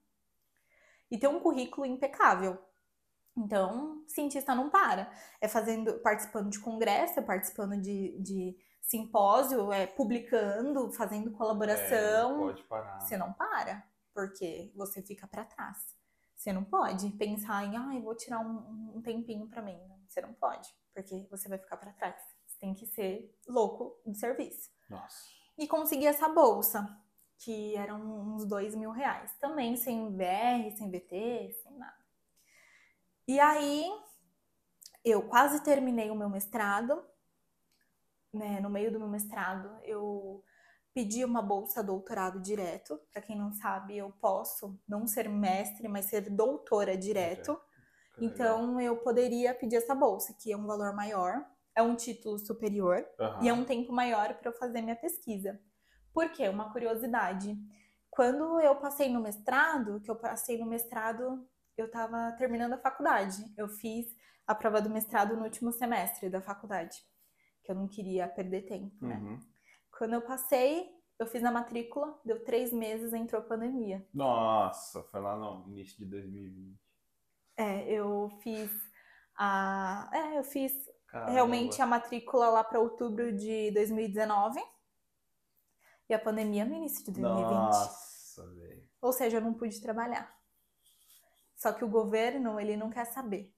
e 1.12 1.18
ter 1.18 1.28
um 1.28 1.42
currículo 1.42 1.86
impecável. 1.86 2.58
Então, 3.38 4.04
cientista 4.08 4.56
não 4.56 4.70
para. 4.70 5.12
É 5.42 5.48
fazendo, 5.48 6.00
participando 6.00 6.50
de 6.50 6.60
congresso, 6.60 7.20
é 7.20 7.24
participando 7.24 7.80
de, 7.82 8.18
de 8.22 8.58
simpósio, 8.82 9.72
é 9.72 9.86
publicando, 9.88 10.92
fazendo 10.92 11.30
É, 11.30 11.34
colaboração. 11.34 12.40
pode 12.40 12.64
parar. 12.64 13.00
Você 13.02 13.18
não 13.18 13.34
para, 13.34 13.84
porque 14.14 14.72
você 14.76 15.02
fica 15.02 15.28
para 15.28 15.44
trás. 15.44 15.78
Você 16.36 16.54
não 16.54 16.64
pode 16.64 17.10
pensar 17.12 17.66
em, 17.66 17.76
ah, 17.76 17.96
eu 17.96 18.02
vou 18.02 18.16
tirar 18.16 18.40
um, 18.40 18.94
um 18.96 19.02
tempinho 19.02 19.48
para 19.50 19.62
mim. 19.62 19.78
Você 20.08 20.22
não 20.22 20.34
pode, 20.34 20.70
porque 20.94 21.28
você 21.30 21.50
vai 21.50 21.58
ficar 21.58 21.78
para 21.78 21.92
trás. 21.94 22.16
Você 22.46 22.58
tem 22.60 22.74
que 22.74 22.86
ser 22.86 23.36
louco 23.48 24.00
do 24.06 24.14
serviço. 24.16 24.70
Nossa. 24.90 25.18
E 25.58 25.68
consegui 25.68 26.06
essa 26.06 26.28
bolsa, 26.30 26.86
que 27.38 27.76
eram 27.76 28.00
uns 28.36 28.46
dois 28.46 28.76
mil 28.76 28.92
reais. 28.92 29.34
Também 29.40 29.76
sem 29.76 30.16
VR, 30.16 30.72
sem 30.78 30.90
nada. 30.90 31.65
E 33.28 33.40
aí, 33.40 33.92
eu 35.04 35.28
quase 35.28 35.64
terminei 35.64 36.10
o 36.10 36.16
meu 36.16 36.30
mestrado. 36.30 37.04
Né, 38.34 38.60
no 38.60 38.70
meio 38.70 38.92
do 38.92 39.00
meu 39.00 39.08
mestrado, 39.08 39.70
eu 39.84 40.44
pedi 40.94 41.24
uma 41.24 41.42
bolsa 41.42 41.84
doutorado 41.84 42.42
direto. 42.42 43.00
Para 43.12 43.22
quem 43.22 43.38
não 43.38 43.52
sabe, 43.54 43.98
eu 43.98 44.12
posso 44.22 44.80
não 44.88 45.08
ser 45.08 45.30
mestre, 45.30 45.88
mas 45.88 46.06
ser 46.06 46.30
doutora 46.30 46.98
direto. 46.98 47.60
Então, 48.20 48.80
eu 48.80 48.98
poderia 48.98 49.54
pedir 49.54 49.78
essa 49.78 49.94
bolsa, 49.94 50.34
que 50.40 50.52
é 50.52 50.58
um 50.58 50.66
valor 50.66 50.94
maior, 50.96 51.46
é 51.76 51.82
um 51.82 51.96
título 51.96 52.40
superior 52.40 53.06
Aham. 53.20 53.44
e 53.44 53.50
é 53.50 53.54
um 53.54 53.66
tempo 53.66 53.92
maior 53.92 54.36
para 54.36 54.50
eu 54.50 54.54
fazer 54.54 54.82
minha 54.82 54.96
pesquisa. 54.96 55.60
Por 56.14 56.30
quê? 56.30 56.48
Uma 56.48 56.72
curiosidade. 56.72 57.58
Quando 58.10 58.62
eu 58.62 58.78
passei 58.78 59.10
no 59.10 59.22
mestrado, 59.22 60.00
que 60.00 60.10
eu 60.10 60.16
passei 60.16 60.58
no 60.58 60.66
mestrado, 60.66 61.46
eu 61.78 61.88
estava 61.88 62.32
terminando 62.38 62.74
a 62.74 62.78
faculdade. 62.78 63.44
Eu 63.58 63.68
fiz 63.68 64.06
a 64.48 64.54
prova 64.54 64.82
do 64.82 64.90
mestrado 64.90 65.36
no 65.36 65.44
último 65.44 65.72
semestre 65.72 66.30
da 66.30 66.42
faculdade, 66.42 66.98
que 67.64 67.72
eu 67.72 67.76
não 67.76 67.88
queria 67.88 68.28
perder 68.28 68.64
tempo, 68.64 69.06
né? 69.06 69.16
Uhum. 69.16 69.40
Quando 69.98 70.14
eu 70.14 70.22
passei, 70.22 70.90
eu 71.18 71.26
fiz 71.26 71.44
a 71.44 71.52
matrícula, 71.52 72.20
deu 72.24 72.44
três 72.44 72.72
meses, 72.72 73.14
entrou 73.14 73.42
a 73.42 73.46
pandemia. 73.46 74.06
Nossa, 74.14 75.04
foi 75.04 75.22
lá 75.22 75.36
no 75.38 75.66
início 75.70 75.98
de 75.98 76.06
2020. 76.06 76.78
É, 77.58 77.90
eu 77.90 78.30
fiz 78.42 78.70
a. 79.38 80.10
É, 80.14 80.38
eu 80.38 80.44
fiz 80.44 80.74
Caramba. 81.08 81.32
realmente 81.32 81.82
a 81.82 81.86
matrícula 81.86 82.50
lá 82.50 82.64
para 82.64 82.80
outubro 82.80 83.32
de 83.32 83.72
2019 83.72 84.62
e 86.10 86.14
a 86.14 86.20
pandemia 86.20 86.66
no 86.66 86.76
início 86.76 87.06
de 87.06 87.12
2020. 87.12 87.50
Nossa, 87.50 88.54
velho. 88.54 88.90
Ou 89.02 89.14
seja, 89.14 89.38
eu 89.38 89.42
não 89.42 89.54
pude 89.54 89.82
trabalhar. 89.82 90.35
Só 91.66 91.74
que 91.74 91.84
o 91.84 91.90
governo, 91.90 92.60
ele 92.60 92.78
não 92.78 92.92
quer 92.92 93.06
saber. 93.06 93.52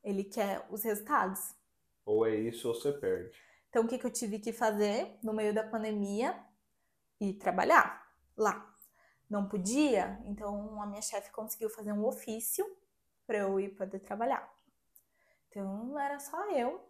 Ele 0.00 0.22
quer 0.22 0.64
os 0.70 0.84
resultados. 0.84 1.52
Ou 2.06 2.24
é 2.24 2.36
isso 2.36 2.68
ou 2.68 2.74
você 2.76 2.92
perde. 2.92 3.36
Então, 3.68 3.82
o 3.82 3.88
que, 3.88 3.98
que 3.98 4.06
eu 4.06 4.12
tive 4.12 4.38
que 4.38 4.52
fazer 4.52 5.18
no 5.20 5.32
meio 5.32 5.52
da 5.52 5.64
pandemia? 5.64 6.40
Ir 7.20 7.32
trabalhar 7.32 8.08
lá. 8.36 8.72
Não 9.28 9.48
podia, 9.48 10.20
então 10.24 10.80
a 10.80 10.86
minha 10.86 11.02
chefe 11.02 11.32
conseguiu 11.32 11.68
fazer 11.68 11.90
um 11.90 12.04
ofício 12.04 12.64
para 13.26 13.38
eu 13.38 13.58
ir 13.58 13.70
poder 13.70 13.98
trabalhar. 13.98 14.48
Então, 15.48 15.98
era 15.98 16.20
só 16.20 16.48
eu 16.52 16.88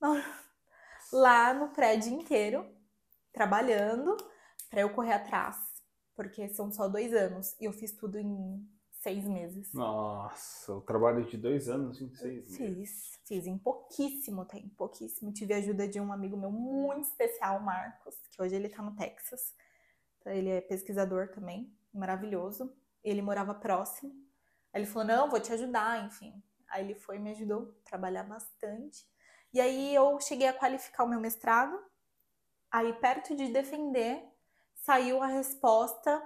lá 1.12 1.52
no 1.52 1.68
prédio 1.68 2.14
inteiro, 2.14 2.66
trabalhando, 3.30 4.16
para 4.70 4.80
eu 4.80 4.94
correr 4.94 5.12
atrás. 5.12 5.58
Porque 6.16 6.48
são 6.48 6.72
só 6.72 6.88
dois 6.88 7.12
anos 7.12 7.54
e 7.60 7.66
eu 7.66 7.74
fiz 7.74 7.92
tudo 7.92 8.18
em 8.18 8.66
seis 9.08 9.24
meses. 9.24 9.72
Nossa, 9.72 10.74
o 10.74 10.82
trabalho 10.82 11.24
de 11.24 11.38
dois 11.38 11.68
anos 11.68 12.00
em 12.00 12.14
seis 12.14 12.50
meses. 12.50 12.56
Fiz, 12.56 13.20
fiz 13.24 13.46
em 13.46 13.56
pouquíssimo 13.56 14.44
tempo, 14.44 14.68
pouquíssimo. 14.76 15.32
Tive 15.32 15.54
a 15.54 15.56
ajuda 15.56 15.88
de 15.88 15.98
um 15.98 16.12
amigo 16.12 16.36
meu 16.36 16.50
muito 16.50 17.08
especial, 17.08 17.58
Marcos, 17.60 18.14
que 18.30 18.42
hoje 18.42 18.54
ele 18.54 18.68
tá 18.68 18.82
no 18.82 18.94
Texas. 18.94 19.54
Então, 20.18 20.32
ele 20.32 20.50
é 20.50 20.60
pesquisador 20.60 21.28
também, 21.28 21.74
maravilhoso. 21.92 22.70
Ele 23.02 23.22
morava 23.22 23.54
próximo. 23.54 24.12
Aí 24.74 24.82
ele 24.82 24.86
falou: 24.86 25.08
Não, 25.08 25.30
vou 25.30 25.40
te 25.40 25.52
ajudar, 25.54 26.04
enfim. 26.04 26.42
Aí 26.68 26.84
ele 26.84 26.94
foi 26.94 27.16
e 27.16 27.18
me 27.18 27.30
ajudou 27.30 27.74
a 27.80 27.88
trabalhar 27.88 28.24
bastante. 28.24 29.06
E 29.54 29.60
aí 29.60 29.94
eu 29.94 30.20
cheguei 30.20 30.48
a 30.48 30.52
qualificar 30.52 31.04
o 31.04 31.08
meu 31.08 31.18
mestrado. 31.18 31.82
Aí, 32.70 32.92
perto 32.92 33.34
de 33.34 33.48
defender, 33.48 34.22
saiu 34.74 35.22
a 35.22 35.26
resposta 35.26 36.22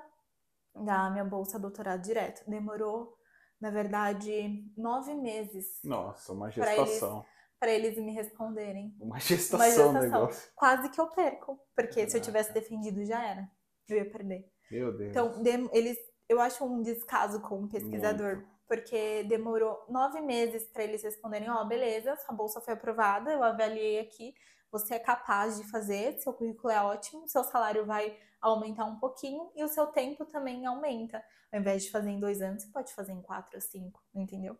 da 0.74 1.10
minha 1.10 1.24
bolsa 1.24 1.58
doutorado 1.58 2.02
direto. 2.02 2.48
Demorou, 2.48 3.16
na 3.60 3.70
verdade, 3.70 4.64
nove 4.76 5.14
meses 5.14 5.66
Nossa, 5.84 6.32
uma 6.32 6.46
eles- 6.46 6.54
gestação. 6.54 7.24
para 7.58 7.70
eles 7.70 7.96
me 7.96 8.12
responderem. 8.12 8.94
Uma 9.00 9.18
gestação, 9.20 9.58
o 9.58 9.92
gestação. 9.92 10.00
negócio. 10.00 10.52
Quase 10.54 10.88
que 10.90 11.00
eu 11.00 11.08
perco, 11.08 11.58
porque 11.76 11.94
se 11.94 12.00
eu 12.16 12.20
Caraca. 12.20 12.20
tivesse 12.24 12.52
defendido 12.52 13.04
já 13.04 13.22
era. 13.24 13.48
Eu 13.88 13.96
ia 13.98 14.10
perder. 14.10 14.50
Meu 14.70 14.96
Deus. 14.96 15.10
Então, 15.10 15.42
dem- 15.42 15.68
eles, 15.72 15.98
eu 16.28 16.40
acho 16.40 16.64
um 16.64 16.80
descaso 16.82 17.40
como 17.42 17.68
pesquisador, 17.68 18.36
Muito. 18.36 18.48
porque 18.66 19.22
demorou 19.24 19.84
nove 19.88 20.20
meses 20.22 20.66
para 20.68 20.82
eles 20.84 21.02
responderem: 21.02 21.50
ó, 21.50 21.62
beleza, 21.64 22.16
sua 22.16 22.34
bolsa 22.34 22.60
foi 22.60 22.72
aprovada, 22.74 23.30
eu 23.32 23.42
avaliei 23.42 24.00
aqui, 24.00 24.32
você 24.72 24.94
é 24.94 24.98
capaz 24.98 25.58
de 25.58 25.64
fazer, 25.70 26.18
seu 26.18 26.32
currículo 26.32 26.72
é 26.72 26.82
ótimo, 26.82 27.28
seu 27.28 27.44
salário 27.44 27.84
vai 27.84 28.18
aumentar 28.40 28.86
um 28.86 28.98
pouquinho 28.98 29.52
e 29.54 29.62
o 29.62 29.68
seu 29.68 29.86
tempo 29.88 30.24
também 30.24 30.64
aumenta. 30.64 31.22
Ao 31.52 31.60
invés 31.60 31.84
de 31.84 31.90
fazer 31.90 32.10
em 32.10 32.18
dois 32.18 32.40
anos, 32.40 32.62
você 32.62 32.70
pode 32.70 32.92
fazer 32.94 33.12
em 33.12 33.20
quatro 33.20 33.54
ou 33.54 33.60
cinco, 33.60 34.02
entendeu? 34.14 34.58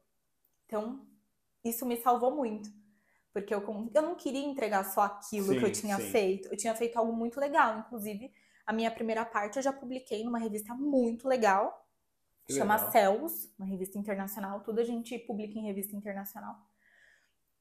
Então, 0.67 1.05
isso 1.65 1.87
me 1.87 1.97
salvou 1.97 2.37
muito. 2.37 2.71
Porque 3.33 3.55
eu, 3.55 3.65
eu 3.95 4.03
não 4.03 4.15
queria 4.15 4.45
entregar 4.45 4.85
só 4.85 5.01
aquilo 5.03 5.59
que 5.59 5.65
eu 5.65 5.75
Sim, 5.75 5.81
tinha 5.81 5.97
sim. 5.97 6.11
feito. 6.11 6.49
Eu 6.49 6.57
tinha 6.57 6.75
feito 6.75 6.99
algo 6.99 7.15
muito 7.15 7.41
legal. 7.41 7.79
Inclusive, 7.79 8.31
a 8.67 8.73
minha 8.75 8.91
primeira 8.91 9.25
parte 9.25 9.57
eu 9.57 9.63
já 9.63 9.73
publiquei 9.73 10.23
numa 10.23 10.39
revista 10.39 10.75
muito 10.75 11.27
legal. 11.27 11.83
Que 12.45 12.53
chama 12.53 12.77
legal. 12.77 12.93
Cells, 12.93 13.55
uma 13.59 13.67
revista 13.67 13.99
internacional. 13.99 14.61
Tudo 14.61 14.81
a 14.81 14.85
gente 14.85 15.19
publica 15.21 15.59
em 15.59 15.65
revista 15.65 15.97
internacional. 15.97 16.57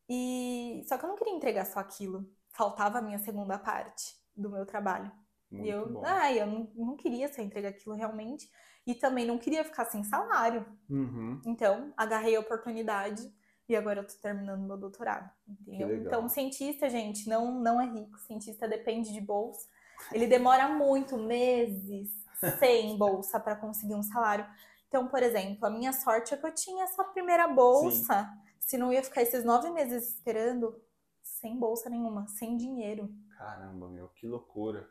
E 0.10 0.61
só 0.84 0.98
que 0.98 1.06
eu 1.06 1.10
não 1.10 1.16
queria 1.16 1.34
entregar 1.34 1.66
só 1.66 1.80
aquilo. 1.80 2.30
Faltava 2.50 3.00
a 3.00 3.02
minha 3.02 3.20
segunda 3.20 3.58
parte 3.58 4.16
do 4.36 4.50
meu 4.50 4.66
trabalho. 4.66 5.12
Muito 5.52 5.68
e 5.68 5.70
eu, 5.70 5.90
bom. 5.90 6.02
ah, 6.06 6.32
eu 6.34 6.46
não, 6.46 6.72
não 6.76 6.96
queria 6.96 7.32
só 7.32 7.42
entregar 7.42 7.70
aquilo 7.70 7.96
realmente. 7.96 8.50
E 8.86 8.96
também 8.96 9.26
não 9.26 9.38
queria 9.38 9.64
ficar 9.64 9.86
sem 9.86 10.04
salário. 10.04 10.66
Uhum. 10.90 11.40
Então, 11.46 11.94
agarrei 11.96 12.36
a 12.36 12.40
oportunidade 12.40 13.32
e 13.70 13.76
agora 13.76 14.02
eu 14.02 14.08
tô 14.08 14.16
terminando 14.22 14.66
meu 14.66 14.78
doutorado. 14.78 15.30
Então, 15.68 16.28
cientista, 16.28 16.90
gente, 16.90 17.30
não, 17.30 17.60
não 17.60 17.80
é 17.80 17.86
rico. 17.86 18.18
Cientista 18.20 18.68
depende 18.68 19.14
de 19.14 19.22
bolsa. 19.22 19.68
Ele 20.12 20.28
demora 20.28 20.68
muito, 20.68 21.18
meses, 21.18 22.10
sem 22.60 22.98
bolsa 22.98 23.40
para 23.40 23.56
conseguir 23.56 23.96
um 23.96 24.04
salário. 24.04 24.46
Então, 24.88 25.08
por 25.08 25.24
exemplo, 25.24 25.66
a 25.66 25.70
minha 25.70 25.94
sorte 25.94 26.34
é 26.34 26.38
que 26.38 26.46
eu 26.46 26.54
tinha 26.54 26.84
essa 26.84 27.04
primeira 27.04 27.48
bolsa. 27.48 28.30
Se 28.72 28.78
não 28.78 28.94
ia 28.94 29.04
ficar 29.04 29.22
esses 29.22 29.44
nove 29.44 29.70
meses 29.70 30.08
esperando, 30.16 30.82
sem 31.22 31.60
bolsa 31.60 31.90
nenhuma, 31.90 32.26
sem 32.30 32.56
dinheiro. 32.56 33.14
Caramba, 33.38 33.90
meu, 33.90 34.08
que 34.16 34.26
loucura. 34.26 34.88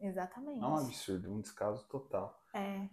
Exatamente. 0.00 0.60
É 0.60 0.66
um 0.66 0.74
absurdo, 0.74 1.32
um 1.32 1.40
descaso 1.40 1.86
total. 1.88 2.42
É. 2.52 2.88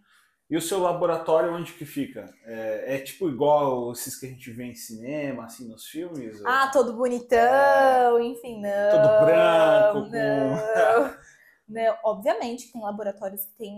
E 0.48 0.56
o 0.56 0.62
seu 0.62 0.80
laboratório 0.80 1.52
onde 1.56 1.74
que 1.74 1.88
fica? 1.88 2.32
É, 2.44 2.98
é 2.98 3.00
tipo 3.00 3.28
igual 3.28 3.92
esses 3.94 4.16
que 4.16 4.28
a 4.28 4.30
gente 4.30 4.52
vê 4.52 4.66
em 4.66 4.76
cinema, 4.76 5.46
assim, 5.46 5.68
nos 5.68 5.88
filmes? 5.88 6.40
ou- 6.40 6.48
Ah, 6.48 6.70
todo 6.72 6.96
bonitão, 6.96 8.22
enfim, 8.22 8.62
não. 8.62 8.70
É. 8.70 8.92
Todo 8.92 9.26
branco, 9.26 10.02
com- 10.04 10.10
Não. 10.12 11.18
Não, 11.68 11.98
Obviamente 12.04 12.72
tem 12.72 12.80
laboratórios 12.80 13.44
que 13.44 13.54
tem 13.58 13.76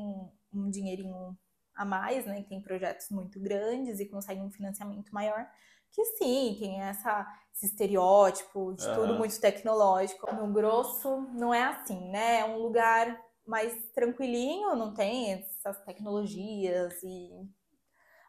um 0.53 0.69
dinheirinho 0.69 1.37
a 1.73 1.85
mais, 1.85 2.25
né, 2.25 2.41
que 2.43 2.49
tem 2.49 2.61
projetos 2.61 3.09
muito 3.11 3.39
grandes 3.39 4.01
e 4.01 4.05
conseguem 4.09 4.43
um 4.43 4.51
financiamento 4.51 5.09
maior, 5.13 5.47
que 5.91 6.05
sim, 6.05 6.55
tem 6.59 6.81
essa, 6.81 7.25
esse 7.53 7.65
estereótipo 7.65 8.73
de 8.73 8.85
uhum. 8.87 8.95
tudo 8.95 9.13
muito 9.15 9.39
tecnológico. 9.39 10.33
No 10.33 10.51
grosso, 10.51 11.21
não 11.33 11.53
é 11.53 11.63
assim, 11.63 12.09
né? 12.09 12.39
É 12.39 12.45
um 12.45 12.57
lugar 12.57 13.19
mais 13.45 13.73
tranquilinho, 13.93 14.75
não 14.75 14.93
tem 14.93 15.33
essas 15.33 15.83
tecnologias 15.83 16.93
e 17.03 17.29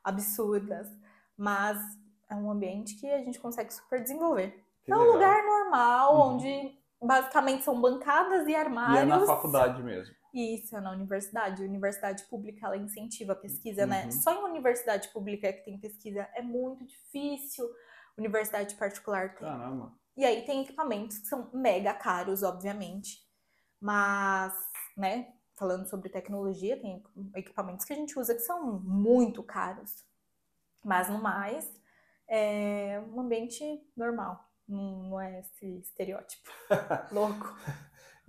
absurdas, 0.03 0.89
mas 1.37 1.79
é 2.31 2.35
um 2.35 2.51
ambiente 2.51 2.97
que 2.99 3.07
a 3.11 3.19
gente 3.19 3.39
consegue 3.39 3.73
super 3.73 4.03
desenvolver. 4.03 4.65
Que 4.83 4.93
é 4.93 4.97
um 4.97 5.01
legal. 5.01 5.15
lugar 5.15 5.45
normal, 5.45 6.15
uhum. 6.15 6.35
onde 6.35 6.79
basicamente 7.03 7.65
são 7.65 7.81
bancadas 7.81 8.47
e 8.49 8.55
armários. 8.55 8.99
E 8.99 9.03
é 9.03 9.05
na 9.05 9.27
faculdade 9.27 9.83
mesmo. 9.83 10.15
Isso, 10.33 10.81
na 10.81 10.93
universidade. 10.93 11.62
A 11.62 11.66
universidade 11.66 12.24
pública, 12.24 12.66
ela 12.66 12.76
incentiva 12.76 13.33
a 13.33 13.37
pesquisa, 13.37 13.87
né? 13.87 14.01
uhum. 14.01 14.07
né? 14.07 14.12
Só 14.12 14.33
em 14.33 14.51
universidade 14.51 15.09
pública 15.09 15.49
é 15.49 15.53
que 15.53 15.64
tem 15.64 15.78
pesquisa 15.78 16.28
é 16.35 16.43
muito 16.43 16.85
difícil. 16.85 17.68
Universidade 18.16 18.74
particular 18.74 19.35
tem. 19.35 19.49
Caramba. 19.49 19.93
E 20.16 20.24
aí 20.24 20.45
tem 20.45 20.62
equipamentos 20.62 21.18
que 21.18 21.26
são 21.26 21.51
mega 21.53 21.95
caros, 21.95 22.43
obviamente. 22.43 23.18
Mas, 23.81 24.53
né, 24.97 25.33
falando 25.57 25.89
sobre 25.89 26.09
tecnologia, 26.09 26.81
tem 26.81 27.03
equipamentos 27.35 27.85
que 27.85 27.93
a 27.93 27.97
gente 27.97 28.18
usa 28.18 28.35
que 28.35 28.41
são 28.41 28.81
muito 28.81 29.43
caros. 29.43 30.05
Mas 30.85 31.09
no 31.09 31.22
mais, 31.22 31.70
é 32.28 33.03
um 33.12 33.20
ambiente 33.20 33.62
normal. 33.97 34.49
Não, 34.68 35.20
é 35.20 35.41
esse 35.41 35.81
estereótipo. 35.81 36.51
Louco. 37.11 37.57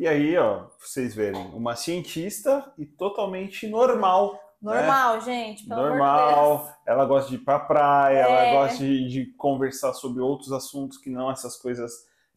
E 0.01 0.07
aí, 0.07 0.35
ó, 0.35 0.65
vocês 0.79 1.13
verem, 1.13 1.39
uma 1.53 1.75
cientista 1.75 2.73
e 2.75 2.87
totalmente 2.87 3.67
normal. 3.67 4.33
Né? 4.59 4.73
Normal, 4.73 5.13
né? 5.13 5.21
gente, 5.21 5.67
pelo 5.67 5.79
Normal. 5.79 6.55
Amor 6.55 6.65
de 6.65 6.73
ela 6.87 7.05
gosta 7.05 7.29
de 7.29 7.35
ir 7.35 7.45
pra 7.45 7.59
praia, 7.59 8.17
é. 8.17 8.21
ela 8.21 8.51
gosta 8.63 8.79
de, 8.79 9.07
de, 9.07 9.25
conversar 9.33 9.93
sobre 9.93 10.19
outros 10.19 10.51
assuntos 10.51 10.97
que 10.97 11.11
não 11.11 11.29
essas 11.29 11.55
coisas. 11.55 11.91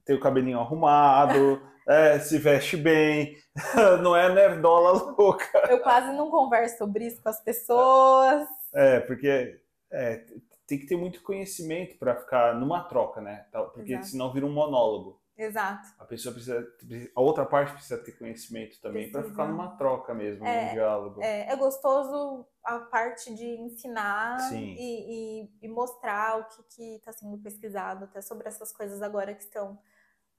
Ter 0.05 0.13
o 0.13 0.21
cabelinho 0.21 0.61
arrumado, 0.61 1.63
é, 1.89 2.19
se 2.19 2.37
veste 2.37 2.77
bem, 2.77 3.35
não 4.03 4.15
é 4.15 4.31
nerdola 4.31 5.15
louca. 5.17 5.67
Eu 5.71 5.81
quase 5.81 6.13
não 6.13 6.31
converso 6.31 6.77
sobre 6.77 7.07
isso 7.07 7.23
com 7.23 7.31
as 7.31 7.43
pessoas. 7.43 8.47
É, 8.75 9.01
porque 9.01 9.59
é, 9.91 10.23
tem 10.67 10.79
que 10.79 10.85
ter 10.85 10.99
muito 10.99 11.23
conhecimento 11.23 11.97
para 11.97 12.15
ficar 12.15 12.55
numa 12.57 12.85
troca, 12.85 13.23
né? 13.23 13.47
Porque 13.73 13.95
Exato. 13.95 14.09
senão 14.09 14.31
vira 14.35 14.45
um 14.45 14.53
monólogo. 14.53 15.24
Exato. 15.37 15.89
A 15.99 16.05
pessoa 16.05 16.33
precisa, 16.33 16.67
a 17.15 17.21
outra 17.21 17.45
parte 17.45 17.73
precisa 17.73 17.99
ter 17.99 18.13
conhecimento 18.13 18.81
também 18.81 19.11
para 19.11 19.25
ficar 19.25 19.49
numa 19.49 19.77
troca 19.77 20.15
mesmo, 20.15 20.47
é, 20.47 20.67
num 20.67 20.73
diálogo. 20.75 21.23
É, 21.23 21.51
é 21.51 21.57
gostoso 21.57 22.47
a 22.63 22.79
parte 22.79 23.35
de 23.35 23.45
ensinar 23.45 24.39
e, 24.53 25.43
e, 25.43 25.51
e, 25.63 25.69
mostrar 25.69 26.39
o 26.39 26.45
que 26.69 26.97
está 26.97 27.13
sendo 27.13 27.37
pesquisado, 27.39 28.05
até 28.05 28.23
sobre 28.23 28.49
essas 28.49 28.73
coisas 28.73 29.03
agora 29.03 29.35
que 29.35 29.43
estão 29.43 29.79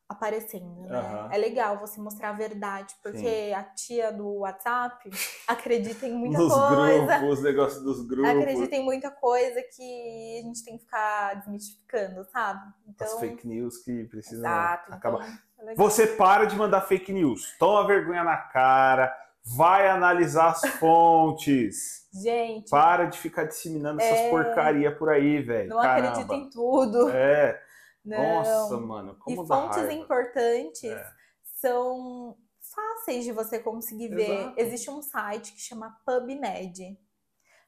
aparecendo, 0.08 0.82
né? 0.82 1.00
Uhum. 1.00 1.32
É 1.32 1.38
legal 1.38 1.80
você 1.80 2.00
mostrar 2.00 2.30
a 2.30 2.34
verdade, 2.34 2.94
porque 3.02 3.18
Sim. 3.18 3.54
a 3.54 3.64
tia 3.64 4.12
do 4.12 4.40
WhatsApp 4.40 5.10
acredita 5.48 6.06
em 6.06 6.14
muita 6.14 6.38
Nos 6.38 6.54
coisa. 6.54 7.18
Grupos, 7.18 7.38
os 7.40 7.44
negócios 7.44 7.84
dos 7.84 8.08
grupos. 8.08 8.30
Acredita 8.30 8.76
em 8.76 8.84
muita 8.84 9.10
coisa 9.10 9.62
que 9.76 10.40
a 10.40 10.44
gente 10.44 10.64
tem 10.64 10.78
que 10.78 10.86
ficar 10.86 11.34
desmistificando, 11.36 12.24
sabe? 12.32 12.62
Então... 12.88 13.08
As 13.08 13.20
fake 13.20 13.48
news 13.48 13.78
que 13.80 14.04
precisam 14.06 14.40
Exato, 14.40 14.94
acabar. 14.94 15.28
Então, 15.58 15.70
é 15.70 15.76
você 15.76 16.06
para 16.06 16.46
de 16.46 16.56
mandar 16.56 16.82
fake 16.82 17.12
news. 17.12 17.56
Toma 17.58 17.88
vergonha 17.88 18.24
na 18.24 18.38
cara. 18.38 19.16
Vai 19.44 19.88
analisar 19.88 20.50
as 20.50 20.62
fontes. 20.78 22.08
Gente. 22.14 22.70
Para 22.70 23.06
de 23.06 23.18
ficar 23.18 23.46
disseminando 23.46 24.02
é... 24.02 24.08
essas 24.08 24.30
porcaria 24.30 24.96
por 24.96 25.10
aí, 25.10 25.42
velho. 25.42 25.70
Não 25.70 25.82
Caramba. 25.82 26.10
acredita 26.10 26.36
em 26.36 26.50
tudo. 26.50 27.10
É. 27.10 27.60
Não. 28.06 28.18
Nossa, 28.18 28.78
mano, 28.78 29.16
como 29.20 29.44
E 29.44 29.48
fontes 29.48 29.78
raiva. 29.78 29.94
importantes 29.94 30.84
é. 30.84 31.12
são 31.44 32.38
fáceis 32.60 33.26
de 33.26 33.32
você 33.32 33.60
conseguir 33.60 34.14
Exato. 34.14 34.16
ver. 34.16 34.54
Existe 34.58 34.90
um 34.90 35.02
site 35.02 35.54
que 35.54 35.62
chama 35.62 35.98
PubMed. 36.06 36.98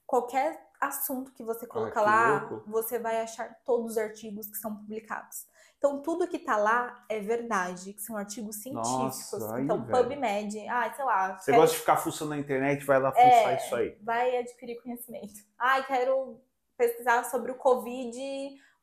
Qualquer 0.05 0.67
assunto 0.79 1.33
que 1.33 1.43
você 1.43 1.65
colocar 1.65 2.01
ah, 2.01 2.03
lá, 2.03 2.47
louco. 2.49 2.69
você 2.69 2.99
vai 2.99 3.21
achar 3.21 3.59
todos 3.65 3.91
os 3.91 3.97
artigos 3.97 4.47
que 4.47 4.57
são 4.57 4.75
publicados. 4.75 5.45
Então, 5.77 6.01
tudo 6.01 6.27
que 6.27 6.39
tá 6.39 6.57
lá 6.57 7.05
é 7.07 7.19
verdade, 7.19 7.93
que 7.93 8.01
são 8.01 8.17
artigos 8.17 8.57
científicos. 8.57 9.39
Nossa, 9.39 9.61
então, 9.61 9.85
aí, 9.85 9.91
PubMed, 9.91 10.67
ah, 10.67 10.91
sei 10.95 11.05
lá. 11.05 11.37
Você 11.37 11.51
quero... 11.51 11.61
gosta 11.61 11.75
de 11.75 11.79
ficar 11.79 11.97
fuçando 11.97 12.31
na 12.31 12.37
internet, 12.37 12.83
vai 12.83 12.99
lá 12.99 13.11
fuçar 13.11 13.25
é, 13.25 13.57
isso 13.57 13.75
aí. 13.75 13.97
Vai 14.01 14.37
adquirir 14.37 14.81
conhecimento. 14.81 15.35
Ah, 15.57 15.81
quero 15.83 16.41
pesquisar 16.75 17.25
sobre 17.25 17.51
o 17.51 17.55
Covid 17.55 18.17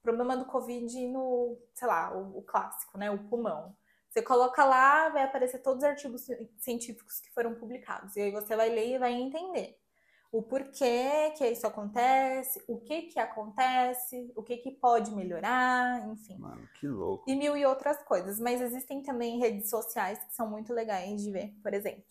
problema 0.04 0.36
do 0.36 0.44
Covid 0.44 1.08
no, 1.08 1.58
sei 1.72 1.88
lá, 1.88 2.16
o, 2.16 2.38
o, 2.38 2.42
clássico, 2.42 2.96
né? 2.96 3.10
O 3.10 3.18
pulmão. 3.24 3.74
Você 4.10 4.22
coloca 4.22 4.64
lá, 4.64 5.08
vai 5.08 5.24
aparecer 5.24 5.58
todos 5.58 5.82
os 5.82 5.88
artigos 5.88 6.26
científicos 6.58 7.18
que 7.18 7.32
foram 7.32 7.56
publicados. 7.56 8.14
E 8.14 8.20
aí 8.20 8.30
você 8.30 8.54
vai 8.54 8.68
ler 8.68 8.94
e 8.94 8.98
vai 8.98 9.12
entender 9.12 9.76
o 10.34 10.42
porquê 10.42 11.32
que 11.38 11.46
isso 11.46 11.64
acontece, 11.64 12.60
o 12.66 12.80
que 12.80 13.02
que 13.02 13.20
acontece, 13.20 14.32
o 14.34 14.42
que 14.42 14.56
que 14.56 14.72
pode 14.72 15.12
melhorar, 15.12 16.08
enfim. 16.08 16.36
Mano, 16.38 16.68
que 16.80 16.88
louco. 16.88 17.30
E 17.30 17.36
mil 17.36 17.56
e 17.56 17.64
outras 17.64 18.02
coisas. 18.02 18.40
Mas 18.40 18.60
existem 18.60 19.00
também 19.00 19.38
redes 19.38 19.70
sociais 19.70 20.18
que 20.24 20.34
são 20.34 20.50
muito 20.50 20.72
legais 20.72 21.22
de 21.22 21.30
ver. 21.30 21.54
Por 21.62 21.72
exemplo, 21.72 22.02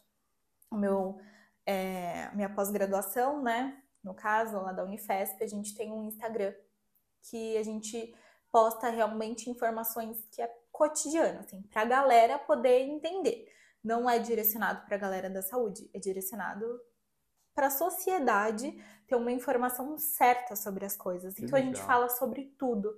o 0.72 0.78
meu, 0.78 1.20
é, 1.66 2.34
minha 2.34 2.48
pós-graduação, 2.48 3.44
né? 3.44 3.78
No 4.02 4.14
caso, 4.14 4.56
lá 4.56 4.72
da 4.72 4.86
Unifesp, 4.86 5.44
a 5.44 5.48
gente 5.48 5.76
tem 5.76 5.91
um 5.91 6.06
Instagram 6.06 6.54
que 7.30 7.57
a 7.57 7.63
gente 7.63 8.13
posta 8.51 8.89
realmente 8.89 9.49
informações 9.49 10.26
que 10.32 10.41
é 10.41 10.47
cotidiano, 10.71 11.39
assim, 11.39 11.61
para 11.63 11.82
a 11.82 11.86
galera 11.86 12.39
poder 12.39 12.82
entender. 12.82 13.51
Não 13.84 14.09
é 14.09 14.19
direcionado 14.19 14.86
para 14.86 14.95
a 14.95 14.99
galera 14.99 15.30
da 15.30 15.41
saúde, 15.41 15.89
é 15.93 15.99
direcionado 15.99 16.65
para 17.53 17.67
a 17.67 17.71
sociedade 17.71 18.71
ter 19.07 19.15
uma 19.15 19.32
informação 19.32 19.97
certa 19.97 20.55
sobre 20.55 20.86
as 20.86 20.95
coisas. 20.95 21.34
Que 21.36 21.43
então 21.43 21.57
legal. 21.57 21.71
a 21.71 21.76
gente 21.76 21.86
fala 21.86 22.09
sobre 22.09 22.53
tudo. 22.57 22.95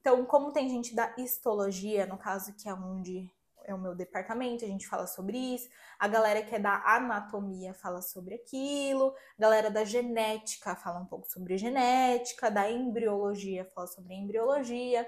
Então, 0.00 0.24
como 0.24 0.52
tem 0.52 0.68
gente 0.68 0.94
da 0.94 1.14
histologia, 1.18 2.06
no 2.06 2.18
caso, 2.18 2.54
que 2.54 2.68
é 2.68 2.74
onde 2.74 3.30
é 3.66 3.74
o 3.74 3.78
meu 3.78 3.94
departamento, 3.94 4.64
a 4.64 4.68
gente 4.68 4.86
fala 4.86 5.06
sobre 5.06 5.36
isso. 5.36 5.68
A 5.98 6.08
galera 6.08 6.42
que 6.42 6.54
é 6.54 6.58
da 6.58 6.82
anatomia 6.84 7.74
fala 7.74 8.00
sobre 8.00 8.34
aquilo. 8.34 9.14
A 9.38 9.42
galera 9.42 9.70
da 9.70 9.84
genética 9.84 10.74
fala 10.76 11.00
um 11.00 11.06
pouco 11.06 11.26
sobre 11.26 11.58
genética. 11.58 12.50
Da 12.50 12.70
embriologia 12.70 13.64
fala 13.74 13.86
sobre 13.86 14.14
embriologia. 14.14 15.06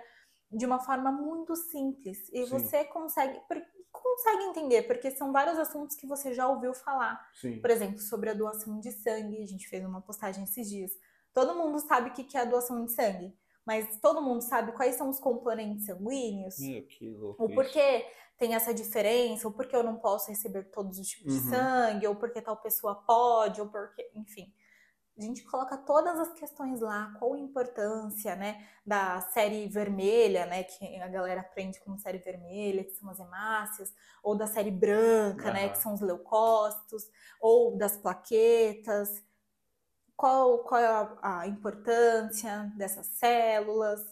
De 0.50 0.66
uma 0.66 0.80
forma 0.80 1.12
muito 1.12 1.54
simples. 1.54 2.28
E 2.32 2.44
Sim. 2.44 2.50
você 2.50 2.84
consegue, 2.86 3.40
consegue 3.92 4.42
entender, 4.44 4.82
porque 4.82 5.10
são 5.10 5.32
vários 5.32 5.58
assuntos 5.58 5.94
que 5.96 6.06
você 6.06 6.34
já 6.34 6.48
ouviu 6.48 6.74
falar. 6.74 7.20
Sim. 7.34 7.60
Por 7.60 7.70
exemplo, 7.70 7.98
sobre 8.00 8.30
a 8.30 8.34
doação 8.34 8.80
de 8.80 8.90
sangue. 8.92 9.42
A 9.42 9.46
gente 9.46 9.68
fez 9.68 9.84
uma 9.84 10.00
postagem 10.00 10.44
esses 10.44 10.68
dias. 10.68 10.90
Todo 11.32 11.54
mundo 11.54 11.78
sabe 11.78 12.10
o 12.10 12.12
que 12.12 12.36
é 12.36 12.40
a 12.40 12.44
doação 12.44 12.84
de 12.84 12.92
sangue 12.92 13.36
mas 13.68 14.00
todo 14.00 14.22
mundo 14.22 14.40
sabe 14.40 14.72
quais 14.72 14.96
são 14.96 15.10
os 15.10 15.20
componentes 15.20 15.84
sanguíneos. 15.84 16.58
Meu, 16.58 16.86
que 16.86 17.10
louco. 17.10 17.44
O 17.44 17.54
porquê 17.54 18.06
tem 18.38 18.54
essa 18.54 18.72
diferença, 18.72 19.46
ou 19.46 19.52
porque 19.52 19.76
eu 19.76 19.82
não 19.82 19.98
posso 19.98 20.30
receber 20.30 20.70
todos 20.70 20.98
os 20.98 21.06
tipos 21.06 21.34
uhum. 21.34 21.42
de 21.42 21.50
sangue, 21.50 22.06
ou 22.06 22.16
porque 22.16 22.40
tal 22.40 22.56
pessoa 22.56 22.94
pode, 22.94 23.60
ou 23.60 23.68
porque, 23.68 24.10
enfim. 24.14 24.50
A 25.18 25.20
gente 25.20 25.44
coloca 25.44 25.76
todas 25.76 26.18
as 26.18 26.32
questões 26.32 26.80
lá, 26.80 27.14
qual 27.18 27.34
a 27.34 27.38
importância, 27.38 28.34
né, 28.36 28.66
da 28.86 29.20
série 29.20 29.68
vermelha, 29.68 30.46
né, 30.46 30.62
que 30.62 30.96
a 30.96 31.08
galera 31.08 31.42
aprende 31.42 31.78
como 31.80 31.98
série 31.98 32.18
vermelha, 32.18 32.84
que 32.84 32.92
são 32.92 33.10
as 33.10 33.20
hemácias, 33.20 33.92
ou 34.22 34.34
da 34.34 34.46
série 34.46 34.70
branca, 34.70 35.48
uhum. 35.48 35.52
né, 35.52 35.68
que 35.68 35.76
são 35.76 35.92
os 35.92 36.00
leucócitos, 36.00 37.02
ou 37.38 37.76
das 37.76 37.98
plaquetas, 37.98 39.22
qual, 40.18 40.58
qual 40.64 40.80
é 40.80 41.08
a, 41.22 41.46
importância 41.46 42.72
dessas 42.76 43.06
células, 43.06 44.04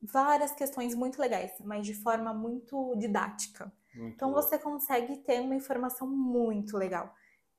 várias 0.00 0.52
questões 0.52 0.94
muito 0.94 1.18
legais, 1.18 1.52
mas 1.64 1.86
de 1.86 1.94
forma 1.94 2.34
muito 2.34 2.94
didática. 2.96 3.72
Muito 3.94 4.14
então 4.14 4.30
você 4.30 4.58
consegue 4.58 5.16
ter 5.16 5.40
uma 5.40 5.54
informação 5.54 6.06
muito 6.06 6.76
legal. 6.76 7.14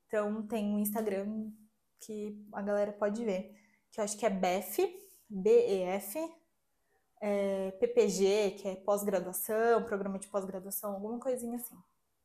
Então 0.05 0.43
tem 0.43 0.71
um 0.71 0.77
Instagram 0.77 1.51
que 1.99 2.39
a 2.53 2.61
galera 2.61 2.93
pode 2.93 3.25
ver, 3.25 3.55
que 3.91 3.99
eu 3.99 4.03
acho 4.03 4.15
que 4.15 4.25
é 4.25 4.29
BEF, 4.29 4.77
B-E-F, 5.27 6.19
é, 7.21 7.71
PPG, 7.71 8.51
que 8.51 8.67
é 8.67 8.75
pós-graduação, 8.75 9.83
programa 9.83 10.19
de 10.19 10.27
pós-graduação, 10.27 10.93
alguma 10.93 11.19
coisinha 11.19 11.55
assim. 11.55 11.75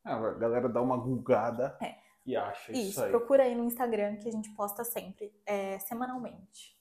Ah, 0.03 0.15
a 0.15 0.33
galera 0.35 0.69
dá 0.69 0.79
uma 0.79 0.95
gulgada. 0.95 1.75
É 1.81 2.04
e 2.25 2.35
acha 2.35 2.71
isso, 2.71 2.89
isso 2.89 3.03
aí. 3.03 3.11
procura 3.11 3.43
aí 3.43 3.55
no 3.55 3.63
Instagram 3.63 4.17
que 4.17 4.27
a 4.27 4.31
gente 4.31 4.49
posta 4.51 4.83
sempre, 4.83 5.31
é, 5.45 5.77
semanalmente. 5.79 6.75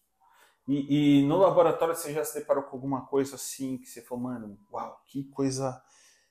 E, 0.66 1.20
e, 1.20 1.26
no 1.26 1.36
laboratório 1.36 1.94
você 1.94 2.12
já 2.12 2.24
se 2.24 2.38
deparou 2.38 2.64
com 2.64 2.76
alguma 2.76 3.06
coisa 3.06 3.34
assim 3.36 3.76
que 3.76 3.86
você 3.86 4.00
falou, 4.00 4.24
mano, 4.24 4.58
uau, 4.72 5.02
que 5.06 5.24
coisa 5.24 5.82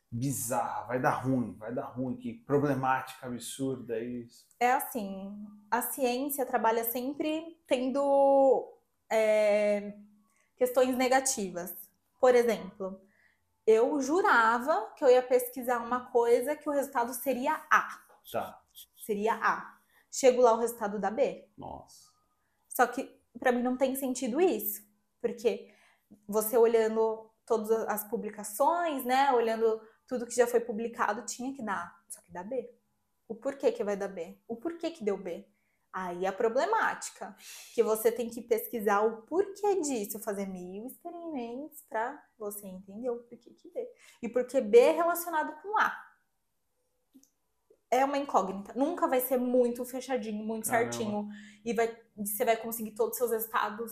bizarra, 0.09 0.85
vai 0.85 0.99
dar 0.99 1.11
ruim, 1.11 1.55
vai 1.57 1.73
dar 1.73 1.85
ruim, 1.85 2.15
que 2.15 2.33
problemática, 2.33 3.27
absurda 3.27 3.95
é 3.95 4.03
isso. 4.03 4.47
É 4.59 4.71
assim, 4.71 5.47
a 5.69 5.81
ciência 5.81 6.45
trabalha 6.45 6.83
sempre 6.83 7.59
tendo 7.67 8.71
é, 9.11 9.95
questões 10.55 10.95
negativas. 10.95 11.71
Por 12.19 12.33
exemplo, 12.33 12.99
eu 13.65 14.01
jurava 14.01 14.93
que 14.95 15.03
eu 15.03 15.09
ia 15.09 15.21
pesquisar 15.21 15.79
uma 15.79 16.11
coisa 16.11 16.55
que 16.55 16.69
o 16.69 16.71
resultado 16.71 17.13
seria 17.13 17.53
A. 17.69 18.03
Tá. 18.31 18.62
Seria 19.05 19.35
A. 19.35 19.77
Chego 20.11 20.41
lá, 20.41 20.53
o 20.53 20.59
resultado 20.59 20.99
da 20.99 21.11
B. 21.11 21.49
Nossa. 21.57 22.09
Só 22.69 22.87
que 22.87 23.03
para 23.39 23.51
mim 23.51 23.61
não 23.61 23.75
tem 23.75 23.95
sentido 23.95 24.39
isso, 24.39 24.81
porque 25.19 25.73
você 26.27 26.57
olhando 26.57 27.29
todas 27.45 27.71
as 27.87 28.07
publicações, 28.09 29.03
né, 29.03 29.31
olhando 29.33 29.81
tudo 30.07 30.25
que 30.25 30.35
já 30.35 30.47
foi 30.47 30.59
publicado, 30.59 31.25
tinha 31.25 31.53
que 31.53 31.63
dar, 31.63 31.93
só 32.07 32.21
que 32.21 32.31
dá 32.31 32.43
B. 32.43 32.69
O 33.27 33.35
porquê 33.35 33.71
que 33.71 33.83
vai 33.83 33.97
dar 33.97 34.07
B? 34.07 34.39
O 34.47 34.55
porquê 34.55 34.91
que 34.91 35.03
deu 35.03 35.17
B? 35.17 35.47
Aí 35.91 36.25
é 36.25 36.27
a 36.27 36.33
problemática, 36.33 37.35
que 37.73 37.83
você 37.83 38.11
tem 38.11 38.29
que 38.29 38.41
pesquisar 38.41 39.01
o 39.01 39.23
porquê 39.23 39.81
disso, 39.81 40.19
fazer 40.19 40.47
mil 40.47 40.87
experimentos 40.87 41.83
para 41.87 42.23
você 42.37 42.65
entender 42.65 43.09
o 43.09 43.19
porquê 43.19 43.51
que 43.51 43.69
B. 43.69 43.87
E 44.21 44.29
porque 44.29 44.59
B 44.59 44.79
é 44.79 44.91
relacionado 44.91 45.61
com 45.61 45.77
A. 45.77 45.95
É 47.93 48.05
uma 48.05 48.17
incógnita. 48.17 48.73
Nunca 48.75 49.07
vai 49.07 49.19
ser 49.19 49.37
muito 49.37 49.83
fechadinho, 49.85 50.43
muito 50.43 50.67
certinho. 50.67 51.27
E 51.63 51.73
vai, 51.73 51.95
você 52.15 52.43
vai 52.43 52.57
conseguir 52.57 52.91
todos 52.91 53.11
os 53.13 53.17
seus 53.17 53.31
resultados 53.31 53.91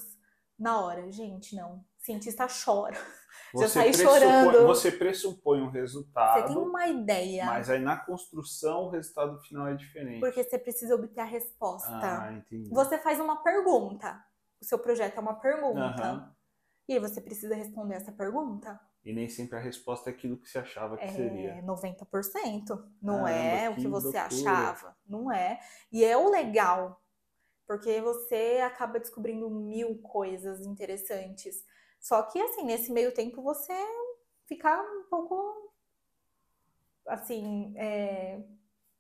na 0.58 0.80
hora. 0.82 1.12
Gente, 1.12 1.56
não. 1.56 1.84
cientista 1.98 2.48
chora. 2.48 2.96
Já 3.54 3.60
Você 3.60 3.68
saí 3.70 3.92
pressupõe- 3.92 4.20
chorando. 4.20 4.68
Você 4.68 4.92
pressupõe 4.92 5.62
um 5.62 5.70
resultado, 5.70 6.42
Você 6.42 6.48
tem 6.48 6.58
uma 6.58 6.88
ideia. 6.88 7.46
mas 7.46 7.70
aí 7.70 7.80
na 7.80 7.98
construção 7.98 8.86
o 8.86 8.90
resultado 8.90 9.40
final 9.42 9.68
é 9.68 9.74
diferente. 9.76 10.20
Porque 10.20 10.44
você 10.44 10.58
precisa 10.58 10.96
obter 10.96 11.20
a 11.22 11.26
resposta. 11.26 11.90
Ah, 11.92 12.34
entendi. 12.34 12.70
Você 12.70 12.98
faz 12.98 13.20
uma 13.20 13.44
pergunta. 13.44 14.24
O 14.62 14.66
seu 14.66 14.80
projeto 14.80 15.18
é 15.18 15.20
uma 15.20 15.34
pergunta. 15.36 15.80
Aham. 16.04 16.36
E 16.88 16.94
aí 16.94 17.00
você 17.00 17.22
precisa 17.22 17.54
responder 17.56 17.96
essa 17.96 18.12
pergunta. 18.12 18.80
E 19.04 19.12
nem 19.14 19.28
sempre 19.28 19.58
a 19.58 19.62
resposta 19.62 20.10
é 20.10 20.14
aquilo 20.14 20.38
que 20.38 20.48
você 20.48 20.60
achava 20.60 20.96
que 20.96 21.04
É 21.06 21.08
seria. 21.12 21.62
90%. 21.64 22.88
Não 23.02 23.28
é 23.28 23.70
o 23.70 23.76
que 23.76 23.82
que 23.82 23.88
você 23.88 24.18
loucura. 24.20 24.26
achava. 24.26 24.98
Não 25.08 25.32
é. 25.32 25.60
E 25.92 26.04
é 26.06 26.16
o 26.16 26.30
legal. 26.30 27.02
Porque 27.66 28.00
você 28.02 28.60
acaba 28.64 29.00
descobrindo 29.00 29.50
mil 29.50 29.98
coisas 30.02 30.62
interessantes. 30.66 31.66
Só 32.00 32.22
que, 32.24 32.40
assim, 32.40 32.64
nesse 32.66 32.92
meio 32.92 33.12
tempo 33.14 33.42
você 33.42 33.74
fica 34.46 34.82
um 34.82 35.04
pouco, 35.10 35.72
assim, 37.08 37.74
é, 37.78 38.42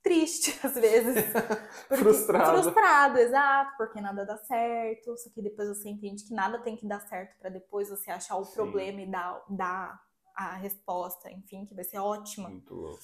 triste 0.03 0.57
às 0.65 0.73
vezes. 0.73 1.25
Porque- 1.87 2.03
Frustrado. 2.03 2.51
Frustrado, 2.61 3.17
exato, 3.19 3.77
porque 3.77 4.01
nada 4.01 4.25
dá 4.25 4.37
certo. 4.37 5.15
Só 5.17 5.29
que 5.29 5.41
depois 5.41 5.67
você 5.69 5.89
entende 5.89 6.23
que 6.25 6.33
nada 6.33 6.59
tem 6.59 6.75
que 6.75 6.87
dar 6.87 6.99
certo 7.01 7.37
para 7.39 7.49
depois 7.49 7.89
você 7.89 8.11
achar 8.11 8.37
o 8.37 8.43
Sim. 8.45 8.53
problema 8.53 9.01
e 9.01 9.09
dar, 9.09 9.43
dar 9.49 10.01
a 10.35 10.55
resposta, 10.55 11.29
enfim, 11.31 11.65
que 11.65 11.75
vai 11.75 11.83
ser 11.83 11.99
ótima. 11.99 12.49
Muito 12.49 12.73
louco. 12.73 12.99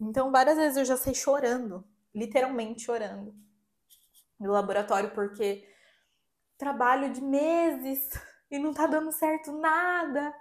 Então, 0.00 0.30
várias 0.32 0.56
vezes 0.56 0.76
eu 0.76 0.84
já 0.84 0.96
saí 0.96 1.14
chorando, 1.14 1.84
literalmente 2.14 2.82
chorando, 2.82 3.34
no 4.40 4.50
laboratório, 4.50 5.10
porque 5.12 5.66
trabalho 6.58 7.12
de 7.12 7.20
meses 7.22 8.10
e 8.50 8.58
não 8.58 8.72
tá 8.74 8.86
dando 8.86 9.12
certo 9.12 9.52
nada. 9.52 10.34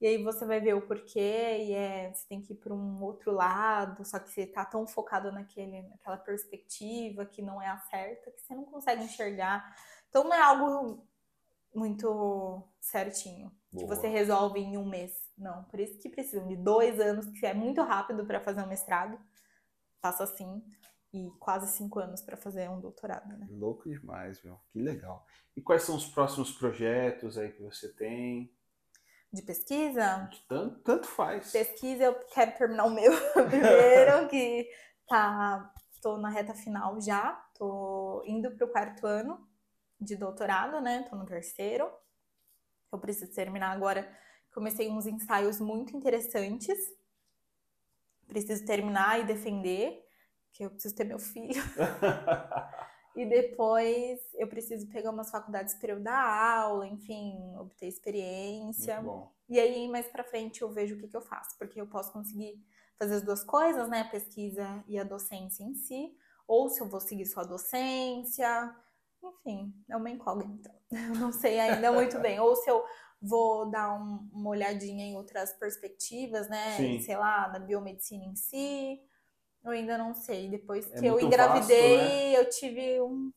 E 0.00 0.06
aí 0.06 0.22
você 0.22 0.44
vai 0.44 0.60
ver 0.60 0.74
o 0.74 0.86
porquê, 0.86 1.64
e 1.64 1.72
é, 1.72 2.12
você 2.12 2.26
tem 2.28 2.42
que 2.42 2.52
ir 2.52 2.56
para 2.56 2.74
um 2.74 3.02
outro 3.02 3.32
lado, 3.32 4.04
só 4.04 4.18
que 4.18 4.30
você 4.30 4.46
tá 4.46 4.64
tão 4.64 4.86
focado 4.86 5.32
naquele, 5.32 5.82
naquela 5.82 6.18
perspectiva 6.18 7.24
que 7.24 7.40
não 7.40 7.62
é 7.62 7.68
a 7.68 7.78
certa, 7.78 8.30
que 8.30 8.42
você 8.42 8.54
não 8.54 8.64
consegue 8.64 9.04
enxergar. 9.04 9.74
Então 10.10 10.24
não 10.24 10.34
é 10.34 10.42
algo 10.42 11.06
muito 11.74 12.62
certinho, 12.80 13.50
que 13.70 13.84
Boa. 13.84 13.94
você 13.94 14.06
resolve 14.06 14.60
em 14.60 14.76
um 14.76 14.86
mês. 14.86 15.12
Não, 15.36 15.64
por 15.64 15.80
isso 15.80 15.98
que 15.98 16.08
precisam 16.08 16.46
de 16.46 16.56
dois 16.56 17.00
anos, 17.00 17.26
que 17.38 17.46
é 17.46 17.54
muito 17.54 17.82
rápido 17.82 18.24
para 18.26 18.40
fazer 18.40 18.62
um 18.62 18.68
mestrado. 18.68 19.18
Passa 20.00 20.24
assim, 20.24 20.62
e 21.12 21.30
quase 21.38 21.74
cinco 21.76 21.98
anos 21.98 22.20
para 22.20 22.36
fazer 22.36 22.68
um 22.68 22.80
doutorado, 22.80 23.36
né? 23.38 23.46
Louco 23.50 23.88
demais, 23.88 24.42
meu. 24.42 24.60
Que 24.70 24.78
legal. 24.80 25.24
E 25.56 25.62
quais 25.62 25.82
são 25.82 25.96
os 25.96 26.06
próximos 26.06 26.52
projetos 26.52 27.38
aí 27.38 27.52
que 27.52 27.62
você 27.62 27.92
tem? 27.92 28.52
De 29.36 29.42
pesquisa, 29.42 30.30
Tanto, 30.48 30.80
tanto 30.82 31.06
faz. 31.06 31.52
pesquisa 31.52 32.04
eu 32.04 32.14
quero 32.32 32.56
terminar 32.56 32.86
o 32.86 32.90
meu 32.90 33.12
primeiro, 33.50 34.26
que 34.30 34.66
tá, 35.06 35.74
tô 36.00 36.16
na 36.16 36.30
reta 36.30 36.54
final 36.54 36.98
já, 37.02 37.34
tô 37.54 38.22
indo 38.24 38.50
pro 38.56 38.72
quarto 38.72 39.06
ano 39.06 39.46
de 40.00 40.16
doutorado, 40.16 40.80
né? 40.80 41.02
Tô 41.10 41.16
no 41.16 41.26
terceiro. 41.26 41.86
Eu 42.90 42.98
preciso 42.98 43.30
terminar 43.34 43.72
agora. 43.72 44.10
Comecei 44.54 44.88
uns 44.88 45.04
ensaios 45.06 45.60
muito 45.60 45.94
interessantes. 45.94 46.78
Preciso 48.26 48.64
terminar 48.64 49.20
e 49.20 49.24
defender, 49.24 50.02
que 50.50 50.64
eu 50.64 50.70
preciso 50.70 50.94
ter 50.96 51.04
meu 51.04 51.18
filho. 51.18 51.62
E 53.16 53.24
depois 53.24 54.20
eu 54.34 54.46
preciso 54.46 54.86
pegar 54.88 55.10
umas 55.10 55.30
faculdades 55.30 55.74
para 55.74 55.92
eu 55.92 56.00
dar 56.00 56.58
aula, 56.60 56.86
enfim, 56.86 57.34
obter 57.58 57.86
experiência. 57.86 59.00
E 59.48 59.58
aí, 59.60 59.88
mais 59.88 60.06
pra 60.08 60.22
frente, 60.24 60.60
eu 60.62 60.70
vejo 60.70 60.96
o 60.96 60.98
que, 60.98 61.08
que 61.08 61.16
eu 61.16 61.22
faço, 61.22 61.56
porque 61.58 61.80
eu 61.80 61.86
posso 61.86 62.12
conseguir 62.12 62.62
fazer 62.98 63.14
as 63.16 63.22
duas 63.22 63.42
coisas, 63.44 63.88
né? 63.88 64.00
A 64.00 64.08
pesquisa 64.08 64.84
e 64.88 64.98
a 64.98 65.04
docência 65.04 65.62
em 65.64 65.74
si, 65.74 66.14
ou 66.46 66.68
se 66.68 66.80
eu 66.80 66.88
vou 66.88 67.00
seguir 67.00 67.26
só 67.26 67.40
a 67.40 67.44
docência, 67.44 68.74
enfim, 69.22 69.72
é 69.88 69.96
uma 69.96 70.10
incógnita. 70.10 70.74
Eu 70.90 71.14
não 71.16 71.32
sei 71.32 71.58
ainda 71.58 71.90
muito 71.92 72.18
bem. 72.20 72.38
Ou 72.38 72.54
se 72.54 72.70
eu 72.70 72.84
vou 73.20 73.68
dar 73.70 73.92
um- 74.00 74.28
uma 74.32 74.50
olhadinha 74.50 75.04
em 75.04 75.16
outras 75.16 75.52
perspectivas, 75.54 76.48
né? 76.48 76.76
Sim. 76.76 77.00
Sei 77.00 77.16
lá, 77.16 77.48
da 77.48 77.58
biomedicina 77.58 78.24
em 78.24 78.36
si. 78.36 79.00
Eu 79.66 79.72
ainda 79.72 79.98
não 79.98 80.14
sei. 80.14 80.48
Depois 80.48 80.90
É 80.92 81.00
que 81.00 81.06
eu 81.06 81.20
engravidei, 81.20 81.98
vasto, 81.98 82.08
né? 82.08 82.38
eu 82.38 82.48
tive 82.50 83.00
um 83.00 83.32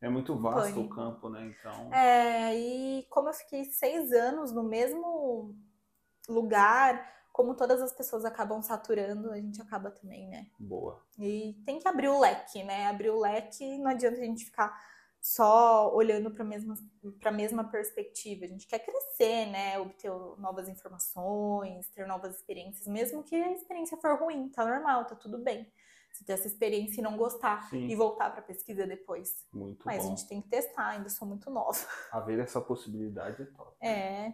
É 0.00 0.08
muito 0.08 0.36
vasto 0.36 0.80
o 0.80 0.88
campo, 0.88 1.28
né? 1.28 1.54
Então. 1.58 1.94
é, 1.94 2.58
e 2.58 3.06
como 3.08 3.28
eu 3.28 3.34
fiquei 3.34 3.64
seis 3.64 4.12
anos 4.12 4.52
no 4.52 4.64
mesmo 4.64 5.54
lugar, 6.28 7.10
como 7.32 7.54
todas 7.54 7.80
as 7.80 7.92
pessoas 7.92 8.24
acabam 8.24 8.60
saturando, 8.62 9.30
a 9.30 9.36
gente 9.36 9.62
acaba 9.62 9.90
também, 9.90 10.28
né? 10.28 10.46
Boa. 10.58 11.00
E 11.18 11.56
tem 11.64 11.78
que 11.78 11.88
abrir 11.88 12.08
o 12.08 12.20
leque, 12.20 12.62
né? 12.64 12.88
Abrir 12.88 13.10
o 13.10 13.20
leque, 13.20 13.78
não 13.78 13.90
adianta 13.90 14.18
a 14.20 14.24
gente 14.24 14.44
ficar 14.44 14.76
só 15.22 15.94
olhando 15.94 16.32
para 16.32 16.42
a 16.42 16.46
mesma, 16.46 16.74
pra 17.20 17.30
mesma 17.30 17.62
perspectiva. 17.70 18.44
A 18.44 18.48
gente 18.48 18.66
quer 18.66 18.80
crescer, 18.80 19.46
né? 19.46 19.78
Obter 19.78 20.10
novas 20.38 20.68
informações, 20.68 21.88
ter 21.90 22.06
novas 22.08 22.36
experiências, 22.36 22.88
mesmo 22.88 23.22
que 23.22 23.36
a 23.36 23.52
experiência 23.52 23.96
for 23.98 24.18
ruim, 24.18 24.48
tá 24.48 24.66
normal, 24.66 25.04
tá 25.06 25.14
tudo 25.14 25.38
bem. 25.38 25.72
Você 26.12 26.24
ter 26.24 26.32
essa 26.32 26.48
experiência 26.48 27.00
e 27.00 27.04
não 27.04 27.16
gostar 27.16 27.70
Sim. 27.70 27.86
e 27.86 27.94
voltar 27.94 28.30
para 28.30 28.42
pesquisa 28.42 28.84
depois. 28.84 29.46
Muito 29.54 29.82
Mas 29.86 30.00
a 30.00 30.02
bom. 30.02 30.08
gente 30.10 30.28
tem 30.28 30.42
que 30.42 30.48
testar, 30.48 30.88
ainda 30.88 31.08
sou 31.08 31.26
muito 31.26 31.48
nova. 31.50 31.78
Haver 32.10 32.40
essa 32.40 32.60
possibilidade 32.60 33.40
é 33.42 33.46
top. 33.46 33.76
É, 33.80 34.32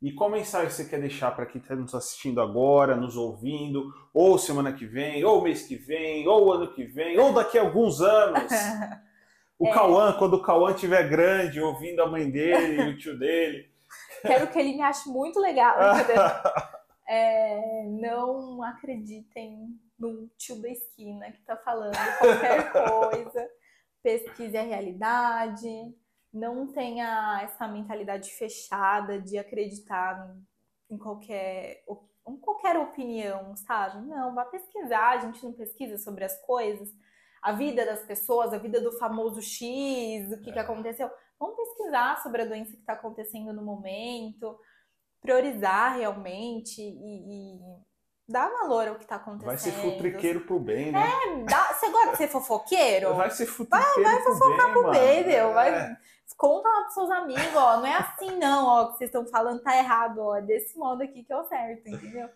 E 0.00 0.12
qual 0.14 0.30
mensagem 0.30 0.70
você 0.70 0.84
quer 0.84 1.00
deixar 1.00 1.32
para 1.34 1.44
quem 1.44 1.60
está 1.60 1.74
nos 1.74 1.94
assistindo 1.94 2.40
agora, 2.40 2.94
nos 2.96 3.16
ouvindo, 3.16 3.92
ou 4.14 4.38
semana 4.38 4.72
que 4.72 4.86
vem, 4.86 5.24
ou 5.24 5.42
mês 5.42 5.66
que 5.66 5.76
vem, 5.76 6.26
ou 6.28 6.52
ano 6.52 6.72
que 6.72 6.84
vem, 6.84 7.18
ou 7.18 7.32
daqui 7.34 7.58
a 7.58 7.62
alguns 7.62 8.00
anos? 8.00 8.50
O 9.64 9.68
É. 9.68 9.72
Cauã, 9.72 10.12
quando 10.18 10.34
o 10.34 10.42
Cauã 10.42 10.72
estiver 10.72 11.08
grande, 11.08 11.58
ouvindo 11.58 12.02
a 12.02 12.06
mãe 12.06 12.30
dele 12.30 12.82
e 12.82 12.88
o 12.90 12.98
tio 12.98 13.18
dele. 13.18 13.70
Quero 14.20 14.46
que 14.50 14.58
ele 14.58 14.74
me 14.74 14.82
ache 14.82 15.08
muito 15.08 15.40
legal. 15.40 15.76
É, 17.06 17.84
não 18.00 18.62
acreditem 18.62 19.78
no 19.98 20.26
tio 20.38 20.62
da 20.62 20.70
esquina 20.70 21.30
que 21.30 21.42
tá 21.42 21.54
falando 21.54 21.92
qualquer 22.18 22.72
coisa. 22.72 23.46
Pesquise 24.02 24.56
a 24.56 24.62
realidade. 24.62 25.68
Não 26.32 26.66
tenha 26.72 27.40
essa 27.42 27.68
mentalidade 27.68 28.30
fechada 28.30 29.20
de 29.20 29.36
acreditar 29.36 30.34
em 30.90 30.96
qualquer, 30.96 31.84
em 32.26 32.36
qualquer 32.38 32.78
opinião, 32.78 33.54
sabe? 33.54 34.00
Não, 34.06 34.34
vá 34.34 34.46
pesquisar. 34.46 35.10
A 35.10 35.18
gente 35.18 35.44
não 35.44 35.52
pesquisa 35.52 35.98
sobre 35.98 36.24
as 36.24 36.40
coisas. 36.40 36.88
A 37.44 37.52
vida 37.52 37.84
das 37.84 38.00
pessoas, 38.02 38.52
a 38.52 38.58
vida 38.58 38.80
do 38.80 38.90
famoso 38.98 39.40
X, 39.42 40.32
o 40.32 40.40
que, 40.40 40.50
que 40.52 40.58
É. 40.58 40.62
aconteceu. 40.62 41.10
Vamos 41.38 41.56
pesquisar 41.56 42.22
sobre 42.22 42.42
a 42.42 42.44
doença 42.46 42.70
que 42.72 42.78
está 42.78 42.94
acontecendo 42.94 43.52
no 43.52 43.62
momento, 43.62 44.58
priorizar 45.20 45.96
realmente 45.96 46.80
e, 46.80 47.56
e 47.56 47.60
dar 48.28 48.48
valor 48.50 48.88
ao 48.88 48.94
que 48.96 49.02
está 49.04 49.16
acontecendo. 49.16 49.46
Vai 49.46 49.58
ser 49.58 49.72
futriqueiro 49.72 50.40
pro 50.42 50.58
bem, 50.58 50.92
né? 50.92 51.04
Dá- 51.48 51.72
Você 51.74 51.90
gosta 51.90 52.10
de 52.12 52.16
ser 52.16 52.28
fofoqueiro? 52.28 53.14
Vai 53.14 53.30
ser 53.30 53.46
futriqueiro 53.46 54.02
vai 54.02 54.22
pro 54.22 54.32
fofocar 54.32 54.64
bem, 54.64 54.72
pro 54.72 54.90
bem, 54.90 55.26
meu. 55.26 55.52
Vai, 55.52 55.70
É. 55.74 55.96
Conta 56.36 56.68
lá 56.68 56.80
pros 56.82 56.94
seus 56.94 57.10
amigos, 57.10 57.54
ó. 57.54 57.76
Não 57.76 57.86
é 57.86 57.94
assim, 57.96 58.30
não, 58.38 58.66
ó. 58.66 58.86
Que 58.86 58.96
vocês 58.98 59.08
estão 59.08 59.26
falando 59.26 59.62
tá 59.62 59.76
errado, 59.76 60.18
ó. 60.18 60.36
É 60.36 60.42
desse 60.42 60.76
modo 60.78 61.02
aqui 61.02 61.22
que 61.22 61.32
é 61.32 61.36
o 61.36 61.44
certo, 61.44 61.86
entendeu? 61.88 62.28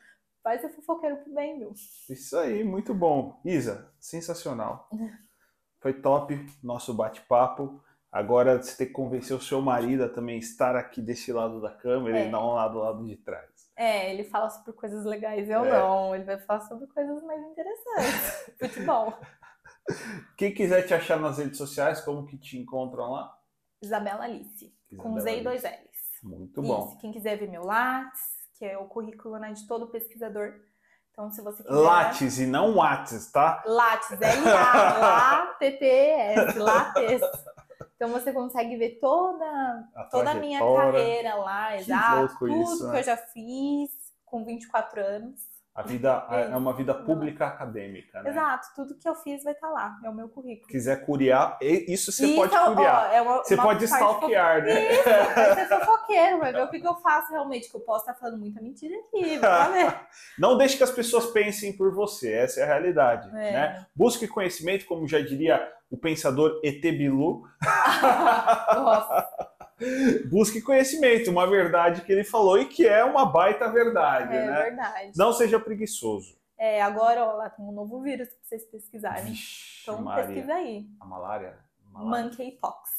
Vai 0.43 0.59
ser 0.59 0.71
fofoqueiro 0.71 1.17
pro 1.19 1.35
bem, 1.35 1.59
meu. 1.59 1.73
Isso 2.09 2.39
aí, 2.39 2.65
muito 2.65 2.95
bom. 2.95 3.41
Isa, 3.45 3.93
sensacional. 4.01 4.89
Foi 5.81 5.93
top 5.93 6.35
nosso 6.63 6.95
bate-papo. 6.95 7.83
Agora 8.11 8.61
você 8.63 8.75
tem 8.77 8.87
que 8.87 8.93
convencer 8.95 9.37
o 9.37 9.41
seu 9.41 9.61
marido 9.61 10.05
a 10.05 10.09
também 10.09 10.39
estar 10.39 10.75
aqui 10.75 11.03
desse 11.03 11.31
lado 11.33 11.61
da 11.61 11.71
câmera 11.71 12.19
É. 12.21 12.27
e 12.27 12.31
não 12.31 12.55
lá 12.55 12.67
do 12.67 12.79
lado 12.79 13.05
de 13.05 13.17
trás. 13.17 13.69
É, 13.77 14.13
ele 14.13 14.25
fala 14.25 14.49
sobre 14.49 14.73
coisas 14.73 15.05
legais, 15.05 15.49
eu 15.51 15.65
É. 15.65 15.71
não. 15.79 16.15
Ele 16.15 16.25
vai 16.25 16.39
falar 16.39 16.63
sobre 16.63 16.87
coisas 16.87 17.23
mais 17.23 17.41
interessantes. 17.43 18.55
Futebol. 18.59 19.15
Quem 20.37 20.55
quiser 20.55 20.83
te 20.87 20.95
achar 20.95 21.19
nas 21.21 21.39
redes 21.39 21.59
sociais, 21.59 22.01
como 22.01 22.27
que 22.27 22.39
te 22.39 22.59
encontram 22.59 23.11
lá? 23.11 23.39
Isabela 23.83 24.25
Alice. 24.25 24.75
Com 24.97 25.17
Isabela 25.19 25.21
Z 25.21 25.37
e 25.41 25.45
dois. 25.45 25.63
L's. 25.63 26.23
Muito 26.23 26.63
bom. 26.63 26.97
Quem 27.01 27.13
quiser 27.13 27.37
ver 27.39 27.49
meu 27.49 27.63
Lattes, 27.65 28.38
que 28.59 28.65
é 28.65 28.77
o 28.77 28.87
currículo 28.87 29.39
né, 29.39 29.53
de 29.53 29.67
todo 29.67 29.87
pesquisador. 29.87 30.53
Então, 31.13 31.31
se 31.31 31.41
você 31.41 31.63
quiser. 31.63 31.75
Lattes 31.75 32.39
e 32.39 32.47
não 32.47 32.77
Whats, 32.77 33.31
tá? 33.31 33.63
Lattes, 33.67 34.21
L-A, 34.21 34.99
Lá-T-T-S, 34.99 36.59
Lattes. 36.59 37.23
Então 37.97 38.11
você 38.11 38.33
consegue 38.33 38.77
ver 38.77 38.99
toda, 39.01 39.45
A 39.95 40.05
toda 40.05 40.31
a 40.31 40.35
minha 40.35 40.61
carreira 40.61 41.35
lá, 41.35 41.77
exato. 41.77 42.39
Tudo 42.39 42.63
isso, 42.63 42.87
que 42.87 42.93
né? 42.93 43.01
eu 43.01 43.05
já 43.05 43.17
fiz 43.17 43.91
com 44.25 44.45
24 44.45 45.01
anos. 45.01 45.41
A 45.75 45.83
vida 45.83 46.27
É. 46.31 46.51
é 46.51 46.57
uma 46.57 46.73
vida 46.73 46.93
pública 46.93 47.47
acadêmica, 47.47 48.21
né? 48.23 48.31
Exato, 48.31 48.67
tudo 48.75 48.97
que 48.97 49.09
eu 49.09 49.15
fiz 49.15 49.45
vai 49.45 49.53
estar 49.53 49.71
lá. 49.71 49.97
É 50.05 50.11
o 50.11 50.15
meu 50.15 50.29
currículo. 50.29 50.67
Quiser 50.67 51.07
curiar, 51.07 51.57
isso 51.63 52.11
você 52.11 52.27
E 52.27 52.35
pode 52.35 52.53
então, 52.53 52.75
curiar. 52.75 53.09
ó, 53.09 53.13
é 53.15 53.23
uma- 53.23 53.39
Você 53.45 53.55
uma 53.55 53.63
pode 53.63 53.85
stalkear, 53.85 54.65
né? 54.65 54.93
Isso, 54.93 55.05
vai 55.05 55.55
ser 55.55 55.69
fofoqueiro, 55.79 56.39
vai 56.41 56.53
ver 56.53 56.63
o 56.65 56.69
que, 56.71 56.85
eu 56.85 56.97
faço 56.97 57.31
realmente, 57.31 57.71
que 57.71 57.77
eu 57.77 57.81
posso 57.81 58.01
estar 58.01 58.15
falando 58.15 58.41
muita 58.41 58.61
mentira 58.61 58.93
aqui. 58.99 59.39
Não 60.37 60.59
deixe 60.59 60.77
que 60.77 60.83
as 60.83 60.91
pessoas 60.91 61.27
pensem 61.27 61.77
por 61.77 61.95
você, 61.95 62.33
essa 62.33 62.59
é 62.59 62.65
a 62.65 62.67
realidade. 62.67 63.29
É. 63.31 63.53
Né? 63.53 63.87
Busque 63.95 64.27
conhecimento, 64.27 64.85
como 64.85 65.07
já 65.07 65.21
diria 65.21 65.65
o 65.89 65.97
pensador 65.97 66.61
E.T. 66.65 66.91
Bilu. 66.91 67.45
Nossa, 68.75 69.29
Busque 70.31 70.61
conhecimento, 70.61 71.31
uma 71.31 71.47
verdade 71.47 72.03
que 72.03 72.13
ele 72.13 72.25
falou 72.25 72.59
e 72.59 72.67
que 72.67 72.87
é 72.87 73.05
uma 73.05 73.25
baita 73.27 73.71
verdade, 73.71 74.37
é 74.37 74.47
né? 74.47 74.63
verdade. 74.65 75.13
Não 75.17 75.33
seja 75.33 75.59
preguiçoso. 75.61 76.37
É, 76.57 76.83
agora, 76.83 77.25
ó, 77.25 77.33
lá 77.37 77.49
tem 77.51 77.65
um 77.65 77.71
novo 77.73 78.01
vírus 78.03 78.29
pra 78.29 78.37
vocês 78.43 78.65
pesquisarem. 78.65 79.25
Vixe, 79.27 79.83
Então 79.83 80.03
Maria. 80.03 80.25
pesquisa 80.27 80.55
aí. 80.55 80.87
A 81.01 81.05
malária? 81.05 81.57
Malária. 81.93 82.25
Monkeypox. 82.25 82.91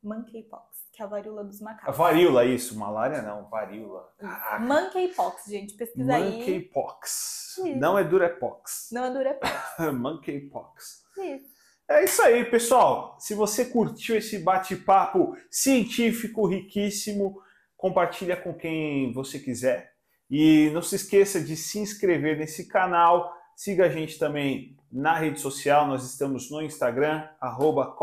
Monkeypox, 0.00 0.64
que 0.92 1.02
é 1.02 1.04
a 1.04 1.08
varíola 1.08 1.42
dos 1.42 1.60
A 1.60 1.64
macacos. 1.64 1.96
varíola, 1.96 2.44
isso. 2.44 2.78
Malária 2.78 3.20
não, 3.20 3.48
varíola. 3.48 4.08
Caraca. 4.18 4.60
Monkeypox, 4.60 5.44
gente, 5.48 5.74
pesquisa 5.74 6.14
aí. 6.14 6.38
Monkeypox. 6.38 7.56
Não 7.76 7.98
é 7.98 8.04
durepox. 8.04 8.90
Não 8.92 9.04
é 9.06 9.10
durepox. 9.10 9.52
Monkeypox. 9.94 11.02
Isso. 11.18 11.57
É 11.88 12.04
isso 12.04 12.20
aí, 12.20 12.44
pessoal. 12.44 13.16
Se 13.18 13.34
você 13.34 13.64
curtiu 13.64 14.14
esse 14.14 14.38
bate-papo 14.38 15.34
científico 15.50 16.46
riquíssimo, 16.46 17.40
compartilha 17.78 18.36
com 18.36 18.52
quem 18.52 19.10
você 19.12 19.38
quiser. 19.38 19.94
E 20.30 20.68
não 20.74 20.82
se 20.82 20.96
esqueça 20.96 21.40
de 21.40 21.56
se 21.56 21.78
inscrever 21.78 22.36
nesse 22.36 22.68
canal. 22.68 23.32
Siga 23.56 23.86
a 23.86 23.88
gente 23.88 24.18
também 24.18 24.76
na 24.92 25.14
rede 25.14 25.40
social. 25.40 25.86
Nós 25.86 26.04
estamos 26.04 26.50
no 26.50 26.60
Instagram, 26.60 27.26
arroba 27.40 27.96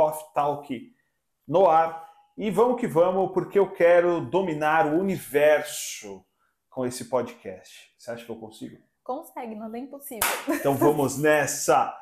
no 1.47 1.69
ar. 1.69 2.09
E 2.36 2.49
vamos 2.49 2.81
que 2.81 2.88
vamos, 2.88 3.31
porque 3.33 3.59
eu 3.59 3.71
quero 3.71 4.19
dominar 4.19 4.88
o 4.88 4.99
universo 4.99 6.25
com 6.71 6.88
esse 6.88 7.05
podcast. 7.05 7.93
Você 7.97 8.11
acha 8.11 8.25
que 8.25 8.31
eu 8.31 8.36
consigo? 8.36 8.77
Consegue, 9.03 9.53
nada 9.53 9.77
é 9.77 9.81
impossível. 9.81 10.27
Então 10.49 10.73
vamos 10.73 11.17
nessa. 11.21 11.95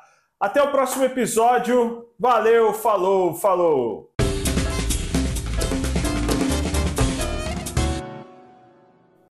Até 0.44 0.62
o 0.62 0.70
próximo 0.70 1.04
episódio. 1.04 2.04
Valeu, 2.20 2.74
falou, 2.74 3.32
falou. 3.32 4.13